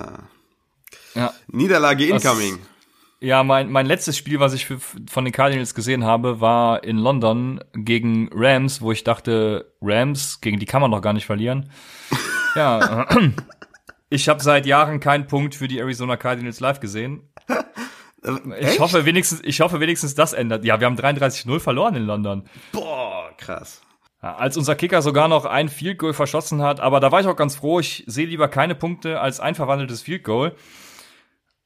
ja. 1.15 1.33
Niederlage 1.47 2.05
incoming. 2.05 2.57
Das, 2.59 2.69
ja, 3.21 3.43
mein, 3.43 3.71
mein 3.71 3.85
letztes 3.85 4.17
Spiel, 4.17 4.39
was 4.39 4.53
ich 4.53 4.65
für, 4.65 4.77
von 4.79 5.25
den 5.25 5.33
Cardinals 5.33 5.73
gesehen 5.73 6.03
habe, 6.03 6.41
war 6.41 6.83
in 6.83 6.97
London 6.97 7.59
gegen 7.73 8.29
Rams, 8.33 8.81
wo 8.81 8.91
ich 8.91 9.03
dachte, 9.03 9.73
Rams, 9.81 10.41
gegen 10.41 10.59
die 10.59 10.65
kann 10.65 10.81
man 10.81 10.91
doch 10.91 11.01
gar 11.01 11.13
nicht 11.13 11.25
verlieren. 11.25 11.71
ja, 12.55 13.07
ich 14.09 14.29
habe 14.29 14.43
seit 14.43 14.65
Jahren 14.65 14.99
keinen 14.99 15.27
Punkt 15.27 15.55
für 15.55 15.67
die 15.67 15.79
Arizona 15.79 16.17
Cardinals 16.17 16.59
live 16.59 16.79
gesehen. 16.79 17.29
Ich 18.59 18.67
Echt? 18.67 18.79
hoffe 18.79 19.05
wenigstens, 19.05 19.41
ich 19.43 19.61
hoffe 19.61 19.79
wenigstens 19.79 20.15
das 20.15 20.33
ändert. 20.33 20.65
Ja, 20.65 20.79
wir 20.79 20.87
haben 20.87 20.97
33-0 20.97 21.59
verloren 21.59 21.95
in 21.95 22.03
London. 22.03 22.43
Boah, 22.71 23.29
krass. 23.37 23.81
Ja, 24.21 24.35
als 24.35 24.57
unser 24.57 24.75
Kicker 24.75 25.01
sogar 25.01 25.27
noch 25.27 25.45
ein 25.45 25.69
Field 25.69 25.99
Goal 25.99 26.13
verschossen 26.13 26.61
hat, 26.61 26.79
aber 26.79 26.99
da 26.99 27.11
war 27.11 27.21
ich 27.21 27.27
auch 27.27 27.35
ganz 27.35 27.55
froh. 27.55 27.79
Ich 27.79 28.03
sehe 28.07 28.25
lieber 28.25 28.47
keine 28.47 28.73
Punkte 28.73 29.19
als 29.19 29.39
ein 29.39 29.55
verwandeltes 29.55 30.01
Field 30.01 30.23
Goal. 30.23 30.55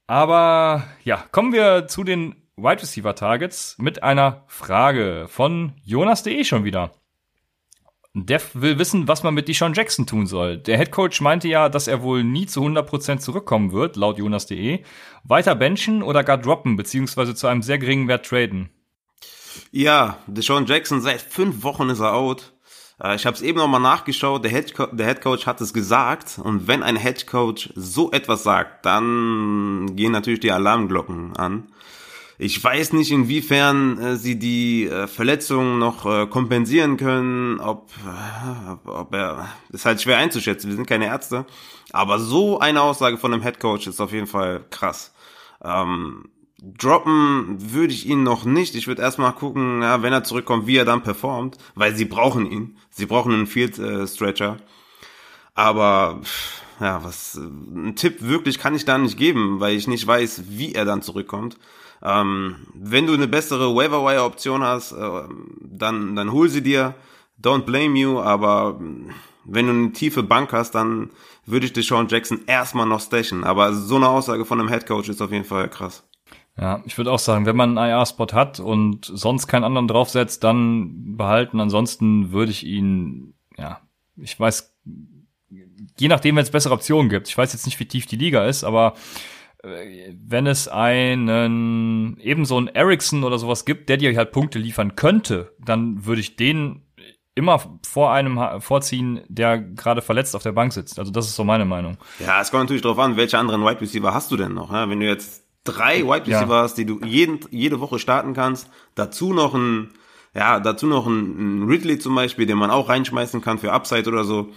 Aber 0.07 0.83
ja, 1.03 1.23
kommen 1.31 1.53
wir 1.53 1.87
zu 1.87 2.03
den 2.03 2.35
Wide 2.57 2.81
Receiver 2.81 3.15
Targets 3.15 3.77
mit 3.77 4.03
einer 4.03 4.43
Frage 4.47 5.27
von 5.29 5.73
Jonas.de 5.83 6.43
schon 6.43 6.63
wieder. 6.65 6.91
Dev 8.15 8.43
will 8.53 8.79
wissen, 8.79 9.07
was 9.07 9.21
man 9.21 9.35
mit 9.35 9.47
Deshaun 9.47 9.73
Jackson 9.73 10.07
tun 10.07 10.25
soll. 10.25 10.57
Der 10.57 10.77
Head 10.77 10.91
Coach 10.91 11.21
meinte 11.21 11.47
ja, 11.47 11.69
dass 11.69 11.87
er 11.87 12.01
wohl 12.01 12.23
nie 12.23 12.47
zu 12.47 12.61
100% 12.61 13.19
zurückkommen 13.19 13.71
wird, 13.71 13.95
laut 13.97 14.17
Jonas.de. 14.17 14.83
Weiter 15.23 15.55
benchen 15.55 16.01
oder 16.01 16.23
gar 16.23 16.39
droppen, 16.39 16.75
beziehungsweise 16.75 17.35
zu 17.35 17.47
einem 17.47 17.61
sehr 17.61 17.77
geringen 17.77 18.07
Wert 18.07 18.25
traden? 18.25 18.69
Ja, 19.71 20.17
Deshaun 20.25 20.65
Jackson, 20.65 21.01
seit 21.01 21.21
fünf 21.21 21.63
Wochen 21.63 21.89
ist 21.89 21.99
er 21.99 22.15
out. 22.15 22.53
Äh, 23.01 23.15
ich 23.15 23.25
habe 23.27 23.35
es 23.35 23.43
eben 23.43 23.59
nochmal 23.59 23.81
nachgeschaut, 23.81 24.43
der 24.43 24.51
Head, 24.51 24.73
der 24.93 25.07
Head 25.07 25.21
Coach 25.21 25.45
hat 25.45 25.61
es 25.61 25.73
gesagt 25.73 26.39
und 26.43 26.67
wenn 26.67 26.81
ein 26.81 26.95
Head 26.95 27.27
Coach 27.27 27.69
so 27.75 28.11
etwas 28.11 28.43
sagt, 28.43 28.85
dann 28.85 29.95
gehen 29.95 30.11
natürlich 30.11 30.39
die 30.39 30.51
Alarmglocken 30.51 31.35
an. 31.35 31.67
Ich 32.41 32.63
weiß 32.63 32.93
nicht, 32.93 33.11
inwiefern 33.11 33.99
äh, 33.99 34.15
sie 34.15 34.39
die 34.39 34.85
äh, 34.85 35.07
Verletzungen 35.07 35.77
noch 35.77 36.05
äh, 36.05 36.25
kompensieren 36.25 36.95
können, 36.95 37.59
ob, 37.59 37.91
äh, 37.97 38.89
ob 38.89 39.13
er, 39.13 39.49
ist 39.73 39.85
halt 39.85 40.01
schwer 40.01 40.19
einzuschätzen, 40.19 40.69
wir 40.69 40.77
sind 40.77 40.87
keine 40.87 41.07
Ärzte. 41.07 41.45
Aber 41.91 42.17
so 42.17 42.57
eine 42.59 42.81
Aussage 42.81 43.17
von 43.17 43.33
einem 43.33 43.41
Headcoach 43.41 43.87
ist 43.87 43.99
auf 43.99 44.13
jeden 44.13 44.25
Fall 44.25 44.63
krass. 44.69 45.13
Ähm, 45.61 46.29
droppen 46.61 47.57
würde 47.73 47.91
ich 47.91 48.05
ihn 48.05 48.23
noch 48.23 48.45
nicht. 48.45 48.73
Ich 48.73 48.87
würde 48.87 49.01
erstmal 49.01 49.33
gucken, 49.33 49.81
ja, 49.81 50.01
wenn 50.01 50.13
er 50.13 50.23
zurückkommt, 50.23 50.65
wie 50.65 50.77
er 50.77 50.85
dann 50.85 51.03
performt, 51.03 51.57
weil 51.75 51.93
sie 51.93 52.05
brauchen 52.05 52.49
ihn. 52.49 52.77
Sie 52.89 53.05
brauchen 53.05 53.33
einen 53.33 53.47
Field 53.47 53.77
äh, 53.79 54.07
Stretcher. 54.07 54.55
Ja, 56.79 57.03
was 57.03 57.35
ein 57.35 57.95
Tipp 57.95 58.21
wirklich 58.21 58.57
kann 58.57 58.75
ich 58.75 58.85
da 58.85 58.97
nicht 58.97 59.17
geben, 59.17 59.59
weil 59.59 59.75
ich 59.75 59.87
nicht 59.87 60.05
weiß, 60.05 60.43
wie 60.47 60.73
er 60.73 60.85
dann 60.85 61.01
zurückkommt. 61.01 61.57
Ähm, 62.01 62.67
wenn 62.73 63.05
du 63.05 63.13
eine 63.13 63.27
bessere 63.27 63.75
Waiver 63.75 64.05
Wire 64.05 64.23
Option 64.23 64.63
hast, 64.63 64.93
äh, 64.93 65.23
dann, 65.61 66.15
dann 66.15 66.31
hol 66.31 66.49
sie 66.49 66.61
dir. 66.61 66.95
Don't 67.41 67.63
blame 67.63 67.97
you, 67.97 68.19
aber 68.19 68.79
wenn 69.45 69.65
du 69.65 69.71
eine 69.71 69.91
tiefe 69.93 70.23
Bank 70.23 70.51
hast, 70.51 70.71
dann 70.71 71.09
würde 71.45 71.65
ich 71.65 71.73
Deshaun 71.73 72.07
Jackson 72.07 72.41
erstmal 72.47 72.85
noch 72.85 73.01
stashen. 73.01 73.43
Aber 73.43 73.73
so 73.73 73.95
eine 73.95 74.09
Aussage 74.09 74.45
von 74.45 74.59
einem 74.59 74.69
Head 74.69 74.85
Coach 74.85 75.09
ist 75.09 75.21
auf 75.21 75.31
jeden 75.31 75.45
Fall 75.45 75.69
krass. 75.69 76.03
Ja, 76.57 76.81
ich 76.85 76.97
würde 76.97 77.11
auch 77.11 77.19
sagen, 77.19 77.45
wenn 77.45 77.55
man 77.55 77.77
einen 77.77 77.89
IR-Spot 77.89 78.27
hat 78.33 78.59
und 78.59 79.05
sonst 79.05 79.47
keinen 79.47 79.63
anderen 79.63 79.87
draufsetzt, 79.87 80.43
dann 80.43 81.15
behalten. 81.15 81.61
Ansonsten 81.61 82.31
würde 82.31 82.51
ich 82.51 82.65
ihn, 82.65 83.33
ja, 83.57 83.79
ich 84.17 84.37
weiß, 84.37 84.75
je 85.97 86.07
nachdem, 86.07 86.35
wenn 86.35 86.43
es 86.43 86.51
bessere 86.51 86.73
Optionen 86.73 87.09
gibt. 87.09 87.27
Ich 87.27 87.37
weiß 87.37 87.53
jetzt 87.53 87.65
nicht, 87.65 87.79
wie 87.79 87.87
tief 87.87 88.05
die 88.05 88.17
Liga 88.17 88.45
ist, 88.45 88.63
aber 88.63 88.93
wenn 89.61 90.47
es 90.47 90.67
einen 90.69 92.17
eben 92.19 92.45
so 92.45 92.57
einen 92.57 92.67
Ericsson 92.67 93.23
oder 93.23 93.37
sowas 93.37 93.65
gibt, 93.65 93.89
der 93.89 93.97
dir 93.97 94.15
halt 94.15 94.31
Punkte 94.31 94.57
liefern 94.57 94.95
könnte, 94.95 95.53
dann 95.59 96.05
würde 96.05 96.21
ich 96.21 96.37
den 96.37 96.83
immer 97.35 97.61
vor 97.85 98.11
einem 98.11 98.39
vorziehen, 98.61 99.21
der 99.27 99.57
gerade 99.57 100.01
verletzt 100.01 100.35
auf 100.35 100.43
der 100.43 100.53
Bank 100.53 100.73
sitzt. 100.73 100.97
Also 100.97 101.11
das 101.11 101.27
ist 101.27 101.35
so 101.35 101.43
meine 101.43 101.65
Meinung. 101.65 101.97
Ja, 102.19 102.41
es 102.41 102.51
kommt 102.51 102.63
natürlich 102.63 102.81
darauf 102.81 102.99
an, 102.99 103.17
welche 103.17 103.37
anderen 103.37 103.63
Wide 103.63 103.81
Receiver 103.81 104.13
hast 104.13 104.31
du 104.31 104.37
denn 104.37 104.53
noch? 104.53 104.71
Ja? 104.71 104.89
Wenn 104.89 104.99
du 104.99 105.05
jetzt 105.05 105.43
drei 105.63 106.03
Wide 106.03 106.27
Receiver 106.27 106.55
ja. 106.55 106.61
hast, 106.63 106.75
die 106.75 106.85
du 106.85 107.01
jeden, 107.03 107.39
jede 107.51 107.79
Woche 107.79 107.99
starten 107.99 108.33
kannst, 108.33 108.69
dazu 108.95 109.33
noch 109.33 109.53
ein 109.53 109.89
ja, 110.35 110.59
dazu 110.59 110.85
noch 110.85 111.07
ein, 111.07 111.63
ein 111.63 111.67
Ridley 111.67 111.97
zum 111.97 112.13
Beispiel, 112.15 112.45
den 112.45 112.57
man 112.57 112.69
auch 112.69 112.89
reinschmeißen 112.89 113.41
kann 113.41 113.57
für 113.57 113.71
Upside 113.73 114.07
oder 114.07 114.23
so, 114.23 114.49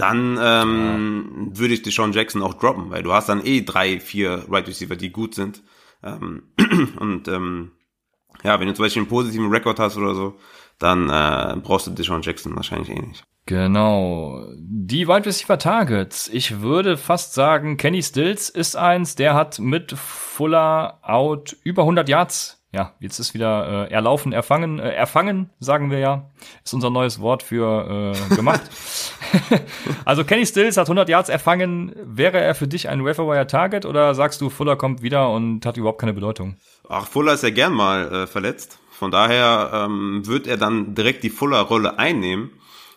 dann 0.00 0.38
ähm, 0.40 1.50
ja. 1.50 1.58
würde 1.58 1.74
ich 1.74 1.82
Deshaun 1.82 2.12
Jackson 2.12 2.42
auch 2.42 2.54
droppen, 2.54 2.90
weil 2.90 3.02
du 3.02 3.12
hast 3.12 3.28
dann 3.28 3.44
eh 3.44 3.62
drei, 3.62 4.00
vier 4.00 4.44
Right 4.48 4.66
Receiver, 4.66 4.96
die 4.96 5.10
gut 5.10 5.34
sind. 5.34 5.62
Ähm, 6.02 6.44
und 6.98 7.28
ähm, 7.28 7.72
ja, 8.42 8.58
wenn 8.58 8.68
du 8.68 8.74
zum 8.74 8.84
Beispiel 8.84 9.02
einen 9.02 9.10
positiven 9.10 9.50
Rekord 9.50 9.78
hast 9.78 9.96
oder 9.96 10.14
so, 10.14 10.38
dann 10.78 11.10
äh, 11.10 11.60
brauchst 11.60 11.86
du 11.86 11.90
Deshaun 11.90 12.22
Jackson 12.22 12.56
wahrscheinlich 12.56 12.90
eh 12.90 13.00
nicht. 13.00 13.24
Genau. 13.46 14.46
Die 14.56 15.08
Wide 15.08 15.26
Receiver 15.26 15.58
Targets. 15.58 16.28
Ich 16.28 16.60
würde 16.60 16.96
fast 16.96 17.34
sagen, 17.34 17.76
Kenny 17.76 18.02
Stills 18.02 18.48
ist 18.48 18.76
eins, 18.76 19.16
der 19.16 19.34
hat 19.34 19.58
mit 19.58 19.92
Fuller 19.92 21.00
out 21.02 21.56
über 21.64 21.82
100 21.82 22.08
Yards 22.08 22.59
ja, 22.72 22.94
jetzt 23.00 23.18
ist 23.18 23.34
wieder 23.34 23.88
äh, 23.88 23.92
erlaufen, 23.92 24.32
erfangen, 24.32 24.78
äh, 24.78 24.90
erfangen, 24.90 25.50
sagen 25.58 25.90
wir 25.90 25.98
ja, 25.98 26.30
ist 26.64 26.72
unser 26.72 26.90
neues 26.90 27.20
Wort 27.20 27.42
für 27.42 28.14
äh, 28.14 28.34
gemacht. 28.36 28.62
also 30.04 30.24
Kenny 30.24 30.46
Stills 30.46 30.76
hat 30.76 30.86
100 30.86 31.08
Yards 31.08 31.28
erfangen. 31.28 31.92
Wäre 32.04 32.38
er 32.40 32.54
für 32.54 32.68
dich 32.68 32.88
ein 32.88 33.04
Wire 33.04 33.46
Target 33.48 33.86
oder 33.86 34.14
sagst 34.14 34.40
du, 34.40 34.50
Fuller 34.50 34.76
kommt 34.76 35.02
wieder 35.02 35.30
und 35.30 35.66
hat 35.66 35.76
überhaupt 35.76 36.00
keine 36.00 36.12
Bedeutung? 36.12 36.56
Ach, 36.88 37.06
Fuller 37.06 37.32
ist 37.32 37.42
ja 37.42 37.50
gern 37.50 37.72
mal 37.72 38.12
äh, 38.12 38.26
verletzt. 38.28 38.78
Von 38.90 39.10
daher 39.10 39.70
ähm, 39.72 40.26
wird 40.26 40.46
er 40.46 40.56
dann 40.56 40.94
direkt 40.94 41.24
die 41.24 41.30
Fuller-Rolle 41.30 41.98
einnehmen. 41.98 42.50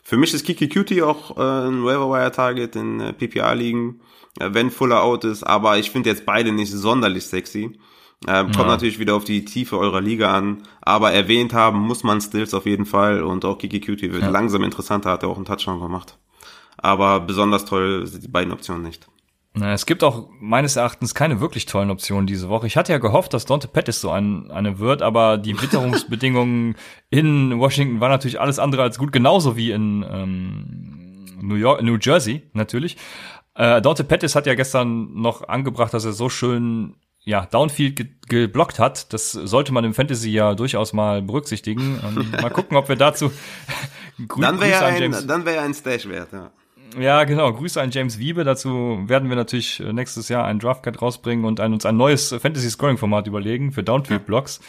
Für 0.04 0.18
mich 0.18 0.34
ist 0.34 0.46
Kiki 0.46 0.68
Cutie 0.68 1.02
auch 1.02 1.38
äh, 1.38 1.68
ein 1.68 1.84
Wire 1.84 2.32
Target 2.32 2.76
in 2.76 3.00
äh, 3.00 3.14
PPA-Ligen, 3.14 4.02
äh, 4.40 4.50
wenn 4.52 4.70
Fuller 4.70 5.02
out 5.02 5.24
ist. 5.24 5.44
Aber 5.44 5.78
ich 5.78 5.90
finde 5.90 6.10
jetzt 6.10 6.26
beide 6.26 6.52
nicht 6.52 6.72
sonderlich 6.72 7.26
sexy. 7.26 7.80
Ähm, 8.28 8.48
kommt 8.48 8.58
ja. 8.58 8.66
natürlich 8.66 9.00
wieder 9.00 9.16
auf 9.16 9.26
die 9.26 9.44
Tiefe 9.46 9.78
eurer 9.78 10.02
Liga 10.02 10.34
an, 10.34 10.64
aber 10.82 11.12
erwähnt 11.12 11.54
haben 11.54 11.80
muss 11.80 12.04
man 12.04 12.22
Stills 12.22 12.54
auf 12.54 12.66
jeden 12.66 12.86
Fall 12.86 13.24
und 13.24 13.44
auch 13.44 13.58
Kiki 13.58 13.82
Cutie 13.82 14.12
wird 14.12 14.24
ja. 14.24 14.30
langsam 14.30 14.64
interessanter, 14.64 15.12
hat 15.12 15.24
er 15.24 15.30
auch 15.30 15.36
einen 15.36 15.46
Touchdown 15.46 15.80
gemacht. 15.80 16.18
Aber 16.78 17.20
besonders 17.20 17.66
toll 17.66 18.08
sind 18.08 18.24
die 18.24 18.30
beiden 18.30 18.54
Optionen 18.54 18.84
nicht. 18.84 19.08
Es 19.62 19.86
gibt 19.86 20.04
auch 20.04 20.30
meines 20.40 20.78
Erachtens 20.78 21.14
keine 21.14 21.40
wirklich 21.40 21.68
tollen 21.68 21.92
Optionen 21.92 22.26
diese 22.26 22.50
Woche. 22.50 22.66
Ich 22.66 22.76
hatte 22.76 22.92
ja 22.92 22.98
gehofft, 22.98 23.36
dass 23.36 23.46
Dante 23.46 23.68
Pettis 23.68 24.02
so 24.02 24.10
ein, 24.10 24.50
eine 24.50 24.80
wird, 24.80 25.04
aber 25.04 25.38
die 25.38 25.54
Witterungsbedingungen 25.62 26.76
in 27.12 27.60
Washington 27.60 28.00
waren 28.00 28.10
natürlich 28.10 28.42
alles 28.42 28.58
andere 28.58 28.82
als 28.82 28.98
gut, 28.98 29.12
genauso 29.12 29.56
wie 29.56 29.72
in 29.72 30.04
ähm, 30.10 31.26
New 31.40 31.56
York, 31.56 31.84
New 31.84 31.98
Jersey 32.02 32.42
natürlich. 32.54 32.98
Äh, 33.54 33.80
Dante 33.82 34.04
Pettis 34.04 34.36
hat 34.36 34.48
ja 34.48 34.56
gestern 34.56 35.14
noch 35.14 35.48
angebracht, 35.48 35.94
dass 35.94 36.06
er 36.06 36.14
so 36.14 36.30
schön 36.30 36.96
ja, 37.26 37.46
Downfield 37.46 37.96
ge 37.96 38.08
geblockt 38.28 38.80
hat. 38.80 39.14
Das 39.14 39.32
sollte 39.32 39.74
man 39.74 39.84
im 39.84 39.94
Fantasy 39.94 40.32
ja 40.32 40.56
durchaus 40.56 40.94
mal 40.94 41.22
berücksichtigen. 41.22 42.00
Und 42.00 42.32
mal 42.42 42.50
gucken, 42.50 42.78
ob 42.78 42.90
wir 42.90 42.96
dazu 42.96 43.32
dann 44.38 44.60
wäre 44.60 44.72
ja 44.72 44.80
ein, 44.86 45.28
dann 45.28 45.46
wäre 45.46 45.62
ein 45.62 45.74
Stash 45.74 46.08
wert, 46.08 46.32
ja. 46.32 46.52
Ja, 47.00 47.24
genau. 47.24 47.52
Grüße 47.52 47.82
an 47.82 47.90
James 47.90 48.20
Wiebe. 48.20 48.44
Dazu 48.44 49.04
werden 49.08 49.30
wir 49.30 49.36
natürlich 49.36 49.80
äh, 49.80 49.92
nächstes 49.94 50.30
Jahr 50.30 50.46
einen 50.46 50.60
Draftcut 50.60 51.02
rausbringen 51.02 51.46
und 51.46 51.60
ein, 51.60 51.74
uns 51.74 51.86
ein 51.86 51.98
neues 51.98 52.30
Fantasy-Scoring-Format 52.30 53.26
überlegen 53.26 53.72
für 53.72 53.84
Downfield-Blocks. 53.84 54.60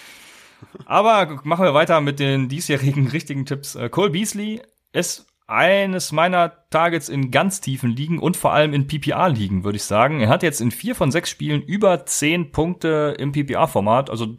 Aber 0.86 1.40
machen 1.44 1.64
wir 1.64 1.74
weiter 1.74 2.00
mit 2.00 2.18
den 2.20 2.48
diesjährigen 2.48 3.08
richtigen 3.08 3.44
Tipps. 3.44 3.74
Äh, 3.74 3.90
Cole 3.90 4.10
Beasley 4.10 4.62
ist 4.92 5.26
eines 5.46 6.12
meiner 6.12 6.68
Targets 6.70 7.08
in 7.08 7.30
ganz 7.30 7.60
tiefen 7.60 7.90
Ligen 7.90 8.18
und 8.18 8.36
vor 8.36 8.52
allem 8.52 8.72
in 8.72 8.86
PPR-Ligen, 8.86 9.64
würde 9.64 9.76
ich 9.76 9.84
sagen. 9.84 10.20
Er 10.20 10.28
hat 10.28 10.42
jetzt 10.42 10.60
in 10.60 10.70
vier 10.70 10.94
von 10.94 11.10
sechs 11.10 11.28
Spielen 11.28 11.62
über 11.62 12.06
zehn 12.06 12.50
Punkte 12.50 13.14
im 13.18 13.32
PPR-Format. 13.32 14.08
Also 14.08 14.36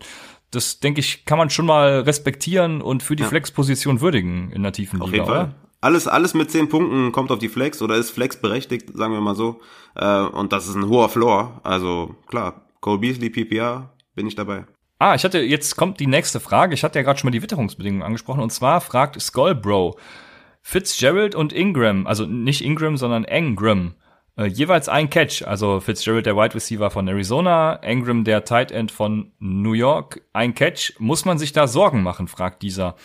das, 0.52 0.80
denke 0.80 1.02
ich, 1.02 1.26
kann 1.26 1.38
man 1.38 1.50
schon 1.50 1.66
mal 1.66 2.02
respektieren 2.02 2.82
und 2.82 3.04
für 3.04 3.16
die 3.16 3.24
ja. 3.24 3.30
Flex-Position 3.30 4.02
würdigen 4.02 4.52
in 4.52 4.64
der 4.64 4.72
tiefen 4.72 5.02
Auf 5.02 5.12
Liga, 5.12 5.24
jeden 5.24 5.34
Fall. 5.34 5.44
oder? 5.46 5.56
Alles, 5.82 6.08
alles 6.08 6.34
mit 6.34 6.50
zehn 6.50 6.70
Punkten 6.70 7.12
kommt 7.12 7.30
auf 7.30 7.38
die 7.38 7.50
Flex 7.50 7.82
oder 7.82 7.96
ist 7.96 8.10
Flex 8.10 8.38
berechtigt, 8.38 8.90
sagen 8.96 9.14
wir 9.14 9.22
mal 9.22 9.36
so. 9.36 9.62
Äh, 9.94 10.22
und 10.22 10.52
das 10.52 10.68
ist 10.68 10.76
ein 10.76 10.88
hoher 10.88 11.10
Floor. 11.10 11.60
Also 11.64 12.16
klar, 12.28 12.66
Cole 12.80 12.98
Beasley, 12.98 13.30
PPR, 13.30 13.94
bin 14.16 14.26
ich 14.26 14.34
dabei. 14.34 14.66
Ah, 14.98 15.14
ich 15.14 15.24
hatte, 15.24 15.40
jetzt 15.40 15.76
kommt 15.76 16.00
die 16.00 16.08
nächste 16.08 16.40
Frage. 16.40 16.74
Ich 16.74 16.84
hatte 16.84 16.98
ja 16.98 17.04
gerade 17.04 17.20
schon 17.20 17.28
mal 17.28 17.32
die 17.32 17.44
Witterungsbedingungen 17.44 18.04
angesprochen. 18.04 18.42
Und 18.42 18.52
zwar 18.52 18.82
fragt 18.82 19.22
Skullbro, 19.22 20.00
Fitzgerald 20.68 21.36
und 21.36 21.54
Ingram, 21.54 22.08
also 22.08 22.26
nicht 22.26 22.66
Ingram, 22.66 22.98
sondern 22.98 23.24
Engram, 23.24 23.94
äh, 24.36 24.48
jeweils 24.48 24.90
ein 24.90 25.12
Catch. 25.12 25.44
Also 25.44 25.80
Fitzgerald, 25.80 26.26
der 26.26 26.36
Wide 26.36 26.56
Receiver 26.56 26.90
von 26.90 27.08
Arizona, 27.08 27.76
Engram, 27.84 28.24
der 28.24 28.46
Tight 28.46 28.72
End 28.72 28.92
von 28.92 29.32
New 29.38 29.74
York, 29.74 30.22
ein 30.34 30.56
Catch. 30.56 30.94
Muss 30.98 31.24
man 31.24 31.38
sich 31.38 31.54
da 31.54 31.68
Sorgen 31.68 32.02
machen, 32.02 32.28
fragt 32.28 32.64
dieser. 32.64 32.96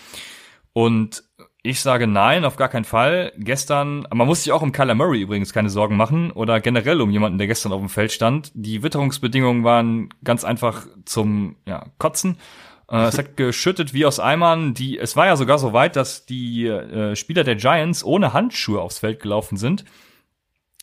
Und 0.73 1.23
ich 1.63 1.83
sage 1.83 2.07
nein, 2.07 2.47
auf 2.47 2.57
gar 2.57 2.71
keinen 2.71 2.87
Fall. 2.87 3.35
Gestern, 3.37 4.07
man 4.11 4.27
muss 4.27 4.43
sich 4.45 4.53
auch 4.53 4.63
um 4.63 4.73
Kyler 4.73 4.95
Murray 4.95 5.21
übrigens 5.21 5.53
keine 5.53 5.69
Sorgen 5.69 5.99
machen 5.99 6.31
oder 6.31 6.61
generell 6.61 7.03
um 7.03 7.11
jemanden, 7.11 7.37
der 7.37 7.47
gestern 7.47 7.73
auf 7.73 7.81
dem 7.81 7.91
Feld 7.91 8.11
stand. 8.11 8.53
Die 8.55 8.83
Witterungsbedingungen 8.83 9.65
waren 9.65 10.09
ganz 10.25 10.45
einfach 10.45 10.87
zum 11.05 11.57
ja, 11.67 11.85
Kotzen. 11.99 12.39
Äh, 12.91 13.05
es 13.05 13.18
hat 13.18 13.36
geschüttet 13.36 13.95
wie 13.95 14.05
aus 14.05 14.20
Eimern. 14.20 14.74
Die, 14.74 14.99
es 14.99 15.16
war 15.16 15.26
ja 15.26 15.36
sogar 15.36 15.59
so 15.59 15.72
weit, 15.72 15.97
dass 15.97 16.26
die 16.26 16.66
äh, 16.66 17.14
Spieler 17.16 17.45
der 17.45 17.57
Giants 17.57 18.05
ohne 18.05 18.32
Handschuhe 18.32 18.80
aufs 18.80 18.99
Feld 18.99 19.20
gelaufen 19.20 19.57
sind. 19.57 19.84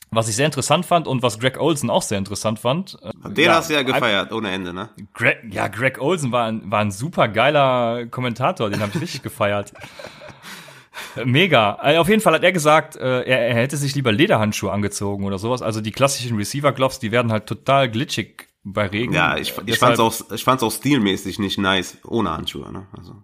Was 0.09 0.29
ich 0.29 0.37
sehr 0.37 0.45
interessant 0.45 0.85
fand 0.85 1.05
und 1.05 1.21
was 1.21 1.37
Greg 1.37 1.59
Olsen 1.59 1.89
auch 1.89 2.01
sehr 2.01 2.17
interessant 2.17 2.59
fand. 2.59 2.97
Äh, 3.01 3.33
Den 3.33 3.45
ja, 3.45 3.55
hast 3.55 3.69
du 3.69 3.73
ja 3.73 3.83
gefeiert, 3.83 4.31
ohne 4.31 4.51
Ende, 4.51 4.73
ne? 4.73 4.89
Greg, 5.13 5.39
ja, 5.51 5.67
Greg 5.67 5.99
Olsen 5.99 6.31
war 6.31 6.47
ein, 6.47 6.71
war 6.71 6.79
ein 6.79 6.91
super 6.91 7.27
geiler 7.27 8.05
Kommentator, 8.07 8.69
den 8.69 8.79
habe 8.79 8.93
ich 8.95 9.01
richtig 9.01 9.21
gefeiert. 9.21 9.73
Mega. 11.25 11.77
Äh, 11.83 11.97
auf 11.97 12.07
jeden 12.07 12.21
Fall 12.21 12.33
hat 12.33 12.43
er 12.43 12.53
gesagt, 12.53 12.95
äh, 12.95 13.23
er, 13.23 13.49
er 13.49 13.55
hätte 13.55 13.75
sich 13.75 13.95
lieber 13.95 14.13
Lederhandschuhe 14.13 14.71
angezogen 14.71 15.25
oder 15.25 15.39
sowas. 15.39 15.61
Also 15.61 15.81
die 15.81 15.91
klassischen 15.91 16.37
Receiver-Gloves, 16.37 16.99
die 16.99 17.11
werden 17.11 17.31
halt 17.31 17.45
total 17.45 17.91
glitschig 17.91 18.46
bei 18.73 18.87
Regen. 18.87 19.13
Ja, 19.13 19.37
ich, 19.37 19.53
ich 19.65 19.79
fand's 19.79 19.99
auch, 19.99 20.13
ich 20.31 20.43
fand's 20.43 20.63
auch 20.63 20.71
stilmäßig 20.71 21.39
nicht 21.39 21.57
nice, 21.57 21.97
ohne 22.05 22.31
Handschuhe, 22.31 22.71
ne? 22.71 22.87
Also. 22.97 23.15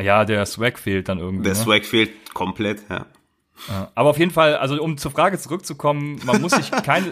Ja, 0.00 0.24
der 0.24 0.46
Swag 0.46 0.78
fehlt 0.78 1.08
dann 1.08 1.18
irgendwie. 1.18 1.44
Der 1.44 1.54
ne? 1.54 1.58
Swag 1.58 1.84
fehlt 1.84 2.32
komplett, 2.34 2.82
ja. 2.88 3.06
Aber 3.94 4.10
auf 4.10 4.18
jeden 4.18 4.30
Fall, 4.30 4.56
also 4.56 4.80
um 4.82 4.96
zur 4.96 5.10
Frage 5.10 5.38
zurückzukommen, 5.38 6.20
man 6.24 6.40
muss 6.40 6.52
sich 6.52 6.70
keine, 6.70 7.06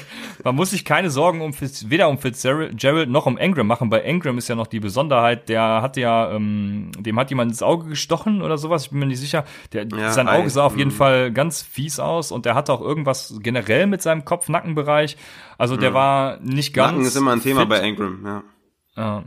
man 0.44 0.54
muss 0.54 0.70
sich 0.70 0.84
keine 0.84 1.10
Sorgen 1.10 1.40
um 1.40 1.52
Fitz, 1.52 1.86
weder 1.88 2.08
um 2.08 2.18
Fitzgerald 2.18 3.08
noch 3.08 3.26
um 3.26 3.38
Engram 3.38 3.66
machen. 3.66 3.88
Bei 3.88 4.00
Engram 4.00 4.38
ist 4.38 4.48
ja 4.48 4.54
noch 4.54 4.66
die 4.66 4.80
Besonderheit, 4.80 5.48
der 5.48 5.80
hatte 5.82 6.00
ja, 6.00 6.30
ähm, 6.32 6.90
dem 6.98 7.18
hat 7.18 7.30
jemand 7.30 7.52
ins 7.52 7.62
Auge 7.62 7.88
gestochen 7.88 8.42
oder 8.42 8.58
sowas, 8.58 8.84
ich 8.84 8.90
bin 8.90 8.98
mir 8.98 9.06
nicht 9.06 9.20
sicher. 9.20 9.44
Der, 9.72 9.86
ja, 9.86 10.12
sein 10.12 10.28
Auge 10.28 10.50
sah 10.50 10.64
auf 10.64 10.76
jeden 10.76 10.90
mhm. 10.90 10.96
Fall 10.96 11.32
ganz 11.32 11.62
fies 11.62 11.98
aus 11.98 12.32
und 12.32 12.44
der 12.44 12.54
hatte 12.54 12.72
auch 12.72 12.80
irgendwas 12.80 13.34
generell 13.40 13.86
mit 13.86 14.02
seinem 14.02 14.24
Kopf-Nackenbereich. 14.24 15.16
Also 15.56 15.76
der 15.76 15.90
mhm. 15.90 15.94
war 15.94 16.40
nicht 16.40 16.74
ganz. 16.74 16.92
Nacken 16.92 17.06
ist 17.06 17.16
immer 17.16 17.32
ein 17.32 17.42
Thema 17.42 17.60
fit. 17.60 17.68
bei 17.68 17.78
Engram, 17.78 18.20
ja. 18.24 18.42
ja. 18.96 19.24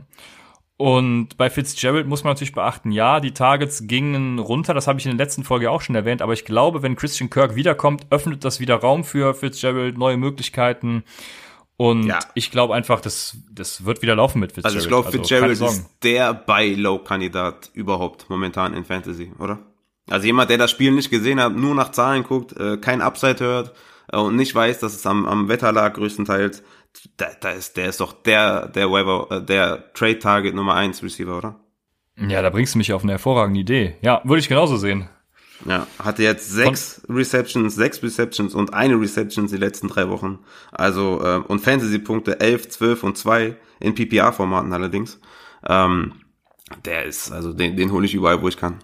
Und 0.78 1.38
bei 1.38 1.48
Fitzgerald 1.48 2.06
muss 2.06 2.22
man 2.22 2.32
natürlich 2.32 2.52
beachten, 2.52 2.90
ja, 2.90 3.20
die 3.20 3.32
Targets 3.32 3.86
gingen 3.86 4.38
runter, 4.38 4.74
das 4.74 4.86
habe 4.86 4.98
ich 4.98 5.06
in 5.06 5.16
der 5.16 5.24
letzten 5.24 5.42
Folge 5.42 5.70
auch 5.70 5.80
schon 5.80 5.94
erwähnt, 5.94 6.20
aber 6.20 6.34
ich 6.34 6.44
glaube, 6.44 6.82
wenn 6.82 6.96
Christian 6.96 7.30
Kirk 7.30 7.54
wiederkommt, 7.54 8.06
öffnet 8.10 8.44
das 8.44 8.60
wieder 8.60 8.76
Raum 8.76 9.02
für 9.02 9.32
Fitzgerald, 9.32 9.96
neue 9.96 10.18
Möglichkeiten. 10.18 11.04
Und 11.78 12.04
ja. 12.04 12.18
ich 12.34 12.50
glaube 12.50 12.74
einfach, 12.74 13.00
das, 13.00 13.38
das 13.50 13.86
wird 13.86 14.02
wieder 14.02 14.16
laufen 14.16 14.38
mit 14.38 14.52
Fitzgerald. 14.52 14.76
Also 14.76 14.84
ich 14.84 14.88
glaube, 14.88 15.06
also, 15.06 15.18
Fitzgerald 15.18 15.52
ist 15.52 15.90
der 16.02 16.34
Buy-Low-Kandidat 16.34 17.70
überhaupt 17.72 18.28
momentan 18.28 18.74
in 18.74 18.84
Fantasy, 18.84 19.32
oder? 19.38 19.58
Also 20.10 20.26
jemand, 20.26 20.50
der 20.50 20.58
das 20.58 20.70
Spiel 20.70 20.92
nicht 20.92 21.10
gesehen 21.10 21.40
hat, 21.40 21.56
nur 21.56 21.74
nach 21.74 21.90
Zahlen 21.90 22.22
guckt, 22.22 22.54
äh, 22.56 22.76
kein 22.76 23.00
Upside 23.00 23.40
hört 23.40 23.72
und 24.12 24.36
nicht 24.36 24.54
weiß, 24.54 24.78
dass 24.80 24.94
es 24.94 25.06
am, 25.06 25.26
am 25.26 25.48
Wetter 25.48 25.72
lag 25.72 25.94
größtenteils, 25.94 26.62
da, 27.16 27.26
da 27.40 27.50
ist, 27.50 27.76
der 27.76 27.88
ist 27.88 28.00
doch 28.00 28.12
der, 28.12 28.68
der 28.68 28.90
Waiver, 28.90 29.28
äh, 29.30 29.42
der 29.44 29.92
Trade 29.92 30.18
Target 30.18 30.54
Nummer 30.54 30.74
eins 30.74 31.02
Receiver, 31.02 31.36
oder? 31.36 31.60
Ja, 32.16 32.40
da 32.40 32.50
bringst 32.50 32.74
du 32.74 32.78
mich 32.78 32.92
auf 32.92 33.02
eine 33.02 33.12
hervorragende 33.12 33.60
Idee. 33.60 33.96
Ja, 34.00 34.22
würde 34.24 34.40
ich 34.40 34.48
genauso 34.48 34.76
sehen. 34.76 35.08
Ja, 35.64 35.86
hatte 35.98 36.22
jetzt 36.22 36.50
sechs 36.50 37.02
Receptions, 37.08 37.74
sechs 37.74 38.02
Receptions 38.02 38.54
und 38.54 38.74
eine 38.74 39.00
Receptions 39.00 39.50
die 39.50 39.56
letzten 39.56 39.88
drei 39.88 40.08
Wochen. 40.08 40.38
Also, 40.70 41.22
äh, 41.22 41.38
und 41.38 41.60
Fantasy-Punkte 41.60 42.40
elf, 42.40 42.68
zwölf 42.68 43.02
und 43.02 43.16
zwei 43.16 43.56
in 43.80 43.94
PPR-Formaten 43.94 44.72
allerdings. 44.72 45.18
Ähm, 45.66 46.12
der 46.84 47.04
ist, 47.04 47.32
also 47.32 47.52
den, 47.52 47.76
den 47.76 47.92
hole 47.92 48.06
ich 48.06 48.14
überall, 48.14 48.42
wo 48.42 48.48
ich 48.48 48.56
kann. 48.56 48.78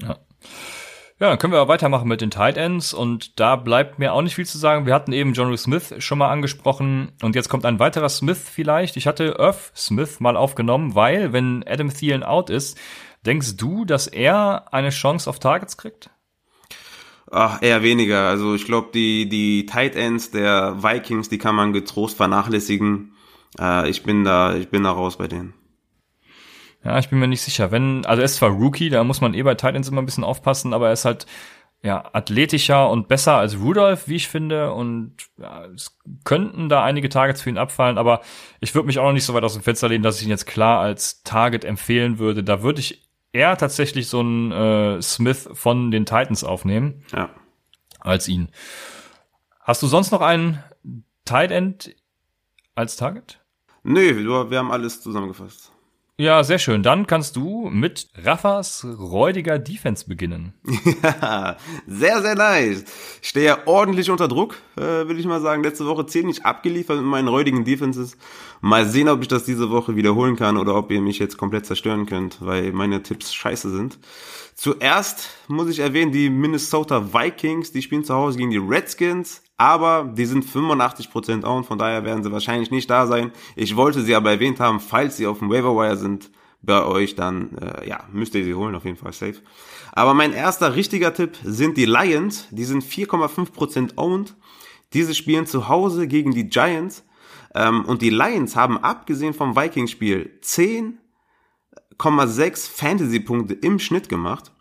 Ja. 0.00 0.18
Ja, 1.20 1.28
dann 1.28 1.38
können 1.38 1.52
wir 1.52 1.68
weitermachen 1.68 2.08
mit 2.08 2.22
den 2.22 2.30
Tight 2.30 2.56
Ends 2.56 2.94
und 2.94 3.38
da 3.38 3.56
bleibt 3.56 3.98
mir 3.98 4.14
auch 4.14 4.22
nicht 4.22 4.36
viel 4.36 4.46
zu 4.46 4.56
sagen. 4.56 4.86
Wir 4.86 4.94
hatten 4.94 5.12
eben 5.12 5.34
John 5.34 5.54
Smith 5.58 5.92
schon 5.98 6.16
mal 6.16 6.30
angesprochen 6.30 7.12
und 7.20 7.34
jetzt 7.34 7.50
kommt 7.50 7.66
ein 7.66 7.78
weiterer 7.78 8.08
Smith 8.08 8.42
vielleicht. 8.50 8.96
Ich 8.96 9.06
hatte 9.06 9.36
Irv 9.38 9.70
Smith 9.76 10.20
mal 10.20 10.34
aufgenommen, 10.34 10.94
weil 10.94 11.34
wenn 11.34 11.62
Adam 11.68 11.92
Thielen 11.92 12.22
out 12.22 12.48
ist, 12.48 12.78
denkst 13.26 13.58
du, 13.58 13.84
dass 13.84 14.06
er 14.06 14.72
eine 14.72 14.88
Chance 14.88 15.28
auf 15.28 15.38
Targets 15.38 15.76
kriegt? 15.76 16.08
Ach, 17.30 17.60
eher 17.60 17.82
weniger. 17.82 18.26
Also 18.26 18.54
ich 18.54 18.64
glaube, 18.64 18.88
die, 18.94 19.28
die 19.28 19.66
Tight 19.66 19.96
Ends 19.96 20.30
der 20.30 20.82
Vikings, 20.82 21.28
die 21.28 21.36
kann 21.36 21.54
man 21.54 21.74
getrost 21.74 22.16
vernachlässigen. 22.16 23.12
Äh, 23.58 23.90
ich 23.90 24.04
bin 24.04 24.24
da, 24.24 24.56
ich 24.56 24.70
bin 24.70 24.84
da 24.84 24.92
raus 24.92 25.18
bei 25.18 25.28
denen. 25.28 25.52
Ja, 26.84 26.98
ich 26.98 27.08
bin 27.08 27.18
mir 27.18 27.28
nicht 27.28 27.42
sicher. 27.42 27.70
Wenn, 27.70 28.06
also 28.06 28.22
er 28.22 28.24
ist 28.24 28.36
zwar 28.36 28.50
Rookie, 28.50 28.88
da 28.88 29.04
muss 29.04 29.20
man 29.20 29.34
eh 29.34 29.42
bei 29.42 29.54
Titans 29.54 29.88
immer 29.88 30.00
ein 30.00 30.06
bisschen 30.06 30.24
aufpassen, 30.24 30.72
aber 30.72 30.86
er 30.86 30.92
ist 30.94 31.04
halt 31.04 31.26
ja 31.82 32.10
athletischer 32.12 32.90
und 32.90 33.08
besser 33.08 33.36
als 33.36 33.58
Rudolph, 33.58 34.08
wie 34.08 34.16
ich 34.16 34.28
finde. 34.28 34.72
Und 34.72 35.16
ja, 35.38 35.66
es 35.66 35.98
könnten 36.24 36.68
da 36.68 36.82
einige 36.82 37.08
Targets 37.08 37.42
für 37.42 37.50
ihn 37.50 37.58
abfallen, 37.58 37.98
aber 37.98 38.20
ich 38.60 38.74
würde 38.74 38.86
mich 38.86 38.98
auch 38.98 39.04
noch 39.04 39.12
nicht 39.12 39.24
so 39.24 39.34
weit 39.34 39.44
aus 39.44 39.54
dem 39.54 39.62
Fenster 39.62 39.88
lehnen, 39.88 40.02
dass 40.02 40.18
ich 40.18 40.24
ihn 40.24 40.30
jetzt 40.30 40.46
klar 40.46 40.80
als 40.80 41.22
Target 41.22 41.64
empfehlen 41.64 42.18
würde. 42.18 42.42
Da 42.42 42.62
würde 42.62 42.80
ich 42.80 43.08
eher 43.32 43.56
tatsächlich 43.56 44.08
so 44.08 44.20
einen 44.20 44.52
äh, 44.52 45.02
Smith 45.02 45.48
von 45.52 45.90
den 45.90 46.06
Titans 46.06 46.44
aufnehmen. 46.44 47.04
Ja. 47.14 47.30
Als 48.00 48.28
ihn. 48.28 48.48
Hast 49.60 49.82
du 49.82 49.86
sonst 49.86 50.10
noch 50.10 50.22
einen 50.22 50.62
Tight 51.26 51.50
End 51.50 51.94
als 52.74 52.96
Target? 52.96 53.38
Nee, 53.82 54.16
wir 54.16 54.58
haben 54.58 54.72
alles 54.72 55.02
zusammengefasst. 55.02 55.72
Ja, 56.20 56.44
sehr 56.44 56.58
schön. 56.58 56.82
Dann 56.82 57.06
kannst 57.06 57.36
du 57.36 57.70
mit 57.70 58.10
Raffas 58.14 58.86
räudiger 58.98 59.58
Defense 59.58 60.04
beginnen. 60.06 60.52
Ja, 61.02 61.56
sehr, 61.86 62.20
sehr 62.20 62.34
nice. 62.34 62.84
Stehe 63.22 63.66
ordentlich 63.66 64.10
unter 64.10 64.28
Druck, 64.28 64.56
äh, 64.76 65.08
will 65.08 65.18
ich 65.18 65.24
mal 65.24 65.40
sagen. 65.40 65.62
Letzte 65.62 65.86
Woche 65.86 66.04
ziemlich 66.04 66.44
abgeliefert 66.44 66.98
mit 66.98 67.06
meinen 67.06 67.28
räudigen 67.28 67.64
Defenses. 67.64 68.18
Mal 68.60 68.84
sehen, 68.84 69.08
ob 69.08 69.22
ich 69.22 69.28
das 69.28 69.44
diese 69.44 69.70
Woche 69.70 69.96
wiederholen 69.96 70.36
kann 70.36 70.58
oder 70.58 70.74
ob 70.74 70.90
ihr 70.90 71.00
mich 71.00 71.18
jetzt 71.18 71.38
komplett 71.38 71.64
zerstören 71.64 72.04
könnt, 72.04 72.44
weil 72.44 72.72
meine 72.72 73.02
Tipps 73.02 73.32
scheiße 73.32 73.70
sind. 73.70 73.98
Zuerst 74.54 75.30
muss 75.48 75.70
ich 75.70 75.78
erwähnen, 75.78 76.12
die 76.12 76.28
Minnesota 76.28 77.14
Vikings, 77.14 77.72
die 77.72 77.80
spielen 77.80 78.04
zu 78.04 78.14
Hause 78.14 78.36
gegen 78.36 78.50
die 78.50 78.58
Redskins, 78.58 79.42
aber 79.60 80.10
die 80.16 80.24
sind 80.24 80.46
85% 80.46 81.44
owned, 81.44 81.66
von 81.66 81.76
daher 81.76 82.02
werden 82.02 82.24
sie 82.24 82.32
wahrscheinlich 82.32 82.70
nicht 82.70 82.88
da 82.88 83.06
sein. 83.06 83.30
Ich 83.56 83.76
wollte 83.76 84.00
sie 84.00 84.14
aber 84.14 84.30
erwähnt 84.30 84.58
haben, 84.58 84.80
falls 84.80 85.18
sie 85.18 85.26
auf 85.26 85.40
dem 85.40 85.50
Waiver 85.50 85.76
Wire 85.76 85.98
sind 85.98 86.30
bei 86.62 86.82
euch, 86.82 87.14
dann 87.14 87.58
äh, 87.58 87.86
ja, 87.86 88.04
müsst 88.10 88.34
ihr 88.34 88.42
sie 88.42 88.54
holen, 88.54 88.74
auf 88.74 88.86
jeden 88.86 88.96
Fall 88.96 89.12
safe. 89.12 89.36
Aber 89.92 90.14
mein 90.14 90.32
erster 90.32 90.76
richtiger 90.76 91.12
Tipp 91.12 91.36
sind 91.44 91.76
die 91.76 91.84
Lions, 91.84 92.48
die 92.50 92.64
sind 92.64 92.82
4,5% 92.82 93.98
owned. 93.98 94.34
Diese 94.94 95.14
spielen 95.14 95.44
zu 95.44 95.68
Hause 95.68 96.08
gegen 96.08 96.32
die 96.32 96.48
Giants. 96.48 97.04
Ähm, 97.54 97.84
und 97.84 98.00
die 98.00 98.08
Lions 98.08 98.56
haben 98.56 98.78
abgesehen 98.78 99.34
vom 99.34 99.56
Vikings-Spiel 99.56 100.38
10 100.40 100.98
8,6 101.98 102.70
Fantasy-Punkte 102.70 103.52
im 103.52 103.78
Schnitt 103.78 104.08
gemacht. 104.08 104.52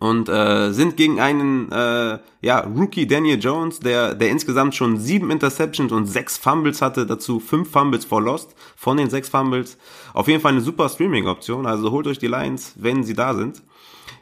Und 0.00 0.28
äh, 0.28 0.72
sind 0.72 0.96
gegen 0.96 1.20
einen 1.20 1.70
äh, 1.70 2.18
ja, 2.40 2.60
Rookie 2.60 3.06
Daniel 3.06 3.38
Jones, 3.38 3.80
der, 3.80 4.14
der 4.14 4.30
insgesamt 4.30 4.74
schon 4.74 4.98
sieben 4.98 5.30
Interceptions 5.30 5.92
und 5.92 6.06
sechs 6.06 6.36
Fumbles 6.36 6.82
hatte, 6.82 7.06
dazu 7.06 7.40
fünf 7.40 7.70
Fumbles 7.70 8.04
for 8.04 8.20
Lost 8.20 8.54
von 8.76 8.96
den 8.96 9.10
sechs 9.10 9.28
Fumbles. 9.28 9.78
Auf 10.12 10.28
jeden 10.28 10.40
Fall 10.40 10.52
eine 10.52 10.60
super 10.60 10.88
Streaming-Option, 10.88 11.66
also 11.66 11.90
holt 11.90 12.06
euch 12.06 12.18
die 12.18 12.28
Lions, 12.28 12.74
wenn 12.76 13.04
sie 13.04 13.14
da 13.14 13.34
sind. 13.34 13.62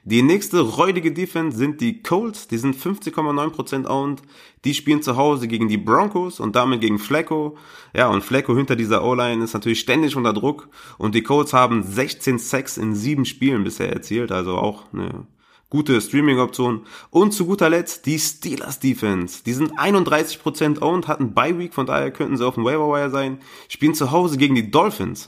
Die 0.05 0.23
nächste 0.23 0.61
räudige 0.61 1.13
Defense 1.13 1.57
sind 1.57 1.81
die 1.81 2.03
Colts, 2.03 2.49
die 2.49 2.59
sind 2.59 2.77
50,9% 2.77 3.87
owned. 3.87 4.23
Die 4.65 4.75
spielen 4.75 5.03
zu 5.03 5.17
Hause 5.17 5.47
gegen 5.47 5.69
die 5.69 5.77
Broncos 5.77 6.41
und 6.41 6.57
damit 6.57 6.81
gegen 6.81 6.99
Flacco. 6.99 7.57
Ja, 7.95 8.09
und 8.09 8.23
Flacco 8.23 8.57
hinter 8.57 8.75
dieser 8.75 9.05
O-Line 9.05 9.45
ist 9.45 9.55
natürlich 9.55 9.81
ständig 9.81 10.17
unter 10.17 10.33
Druck. 10.33 10.69
Und 10.99 11.15
die 11.15 11.23
Colts 11.23 11.53
haben 11.53 11.85
16 11.85 12.39
Sacks 12.39 12.79
in 12.79 12.95
sieben 12.97 13.25
Spielen 13.25 13.63
bisher 13.63 13.93
erzielt, 13.93 14.33
also 14.33 14.57
auch 14.57 14.85
eine 14.93 15.27
gute 15.73 15.99
Streaming-Option. 16.03 16.83
Und 17.09 17.33
zu 17.33 17.47
guter 17.47 17.71
Letzt 17.71 18.05
die 18.05 18.19
Steelers 18.19 18.79
Defense. 18.79 19.43
Die 19.43 19.55
sind 19.55 19.73
31% 19.79 20.83
owned, 20.83 21.09
hatten 21.09 21.33
Bye 21.33 21.59
Week, 21.59 21.73
von 21.73 21.87
daher 21.87 22.11
könnten 22.11 22.37
sie 22.37 22.47
auf 22.47 22.57
dem 22.57 22.65
Waiver 22.65 22.89
Wire 22.89 23.09
sein. 23.09 23.39
Spielen 23.69 23.95
zu 23.95 24.11
Hause 24.11 24.37
gegen 24.37 24.55
die 24.55 24.71
Dolphins. 24.71 25.27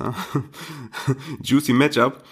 Juicy 1.42 1.72
Matchup. 1.72 2.22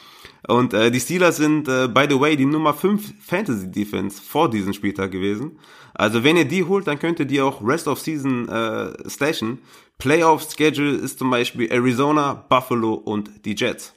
Und 0.46 0.74
äh, 0.74 0.90
die 0.90 1.00
Steelers 1.00 1.38
sind, 1.38 1.68
äh, 1.68 1.88
by 1.88 2.04
the 2.10 2.20
way, 2.20 2.36
die 2.36 2.44
Nummer 2.44 2.74
5 2.74 3.14
Fantasy 3.24 3.70
Defense 3.70 4.20
vor 4.20 4.50
diesem 4.50 4.74
Spieltag 4.74 5.10
gewesen. 5.10 5.58
Also 5.94 6.22
wenn 6.22 6.36
ihr 6.36 6.44
die 6.44 6.64
holt, 6.64 6.86
dann 6.86 6.98
könnt 6.98 7.18
ihr 7.18 7.26
die 7.26 7.40
auch 7.40 7.66
Rest 7.66 7.88
of 7.88 7.98
Season 7.98 8.46
äh, 8.46 9.08
stashen. 9.08 9.60
Playoff 9.96 10.46
Schedule 10.54 10.96
ist 10.96 11.18
zum 11.18 11.30
Beispiel 11.30 11.72
Arizona, 11.72 12.34
Buffalo 12.34 12.92
und 12.92 13.46
die 13.46 13.54
Jets. 13.54 13.94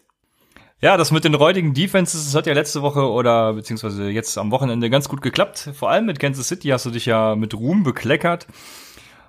Ja, 0.86 0.98
das 0.98 1.10
mit 1.10 1.24
den 1.24 1.34
räudigen 1.34 1.74
Defenses, 1.74 2.26
das 2.26 2.36
hat 2.36 2.46
ja 2.46 2.54
letzte 2.54 2.84
Woche 2.84 3.10
oder 3.10 3.54
beziehungsweise 3.54 4.08
jetzt 4.12 4.38
am 4.38 4.52
Wochenende 4.52 4.92
ganz 4.92 5.10
gut 5.10 5.24
geklappt. 5.24 5.72
Vor 5.74 5.90
allem 5.90 6.06
mit 6.06 6.20
Kansas 6.20 6.48
City 6.48 6.68
hast 6.68 6.86
du 6.86 6.92
dich 6.92 7.08
ja 7.08 7.36
mit 7.36 7.56
Ruhm 7.56 7.82
bekleckert. 7.82 8.46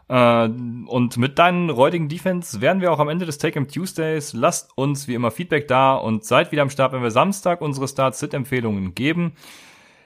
Äh, 0.08 0.48
und 0.48 1.16
mit 1.16 1.38
deinen 1.38 1.70
räudigen 1.70 2.10
Defense 2.10 2.60
werden 2.60 2.82
wir 2.82 2.92
auch 2.92 2.98
am 2.98 3.08
Ende 3.08 3.24
des 3.24 3.38
Take-Em 3.38 3.68
Tuesdays. 3.68 4.34
Lasst 4.34 4.76
uns 4.76 5.08
wie 5.08 5.14
immer 5.14 5.30
Feedback 5.30 5.66
da 5.66 5.94
und 5.94 6.26
seid 6.26 6.52
wieder 6.52 6.60
am 6.60 6.68
Start, 6.68 6.92
wenn 6.92 7.02
wir 7.02 7.10
Samstag 7.10 7.62
unsere 7.62 7.88
Start-Sit-Empfehlungen 7.88 8.94
geben. 8.94 9.32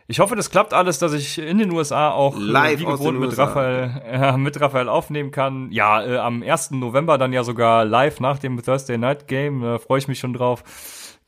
Ich 0.06 0.20
hoffe, 0.20 0.36
das 0.36 0.52
klappt 0.52 0.72
alles, 0.72 1.00
dass 1.00 1.12
ich 1.14 1.40
in 1.40 1.58
den 1.58 1.72
USA 1.72 2.12
auch 2.12 2.38
Live 2.38 2.78
wie 2.78 2.84
gewohnt 2.84 3.18
mit 3.18 3.36
Raphael, 3.36 4.00
äh, 4.08 4.36
mit 4.36 4.60
Raphael 4.60 4.88
aufnehmen 4.88 5.32
kann. 5.32 5.72
Ja, 5.72 6.00
äh, 6.00 6.18
am 6.18 6.44
1. 6.44 6.78
November 6.78 7.18
dann 7.18 7.32
ja 7.32 7.42
sogar 7.42 7.84
live 7.84 8.20
nach 8.20 8.38
dem 8.38 8.62
Thursday 8.62 8.98
Night 8.98 9.26
Game. 9.26 9.62
Da 9.62 9.78
freue 9.78 9.98
ich 9.98 10.06
mich 10.06 10.20
schon 10.20 10.32
drauf 10.32 10.62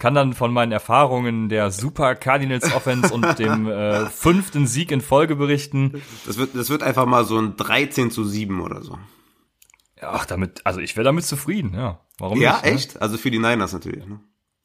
kann 0.02 0.16
dann 0.16 0.32
von 0.32 0.52
meinen 0.52 0.72
Erfahrungen 0.72 1.48
der 1.48 1.70
Super 1.70 2.16
Cardinals 2.16 2.74
Offense 2.74 3.14
und 3.14 3.38
dem 3.38 3.68
äh, 3.70 4.06
fünften 4.06 4.66
Sieg 4.66 4.90
in 4.90 5.00
Folge 5.00 5.36
berichten. 5.36 6.02
Das 6.26 6.38
wird, 6.38 6.56
das 6.56 6.70
wird 6.70 6.82
einfach 6.82 7.06
mal 7.06 7.24
so 7.24 7.38
ein 7.38 7.56
13 7.56 8.10
zu 8.10 8.24
7 8.24 8.60
oder 8.60 8.82
so. 8.82 8.98
Ach, 10.00 10.26
damit, 10.26 10.62
also 10.64 10.80
ich 10.80 10.96
wäre 10.96 11.04
damit 11.04 11.24
zufrieden, 11.24 11.74
ja. 11.74 12.00
Warum 12.18 12.40
ja, 12.40 12.54
nicht? 12.54 12.64
Ja, 12.64 12.70
echt? 12.72 12.94
Ne? 12.96 13.00
Also 13.00 13.16
für 13.16 13.30
die 13.30 13.38
Niners 13.38 13.72
natürlich. 13.72 14.04
Ne? 14.04 14.18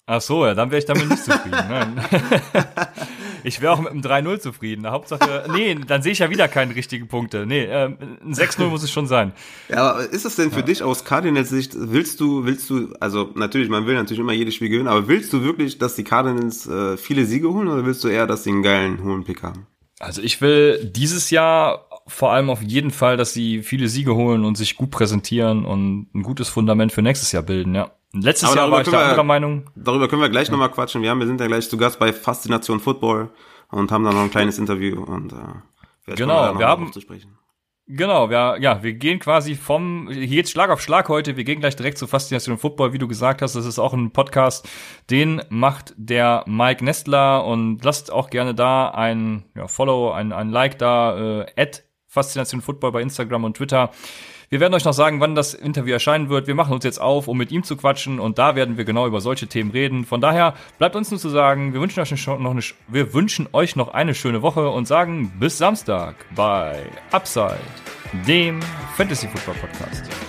Ach 0.08 0.22
so, 0.22 0.44
ja, 0.44 0.56
dann 0.56 0.72
wäre 0.72 0.80
ich 0.80 0.86
damit 0.86 1.08
nicht 1.08 1.24
zufrieden. 1.24 2.02
ich 3.44 3.62
wäre 3.62 3.74
auch 3.74 3.80
mit 3.80 3.92
einem 3.92 4.02
3-0 4.02 4.40
zufrieden. 4.40 4.88
Hauptsache, 4.88 5.46
nee, 5.54 5.76
dann 5.76 6.02
sehe 6.02 6.12
ich 6.12 6.20
ja 6.20 6.30
wieder 6.30 6.48
keine 6.48 6.76
richtigen 6.76 7.08
Punkte. 7.08 7.46
Nee, 7.46 7.66
äh, 7.66 7.86
ein 7.86 8.34
6-0 8.34 8.68
muss 8.68 8.84
es 8.84 8.92
schon 8.92 9.08
sein. 9.08 9.34
Ja, 9.70 9.92
aber 9.92 10.10
ist 10.10 10.26
es 10.26 10.36
denn 10.36 10.52
für 10.52 10.60
ja. 10.60 10.66
dich 10.66 10.84
aus 10.84 11.06
Cardinals 11.06 11.50
Sicht, 11.50 11.74
willst 11.76 12.20
du, 12.20 12.46
willst 12.46 12.70
du, 12.70 12.94
also 13.00 13.32
natürlich, 13.36 13.70
man 13.70 13.86
will 13.86 13.96
natürlich 13.96 14.20
immer 14.20 14.34
jedes 14.34 14.56
Spiel 14.56 14.70
gewinnen, 14.70 14.88
aber 14.88 15.08
willst 15.08 15.32
du 15.34 15.44
wirklich, 15.44 15.78
dass 15.78 15.96
die 15.96 16.04
Cardinals 16.04 16.68
äh, 16.68 16.98
viele 16.98 17.26
Siege 17.26 17.52
holen 17.52 17.68
oder 17.68 17.86
willst 17.86 18.04
du 18.04 18.08
eher, 18.08 18.28
dass 18.28 18.44
sie 18.44 18.52
einen 18.52 18.64
geilen, 18.64 19.04
hohen 19.04 19.24
Pick 19.24 19.44
haben? 19.44 19.68
Also 20.00 20.22
ich 20.22 20.42
will 20.42 20.86
dieses 20.86 21.32
Jahr 21.32 21.88
vor 22.08 22.32
allem 22.32 22.50
auf 22.50 22.62
jeden 22.62 22.92
Fall, 22.92 23.18
dass 23.18 23.34
sie 23.34 23.64
viele 23.64 23.90
Siege 23.90 24.16
holen 24.16 24.46
und 24.46 24.56
sich 24.56 24.76
gut 24.76 24.92
präsentieren 24.92 25.66
und 25.66 26.08
ein 26.14 26.24
gutes 26.24 26.50
Fundament 26.50 26.92
für 26.92 27.02
nächstes 27.02 27.32
Jahr 27.32 27.44
bilden, 27.44 27.76
ja. 27.76 27.92
Letztes 28.14 28.54
Jahr 28.56 28.72
war 28.72 28.82
ich 28.82 28.90
da 28.90 29.04
anderer 29.04 29.24
Meinung. 29.24 29.70
Darüber 29.76 30.08
können 30.08 30.22
wir 30.22 30.30
gleich 30.30 30.48
ja. 30.48 30.52
nochmal 30.52 30.72
quatschen. 30.72 31.02
Wir, 31.02 31.10
haben, 31.10 31.20
wir 31.20 31.28
sind 31.28 31.40
ja 31.42 31.48
gleich 31.48 31.70
zu 31.70 31.78
Gast 31.78 32.00
bei 32.00 32.14
Faszination 32.14 32.80
Football 32.80 33.30
und 33.70 33.92
haben 33.92 34.04
da 34.04 34.12
noch 34.12 34.22
ein 34.22 34.32
kleines 34.32 34.58
Interview 34.60 35.04
und 35.04 35.34
äh, 35.34 36.16
genau, 36.16 36.58
wir 36.58 36.68
haben 36.68 36.92
Genau, 37.90 38.30
wir, 38.30 38.58
ja, 38.60 38.84
wir 38.84 38.94
gehen 38.96 39.18
quasi 39.18 39.56
vom, 39.56 40.10
hier 40.12 40.28
geht's 40.28 40.52
Schlag 40.52 40.70
auf 40.70 40.82
Schlag 40.82 41.08
heute, 41.08 41.38
wir 41.38 41.46
gehen 41.46 41.62
gleich 41.62 41.78
direkt 41.78 41.98
zu 41.98 42.06
Faszination 42.06 42.58
Football, 42.58 42.92
wie 42.92 42.98
du 42.98 43.08
gesagt 43.08 43.42
hast, 43.42 43.56
das 43.56 43.66
ist 43.66 43.80
auch 43.80 43.94
ein 43.94 44.12
Podcast, 44.12 44.68
den 45.10 45.42
macht 45.48 45.94
der 45.96 46.44
Mike 46.48 46.84
Nestler 46.84 47.46
und 47.46 47.82
lasst 47.86 48.12
auch 48.12 48.30
gerne 48.30 48.54
da 48.54 48.90
ein 48.90 49.46
ja, 49.56 49.70
Follow, 49.70 50.12
ein, 50.12 50.34
ein 50.34 50.50
Like 50.50 50.78
da, 50.80 51.44
äh, 51.44 51.46
at 51.56 51.86
Faszination 52.08 52.62
Football 52.62 52.92
bei 52.92 53.02
Instagram 53.02 53.46
und 53.46 53.56
Twitter. 53.56 53.92
Wir 54.50 54.62
werden 54.62 54.74
euch 54.74 54.86
noch 54.86 54.94
sagen, 54.94 55.20
wann 55.20 55.36
das 55.36 55.54
Interview 55.54 55.92
erscheinen 55.92 56.30
wird. 56.30 56.48
Wir 56.48 56.56
machen 56.56 56.74
uns 56.74 56.86
jetzt 56.86 57.02
auf, 57.02 57.28
um 57.28 57.38
mit 57.38 57.52
ihm 57.52 57.64
zu 57.64 57.76
quatschen 57.76 58.18
und 58.18 58.40
da 58.40 58.56
werden 58.56 58.78
wir 58.78 58.86
genau 58.86 59.06
über 59.06 59.20
solche 59.20 59.48
Themen 59.48 59.72
reden. 59.72 60.06
Von 60.06 60.22
daher 60.22 60.54
bleibt 60.78 60.96
uns 60.96 61.12
nur 61.12 61.20
zu 61.20 61.28
sagen, 61.28 61.74
wir 61.74 61.82
wünschen 61.82 62.00
euch 62.00 62.12
noch 62.26 62.40
eine, 62.40 62.62
wir 62.88 63.14
wünschen 63.14 63.50
euch 63.52 63.76
noch 63.76 63.90
eine 63.90 64.16
schöne 64.16 64.42
Woche 64.42 64.70
und 64.70 64.88
sagen 64.88 65.34
bis 65.38 65.58
Samstag 65.58 66.16
bei 66.34 66.86
Upside, 67.12 67.60
dem 68.26 68.62
Fantasy 68.96 69.28
Football 69.28 69.56
Podcast. 69.56 70.27